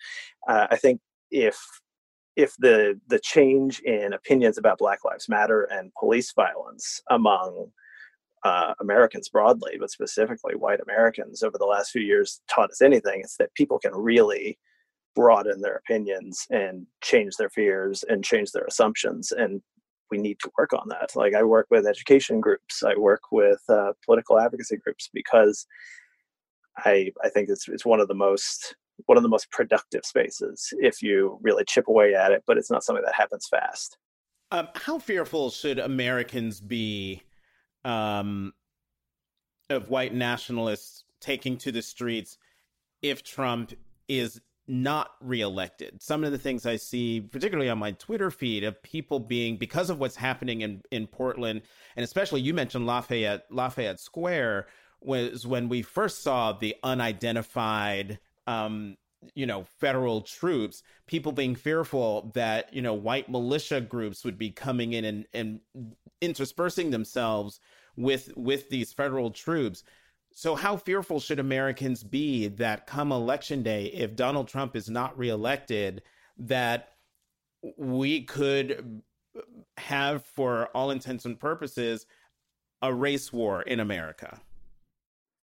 Uh, 0.48 0.68
i 0.72 0.76
think 0.76 1.00
if 1.32 1.58
if 2.36 2.56
the 2.58 3.00
the 3.08 3.20
change 3.20 3.80
in 3.82 4.14
opinions 4.14 4.58
about 4.58 4.80
black 4.80 5.04
lives 5.06 5.30
matter 5.30 5.64
and 5.64 5.92
police 6.00 6.34
violence 6.34 7.02
among 7.10 7.72
uh, 8.44 8.74
Americans 8.82 9.30
broadly, 9.30 9.78
but 9.80 9.92
specifically 9.92 10.56
white 10.56 10.82
Americans 10.82 11.44
over 11.44 11.58
the 11.58 11.66
last 11.66 11.92
few 11.92 12.02
years 12.02 12.42
taught 12.50 12.72
us 12.72 12.82
anything, 12.82 13.22
it's 13.22 13.38
that 13.38 13.54
people 13.54 13.80
can 13.80 13.94
really 13.94 14.58
broaden 15.16 15.62
their 15.62 15.76
opinions 15.76 16.46
and 16.50 16.86
change 17.02 17.36
their 17.38 17.50
fears 17.50 18.04
and 18.10 18.24
change 18.24 18.52
their 18.52 18.66
assumptions. 18.66 19.32
And 19.32 19.62
we 20.12 20.18
need 20.18 20.40
to 20.40 20.52
work 20.58 20.74
on 20.74 20.88
that. 20.90 21.16
Like 21.16 21.34
I 21.36 21.44
work 21.44 21.68
with 21.70 21.88
education 21.88 22.42
groups, 22.42 22.84
I 22.84 22.96
work 22.98 23.32
with 23.32 23.62
uh, 23.70 23.94
political 24.06 24.40
advocacy 24.40 24.78
groups 24.78 25.10
because 25.14 25.66
I 26.78 27.12
I 27.24 27.30
think 27.30 27.50
it's 27.50 27.68
it's 27.70 27.86
one 27.86 28.00
of 28.00 28.08
the 28.08 28.16
most 28.16 28.76
one 29.06 29.18
of 29.18 29.24
the 29.24 29.30
most 29.30 29.50
productive 29.52 30.06
spaces 30.06 30.74
if 30.80 31.02
you 31.02 31.40
really 31.42 31.64
chip 31.66 31.88
away 31.88 32.14
at 32.16 32.32
it. 32.32 32.44
But 32.46 32.58
it's 32.58 32.72
not 32.72 32.84
something 32.84 33.04
that 33.06 33.16
happens 33.16 33.48
fast. 33.48 33.98
Um, 34.52 34.68
how 34.76 35.00
fearful 35.00 35.50
should 35.50 35.80
Americans 35.80 36.62
be 36.62 37.24
um, 37.84 38.54
of 39.70 39.90
white 39.90 40.14
nationalists 40.14 41.06
taking 41.20 41.58
to 41.58 41.72
the 41.72 41.82
streets 41.82 42.38
if 43.02 43.24
Trump 43.24 43.74
is 44.08 44.40
not 44.68 45.12
reelected. 45.22 46.02
Some 46.02 46.24
of 46.24 46.32
the 46.32 46.38
things 46.38 46.66
I 46.66 46.78
see, 46.78 47.20
particularly 47.20 47.70
on 47.70 47.78
my 47.78 47.92
Twitter 47.92 48.32
feed, 48.32 48.64
of 48.64 48.82
people 48.82 49.20
being 49.20 49.58
because 49.58 49.90
of 49.90 50.00
what's 50.00 50.16
happening 50.16 50.62
in 50.62 50.82
in 50.92 51.08
Portland, 51.08 51.64
and 51.96 52.04
especially 52.04 52.42
you 52.42 52.54
mentioned 52.54 52.88
Lafayette 52.88 53.46
Lafayette 53.50 54.00
Square 54.00 54.68
was 55.02 55.46
when 55.46 55.68
we 55.68 55.82
first 55.82 56.24
saw 56.24 56.54
the 56.54 56.76
unidentified 56.84 58.20
um, 58.48 58.98
you 59.36 59.46
know 59.46 59.64
federal 59.80 60.20
troops 60.20 60.84
people 61.08 61.32
being 61.32 61.56
fearful 61.56 62.30
that 62.34 62.74
you 62.74 62.82
know 62.82 62.94
white 62.94 63.30
militia 63.30 63.80
groups 63.80 64.26
would 64.26 64.38
be 64.38 64.50
coming 64.50 64.94
in 64.94 65.06
and, 65.06 65.26
and 65.34 65.62
interspersing 66.22 66.92
themselves 66.92 67.60
with 67.96 68.36
with 68.36 68.70
these 68.70 68.94
federal 68.94 69.32
troops. 69.32 69.84
So 70.36 70.56
how 70.56 70.78
fearful 70.78 71.20
should 71.20 71.40
Americans 71.40 72.04
be 72.04 72.48
that 72.48 72.88
come 72.88 73.12
election 73.12 73.62
day 73.62 73.86
if 73.86 74.16
Donald 74.16 74.48
Trump 74.48 74.76
is 74.76 74.90
not 74.90 75.18
reelected 75.18 76.02
that 76.38 76.90
we 77.78 78.24
could 78.24 79.04
have 79.78 80.26
for 80.26 80.68
all 80.68 80.90
intents 80.90 81.26
and 81.26 81.40
purposes 81.40 82.08
a 82.82 82.92
race 82.92 83.32
war 83.32 83.62
in 83.62 83.80
America? 83.80 84.42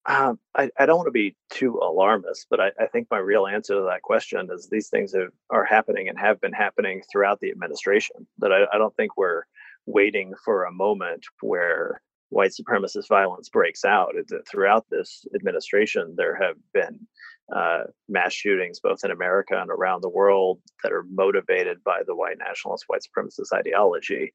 Um, 0.06 0.40
I, 0.56 0.70
I, 0.80 0.86
don't 0.86 0.98
want 0.98 1.08
to 1.08 1.12
be 1.12 1.36
too 1.52 1.78
alarmist, 1.84 2.48
but 2.50 2.60
I, 2.60 2.72
I, 2.80 2.88
think 2.88 3.08
my 3.12 3.18
real 3.18 3.46
answer 3.46 3.76
to 3.76 3.82
that 3.82 4.02
question 4.02 4.48
is 4.52 4.68
these 4.72 4.88
things 4.88 5.14
have, 5.14 5.32
are 5.50 5.66
happening 5.66 6.08
and 6.08 6.18
have 6.18 6.40
been 6.40 6.54
happening 6.54 7.02
throughout 7.12 7.40
the 7.42 7.52
administration. 7.52 8.26
That 8.38 8.52
I, 8.54 8.64
I 8.74 8.78
don't 8.78 8.96
think 8.96 9.18
we're 9.18 9.44
waiting 9.86 10.34
for 10.46 10.64
a 10.64 10.72
moment 10.72 11.26
where 11.42 12.02
white 12.30 12.52
supremacist 12.52 13.08
violence 13.10 13.50
breaks 13.50 13.84
out. 13.84 14.16
throughout 14.50 14.86
this 14.90 15.26
administration, 15.36 16.14
there 16.16 16.36
have 16.36 16.56
been 16.74 17.08
uh, 17.54 17.84
mass 18.08 18.34
shootings 18.34 18.80
both 18.80 19.04
in 19.04 19.12
America 19.12 19.60
and 19.60 19.72
around 19.72 20.02
the 20.02 20.10
world 20.10 20.60
that 20.84 20.94
are 20.94 21.06
motivated 21.12 21.84
by 21.84 22.02
the 22.06 22.16
white 22.16 22.38
nationalist, 22.38 22.86
white 22.88 23.02
supremacist 23.02 23.52
ideology. 23.54 24.32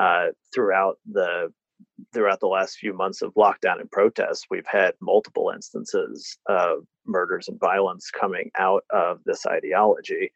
Uh, 0.00 0.28
throughout 0.54 0.98
the 1.10 1.52
throughout 2.12 2.40
the 2.40 2.46
last 2.46 2.76
few 2.76 2.92
months 2.92 3.22
of 3.22 3.34
lockdown 3.34 3.80
and 3.80 3.90
protests, 3.90 4.46
we've 4.50 4.66
had 4.66 4.94
multiple 5.00 5.50
instances 5.54 6.38
of 6.48 6.84
murders 7.06 7.48
and 7.48 7.58
violence 7.58 8.10
coming 8.10 8.50
out 8.58 8.84
of 8.90 9.20
this 9.24 9.46
ideology. 9.46 10.32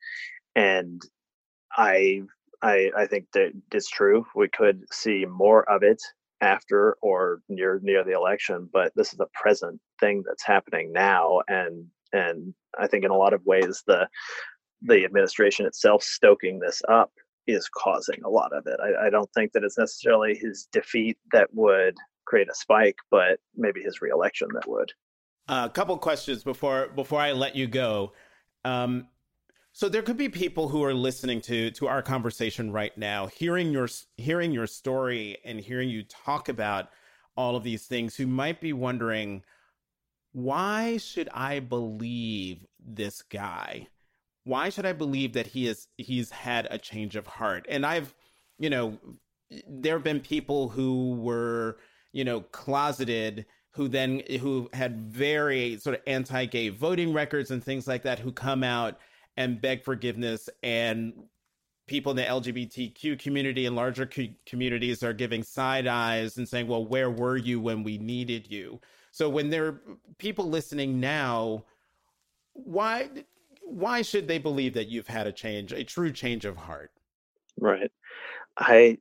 And 0.55 1.03
I 1.77 2.23
I 2.63 2.91
I 2.97 3.07
think 3.07 3.27
that 3.35 3.53
it's 3.73 3.91
true. 3.91 4.27
We 4.35 4.49
could 4.49 4.85
see 4.93 5.27
more 5.27 5.69
of 5.71 5.83
it 5.83 6.03
after 6.41 6.97
or 7.03 7.41
near 7.49 7.81
near 7.83 8.05
the 8.05 8.13
election, 8.13 8.69
but 8.73 8.93
this 8.97 9.13
is 9.13 9.21
a 9.21 9.29
present 9.41 9.81
thing 10.01 10.23
that's 10.27 10.45
happening 10.45 10.93
now, 10.93 11.41
and 11.49 11.87
and 12.13 12.55
I 12.79 12.87
think 12.87 13.05
in 13.05 13.11
a 13.11 13.17
lot 13.17 13.35
of 13.35 13.45
ways 13.45 13.83
the 13.87 14.09
the 14.83 15.05
administration 15.05 15.67
itself 15.67 16.03
stoking 16.03 16.59
this 16.59 16.83
up 16.89 17.11
is 17.47 17.69
causing 17.69 18.23
a 18.25 18.29
lot 18.29 18.53
of 18.53 18.67
it. 18.67 18.79
I, 18.81 19.07
I 19.07 19.11
don't 19.11 19.31
think 19.33 19.53
that 19.53 19.65
it's 19.65 19.79
necessarily 19.79 20.35
his 20.35 20.69
defeat 20.73 21.19
that 21.33 21.49
would 21.53 21.97
create 22.25 22.49
a 22.51 22.55
spike, 22.55 22.99
but 23.11 23.39
maybe 23.57 23.83
his 23.83 24.03
reelection 24.03 24.49
that 24.55 24.69
would. 24.69 24.93
A 25.49 25.53
uh, 25.53 25.69
couple 25.69 25.97
questions 25.99 26.43
before 26.43 26.89
before 26.89 27.21
I 27.21 27.33
let 27.33 27.55
you 27.55 27.69
go. 27.69 28.13
Um, 28.65 29.07
so 29.73 29.89
there 29.89 30.03
could 30.03 30.17
be 30.17 30.29
people 30.29 30.69
who 30.69 30.83
are 30.83 30.95
listening 30.95 31.41
to 31.43 31.71
to 31.73 31.87
our 31.87 32.03
conversation 32.03 32.73
right 32.73 32.97
now, 32.99 33.27
hearing 33.27 33.71
your 33.71 33.89
hearing 34.17 34.51
your 34.51 34.67
story 34.67 35.39
and 35.45 35.61
hearing 35.61 35.89
you 35.89 36.03
talk 36.03 36.49
about 36.49 36.89
all 37.37 37.55
of 37.55 37.63
these 37.63 37.87
things, 37.87 38.17
who 38.17 38.27
might 38.27 38.61
be 38.61 38.73
wondering, 38.73 39.45
why 40.33 40.97
should 40.97 41.29
I 41.29 41.61
believe 41.61 42.67
this 42.85 43.23
guy? 43.23 43.87
Why 44.47 44.69
should 44.69 44.87
I 44.87 44.93
believe 44.93 45.33
that 45.33 45.49
he 45.49 45.67
is 45.67 45.89
he's 45.97 46.31
had 46.31 46.69
a 46.71 46.79
change 46.79 47.17
of 47.17 47.27
heart? 47.27 47.67
And 47.69 47.85
I've, 47.85 48.15
you 48.61 48.71
know, 48.71 48.97
there 49.69 49.95
have 49.97 50.05
been 50.05 50.21
people 50.21 50.69
who 50.69 51.17
were, 51.17 51.79
you 52.13 52.25
know, 52.25 52.43
closeted 52.53 53.45
who 53.71 53.89
then 53.89 54.23
who 54.41 54.71
had 54.73 55.01
very 55.01 55.79
sort 55.79 55.97
of 55.97 56.03
anti-gay 56.07 56.69
voting 56.69 57.13
records 57.13 57.51
and 57.51 57.63
things 57.63 57.89
like 57.89 58.05
that 58.05 58.21
who 58.21 58.31
come 58.31 58.63
out 58.63 59.01
and 59.37 59.61
beg 59.61 59.83
forgiveness 59.83 60.49
and 60.63 61.13
people 61.89 62.13
in 62.13 62.17
the 62.17 62.23
LGBTQ 62.23 63.19
community 63.19 63.67
and 63.67 63.75
larger 63.75 64.07
co- 64.07 64.29
communities 64.47 65.03
are 65.03 65.13
giving 65.13 65.43
side 65.43 65.89
eyes 65.89 66.37
and 66.37 66.49
saying, 66.49 66.69
"Well, 66.69 66.87
where 66.87 67.11
were 67.11 67.37
you 67.37 67.59
when 67.61 67.83
we 67.83 67.99
needed 67.99 68.49
you?" 68.49 68.81
So 69.11 69.29
when 69.29 69.51
there 69.51 69.67
are 69.67 69.81
people 70.19 70.49
listening 70.49 71.01
now, 71.01 71.65
why 72.53 73.11
why 73.67 74.03
should 74.03 74.29
they 74.29 74.39
believe 74.39 74.75
that 74.75 74.89
you've 74.89 75.09
had 75.09 75.27
a 75.27 75.33
change, 75.33 75.73
a 75.73 75.85
true 75.85 76.13
change 76.13 76.45
of 76.45 76.57
heart? 76.57 76.93
Right. 77.59 77.91
I 78.57 78.99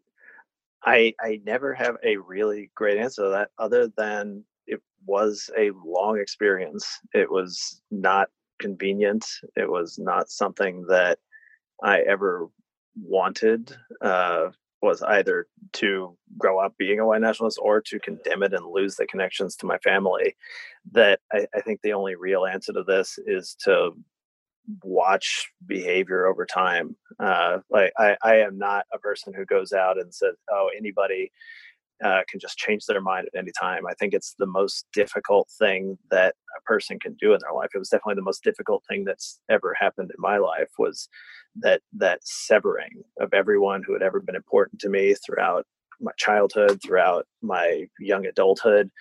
I 0.84 1.14
I 1.20 1.42
never 1.46 1.74
have 1.74 1.98
a 2.04 2.18
really 2.18 2.72
great 2.76 2.98
answer 2.98 3.24
to 3.24 3.30
that 3.30 3.50
other 3.60 3.90
than 3.96 4.44
it 4.66 4.82
was 5.06 5.50
a 5.58 5.72
long 5.86 6.20
experience. 6.20 7.00
It 7.14 7.30
was 7.30 7.82
not 7.92 8.30
convenient. 8.60 9.26
It 9.56 9.70
was 9.70 10.00
not 10.00 10.30
something 10.30 10.86
that 10.88 11.20
I 11.84 12.02
ever 12.02 12.48
wanted. 12.96 13.76
Uh, 14.02 14.50
was 14.82 15.02
either 15.02 15.48
to 15.74 16.16
grow 16.38 16.60
up 16.60 16.78
being 16.78 17.00
a 17.00 17.06
white 17.06 17.22
nationalist 17.22 17.58
or 17.62 17.82
to 17.82 18.00
condemn 18.00 18.44
it 18.44 18.54
and 18.54 18.66
lose 18.68 18.96
the 18.96 19.08
connections 19.08 19.56
to 19.56 19.66
my 19.66 19.78
family. 19.80 20.36
That 20.92 21.20
I, 21.34 21.48
I 21.56 21.62
think 21.62 21.82
the 21.82 21.94
only 21.94 22.16
real 22.16 22.46
answer 22.46 22.72
to 22.74 22.84
this 22.84 23.18
is 23.26 23.56
to 23.64 23.92
watch 24.84 25.48
behavior 25.66 26.26
over 26.26 26.46
time. 26.46 26.96
Uh, 27.20 27.60
like 27.70 27.92
I, 27.98 28.18
I 28.24 28.36
am 28.38 28.58
not 28.58 28.86
a 28.94 29.00
person 29.00 29.34
who 29.34 29.46
goes 29.46 29.74
out 29.74 30.00
and 30.00 30.14
says, 30.14 30.36
"Oh, 30.52 30.70
anybody 30.78 31.32
uh, 32.04 32.22
can 32.30 32.40
just 32.40 32.58
change 32.58 32.86
their 32.86 33.02
mind 33.02 33.28
at 33.34 33.40
any 33.40 33.52
time. 33.60 33.86
I 33.88 33.94
think 33.94 34.14
it's 34.14 34.36
the 34.38 34.46
most 34.46 34.86
difficult 34.94 35.50
thing 35.58 35.98
that 36.12 36.36
a 36.58 36.62
person 36.64 37.00
can 37.00 37.14
do 37.14 37.34
in 37.34 37.40
their 37.42 37.54
life. 37.54 37.70
It 37.74 37.80
was 37.80 37.90
definitely 37.90 38.16
the 38.16 38.22
most 38.24 38.44
difficult 38.44 38.84
thing 38.88 39.06
that's 39.06 39.40
ever 39.50 39.74
happened 39.80 40.12
in 40.12 40.22
my 40.22 40.38
life 40.38 40.70
was 40.78 41.08
that 41.58 41.82
that 41.94 42.20
severing 42.24 43.04
of 43.20 43.34
everyone 43.34 43.82
who 43.84 43.94
had 43.94 44.02
ever 44.02 44.20
been 44.20 44.36
important 44.36 44.82
to 44.82 44.90
me 44.90 45.16
throughout 45.26 45.66
my 46.02 46.12
childhood, 46.18 46.82
throughout 46.84 47.26
my 47.42 47.86
young 48.00 48.26
adulthood, 48.26 48.92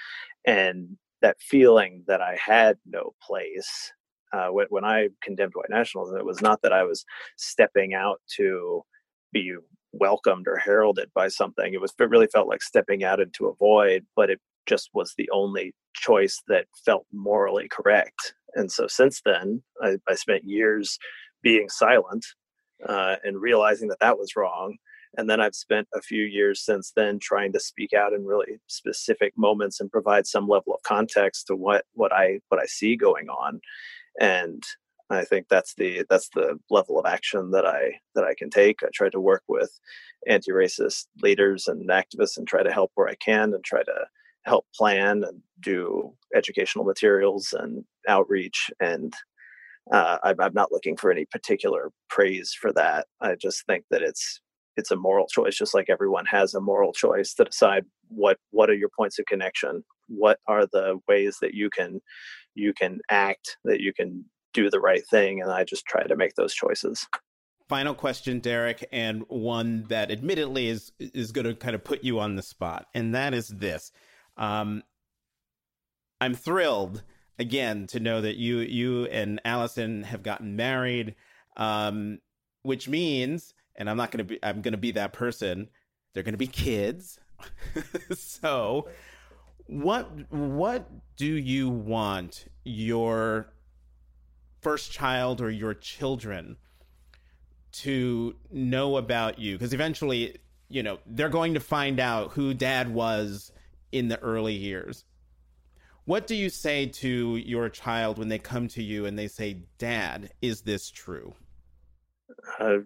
and 0.44 0.96
that 1.20 1.40
feeling 1.40 2.04
that 2.06 2.20
I 2.20 2.38
had 2.44 2.76
no 2.86 3.14
place. 3.22 3.92
Uh, 4.35 4.49
when, 4.49 4.85
I 4.85 5.11
condemned 5.22 5.53
white 5.55 5.70
nationalism, 5.70 6.18
it 6.18 6.24
was 6.24 6.43
not 6.43 6.61
that 6.62 6.72
I 6.72 6.82
was 6.82 7.05
stepping 7.37 7.95
out 7.95 8.20
to 8.37 8.82
be 9.32 9.55
welcomed 9.93 10.49
or 10.49 10.57
heralded 10.57 11.11
by 11.14 11.28
something. 11.28 11.72
It 11.72 11.80
was 11.80 11.93
it 12.01 12.11
really 12.11 12.26
felt 12.26 12.49
like 12.49 12.62
stepping 12.62 13.05
out 13.05 13.20
into 13.20 13.47
a 13.47 13.55
void, 13.55 14.05
but 14.16 14.30
it 14.30 14.41
just 14.66 14.91
was 14.93 15.14
the 15.16 15.30
only 15.32 15.72
choice 15.95 16.43
that 16.49 16.66
felt 16.85 17.07
morally 17.12 17.68
correct. 17.70 18.35
And 18.55 18.72
so 18.72 18.89
since 18.89 19.20
then, 19.24 19.62
I, 19.80 19.99
I 20.09 20.14
spent 20.14 20.43
years 20.45 20.99
being 21.43 21.68
silent 21.68 22.24
uh, 22.89 23.16
and 23.22 23.41
realizing 23.41 23.89
that 23.89 24.01
that 24.01 24.18
was 24.18 24.35
wrong. 24.37 24.76
And 25.16 25.30
then 25.30 25.41
I've 25.41 25.55
spent 25.55 25.87
a 25.95 26.01
few 26.01 26.24
years 26.24 26.64
since 26.64 26.93
then 26.97 27.20
trying 27.20 27.53
to 27.53 27.61
speak 27.61 27.93
out 27.93 28.12
in 28.12 28.24
really 28.24 28.59
specific 28.66 29.32
moments 29.37 29.78
and 29.78 29.93
provide 29.93 30.26
some 30.26 30.49
level 30.49 30.74
of 30.74 30.82
context 30.82 31.47
to 31.47 31.55
what 31.55 31.85
what 31.93 32.12
I 32.12 32.41
what 32.49 32.61
I 32.61 32.66
see 32.66 32.97
going 32.97 33.28
on. 33.28 33.61
And 34.20 34.62
I 35.10 35.24
think 35.24 35.48
that's 35.48 35.74
the 35.76 36.04
that's 36.10 36.30
the 36.30 36.58
level 36.70 36.98
of 36.98 37.06
action 37.06 37.50
that 37.52 37.66
I 37.66 37.94
that 38.14 38.24
I 38.24 38.34
can 38.34 38.50
take. 38.50 38.82
I 38.82 38.88
try 38.94 39.10
to 39.10 39.20
work 39.20 39.42
with 39.48 39.70
anti-racist 40.28 41.06
leaders 41.22 41.68
and 41.68 41.88
activists 41.90 42.38
and 42.38 42.46
try 42.48 42.62
to 42.62 42.72
help 42.72 42.92
where 42.94 43.08
I 43.08 43.14
can 43.16 43.54
and 43.54 43.64
try 43.64 43.82
to 43.82 44.06
help 44.44 44.66
plan 44.74 45.24
and 45.24 45.42
do 45.60 46.12
educational 46.34 46.84
materials 46.84 47.54
and 47.58 47.84
outreach 48.08 48.70
and 48.80 49.14
uh, 49.92 50.18
I'm, 50.24 50.40
I'm 50.40 50.54
not 50.54 50.72
looking 50.72 50.96
for 50.96 51.10
any 51.12 51.26
particular 51.26 51.90
praise 52.08 52.56
for 52.58 52.72
that. 52.74 53.06
I 53.20 53.36
just 53.36 53.66
think 53.66 53.84
that 53.90 54.02
it's 54.02 54.40
it's 54.76 54.90
a 54.90 54.96
moral 54.96 55.26
choice, 55.28 55.56
just 55.56 55.74
like 55.74 55.88
everyone 55.88 56.26
has 56.26 56.54
a 56.54 56.60
moral 56.60 56.92
choice 56.92 57.34
to 57.34 57.44
decide 57.44 57.84
what 58.08 58.38
what 58.50 58.70
are 58.70 58.74
your 58.74 58.90
points 58.98 59.18
of 59.18 59.26
connection, 59.26 59.84
what 60.08 60.38
are 60.48 60.66
the 60.66 60.98
ways 61.08 61.38
that 61.42 61.54
you 61.54 61.70
can 61.70 62.00
you 62.55 62.72
can 62.72 63.00
act, 63.11 63.57
that 63.64 63.80
you 63.80 63.92
can 63.92 64.24
do 64.52 64.70
the 64.70 64.78
right 64.78 65.05
thing 65.09 65.40
and 65.42 65.50
i 65.50 65.64
just 65.64 65.84
try 65.84 66.05
to 66.05 66.14
make 66.14 66.34
those 66.34 66.55
choices. 66.55 67.07
Final 67.68 67.94
question 67.94 68.38
derek 68.38 68.86
and 68.92 69.24
one 69.28 69.84
that 69.88 70.11
admittedly 70.11 70.68
is 70.68 70.92
is 71.00 71.32
going 71.32 71.46
to 71.46 71.55
kind 71.55 71.74
of 71.74 71.82
put 71.82 72.05
you 72.05 72.20
on 72.20 72.36
the 72.36 72.42
spot 72.42 72.86
and 72.94 73.14
that 73.14 73.34
is 73.34 73.48
this. 73.48 73.90
Um, 74.36 74.82
i'm 76.20 76.34
thrilled 76.34 77.02
again 77.38 77.86
to 77.88 78.00
know 78.00 78.20
that 78.20 78.36
you 78.36 78.59
you 78.59 79.07
and 79.07 79.40
allison 79.44 80.05
have 80.05 80.22
gotten 80.22 80.57
married 80.57 81.16
um, 81.57 82.18
which 82.62 82.88
means 82.88 83.55
and 83.76 83.90
i'm 83.90 83.96
not 83.96 84.12
going 84.12 84.18
to 84.18 84.24
be 84.24 84.38
i'm 84.42 84.62
going 84.62 84.72
to 84.72 84.78
be 84.78 84.92
that 84.92 85.12
person 85.12 85.68
they're 86.14 86.22
going 86.22 86.34
to 86.34 86.38
be 86.38 86.46
kids. 86.46 87.18
So 88.14 88.88
what 89.66 90.30
what 90.30 90.90
do 91.16 91.26
you 91.26 91.68
want 91.68 92.46
your 92.64 93.52
first 94.60 94.92
child 94.92 95.40
or 95.40 95.50
your 95.50 95.74
children 95.74 96.56
to 97.72 98.34
know 98.50 98.96
about 98.96 99.38
you? 99.38 99.54
Because 99.54 99.72
eventually 99.72 100.36
you 100.68 100.82
know 100.82 100.98
they're 101.06 101.28
going 101.28 101.54
to 101.54 101.60
find 101.60 101.98
out 101.98 102.32
who 102.32 102.54
dad 102.54 102.92
was 102.92 103.52
in 103.92 104.08
the 104.08 104.18
early 104.20 104.54
years. 104.54 105.04
What 106.04 106.26
do 106.26 106.34
you 106.34 106.50
say 106.50 106.86
to 106.86 107.36
your 107.36 107.70
child 107.70 108.18
when 108.18 108.28
they 108.28 108.38
come 108.38 108.68
to 108.68 108.82
you 108.82 109.06
and 109.06 109.18
they 109.18 109.28
say 109.28 109.62
dad 109.78 110.32
is 110.42 110.60
this 110.60 110.90
true? 110.90 111.34
Uh, 112.60 112.78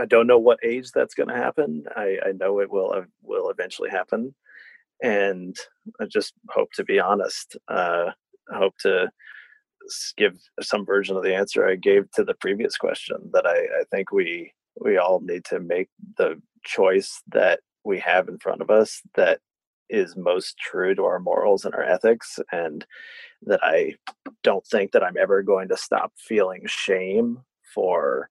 i 0.00 0.06
don't 0.06 0.26
know 0.26 0.38
what 0.38 0.58
age 0.64 0.90
that's 0.92 1.14
going 1.14 1.28
to 1.28 1.36
happen. 1.36 1.84
I, 1.94 2.18
I 2.26 2.32
know 2.32 2.60
it 2.60 2.70
will 2.70 2.92
uh, 2.92 3.02
will 3.22 3.50
eventually 3.50 3.90
happen 3.90 4.34
and 5.02 5.56
i 6.00 6.04
just 6.06 6.34
hope 6.50 6.68
to 6.72 6.84
be 6.84 6.98
honest 7.00 7.56
uh, 7.68 8.10
I 8.52 8.58
hope 8.58 8.76
to 8.78 9.10
give 10.16 10.38
some 10.60 10.86
version 10.86 11.16
of 11.16 11.22
the 11.22 11.34
answer 11.34 11.66
I 11.66 11.76
gave 11.76 12.10
to 12.12 12.24
the 12.24 12.34
previous 12.34 12.76
question 12.76 13.16
that 13.32 13.46
I, 13.46 13.56
I 13.80 13.84
think 13.90 14.12
we 14.12 14.52
we 14.80 14.96
all 14.96 15.20
need 15.20 15.44
to 15.46 15.60
make 15.60 15.88
the 16.16 16.40
choice 16.64 17.22
that 17.32 17.60
we 17.84 17.98
have 17.98 18.28
in 18.28 18.38
front 18.38 18.62
of 18.62 18.70
us 18.70 19.02
that 19.16 19.40
is 19.90 20.16
most 20.16 20.56
true 20.58 20.94
to 20.94 21.04
our 21.04 21.18
morals 21.18 21.64
and 21.64 21.74
our 21.74 21.82
ethics 21.82 22.38
and 22.52 22.86
that 23.42 23.60
I 23.62 23.96
don't 24.42 24.66
think 24.66 24.92
that 24.92 25.02
I'm 25.02 25.18
ever 25.18 25.42
going 25.42 25.68
to 25.68 25.76
stop 25.76 26.12
feeling 26.16 26.62
shame 26.66 27.40
for 27.74 28.30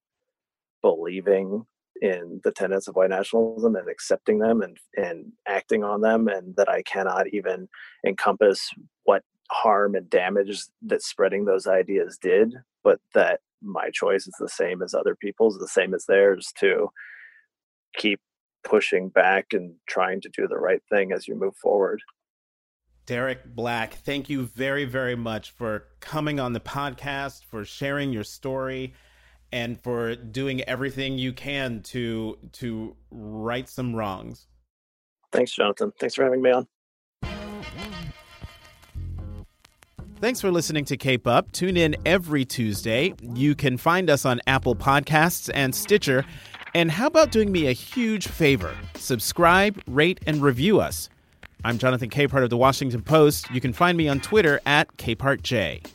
believing 0.82 1.66
in 2.02 2.42
the 2.44 2.52
tenets 2.52 2.88
of 2.88 2.96
white 2.96 3.12
nationalism 3.12 3.76
and 3.76 3.88
accepting 3.88 4.40
them 4.40 4.62
and 4.62 4.78
and 4.98 5.32
acting 5.48 5.84
on 5.84 6.02
them 6.02 6.28
and 6.28 6.56
that 6.56 6.68
I 6.68 6.82
cannot 6.82 7.28
even 7.32 7.70
encompass 8.06 8.70
what 9.04 9.24
harm 9.52 9.96
and 9.96 10.10
damage 10.10 10.64
that 10.82 11.04
spreading 11.04 11.46
those 11.46 11.68
ideas 11.68 12.18
did, 12.20 12.54
but 12.84 13.00
that 13.14 13.42
my 13.62 13.90
choice 13.94 14.26
is 14.26 14.36
the 14.40 14.50
same 14.50 14.82
as 14.82 14.94
other 14.94 15.16
people's, 15.16 15.60
the 15.60 15.68
same 15.68 15.94
as 15.94 16.06
theirs 16.06 16.52
to 16.58 16.90
keep 17.96 18.20
pushing 18.64 19.10
back 19.10 19.48
and 19.54 19.76
trying 19.88 20.22
to 20.22 20.30
do 20.30 20.48
the 20.48 20.58
right 20.58 20.82
thing 20.90 21.12
as 21.12 21.28
you 21.28 21.36
move 21.36 21.56
forward. 21.58 22.02
Derek 23.06 23.56
Black, 23.56 23.96
thank 23.96 24.30
you 24.30 24.44
very, 24.44 24.86
very 24.86 25.16
much 25.16 25.52
for 25.52 25.88
coming 26.00 26.40
on 26.40 26.54
the 26.54 26.60
podcast, 26.60 27.44
for 27.44 27.66
sharing 27.66 28.14
your 28.14 28.24
story, 28.24 28.94
and 29.52 29.80
for 29.82 30.16
doing 30.16 30.62
everything 30.64 31.18
you 31.18 31.34
can 31.34 31.82
to 31.84 32.38
to 32.54 32.96
right 33.12 33.68
some 33.68 33.96
wrongs. 33.96 34.48
Thanks, 35.32 35.54
Jonathan. 35.54 35.92
Thanks 36.00 36.16
for 36.16 36.24
having 36.24 36.42
me 36.42 36.52
on. 36.52 36.68
Thanks 40.20 40.40
for 40.40 40.52
listening 40.52 40.86
to 40.86 40.98
Cape 40.98 41.26
Up. 41.26 41.52
Tune 41.52 41.76
in 41.76 41.96
every 42.06 42.46
Tuesday. 42.46 43.16
You 43.34 43.56
can 43.56 43.76
find 43.76 44.08
us 44.08 44.24
on 44.24 44.40
Apple 44.46 44.76
Podcasts 44.76 45.50
and 45.52 45.74
Stitcher. 45.74 46.26
And 46.76 46.92
how 46.92 47.08
about 47.08 47.32
doing 47.32 47.52
me 47.52 47.68
a 47.68 47.72
huge 47.72 48.28
favor? 48.28 48.76
Subscribe, 48.96 49.82
rate, 49.88 50.20
and 50.28 50.42
review 50.42 50.80
us. 50.80 51.10
I'm 51.64 51.80
Jonathan 51.80 52.10
Capehart 52.10 52.44
of 52.44 52.52
the 52.52 52.58
Washington 52.58 53.02
Post. 53.02 53.50
You 53.50 53.60
can 53.62 53.74
find 53.74 53.98
me 53.98 54.08
on 54.08 54.20
Twitter 54.20 54.62
at 54.66 54.96
CapehartJ. 54.98 55.86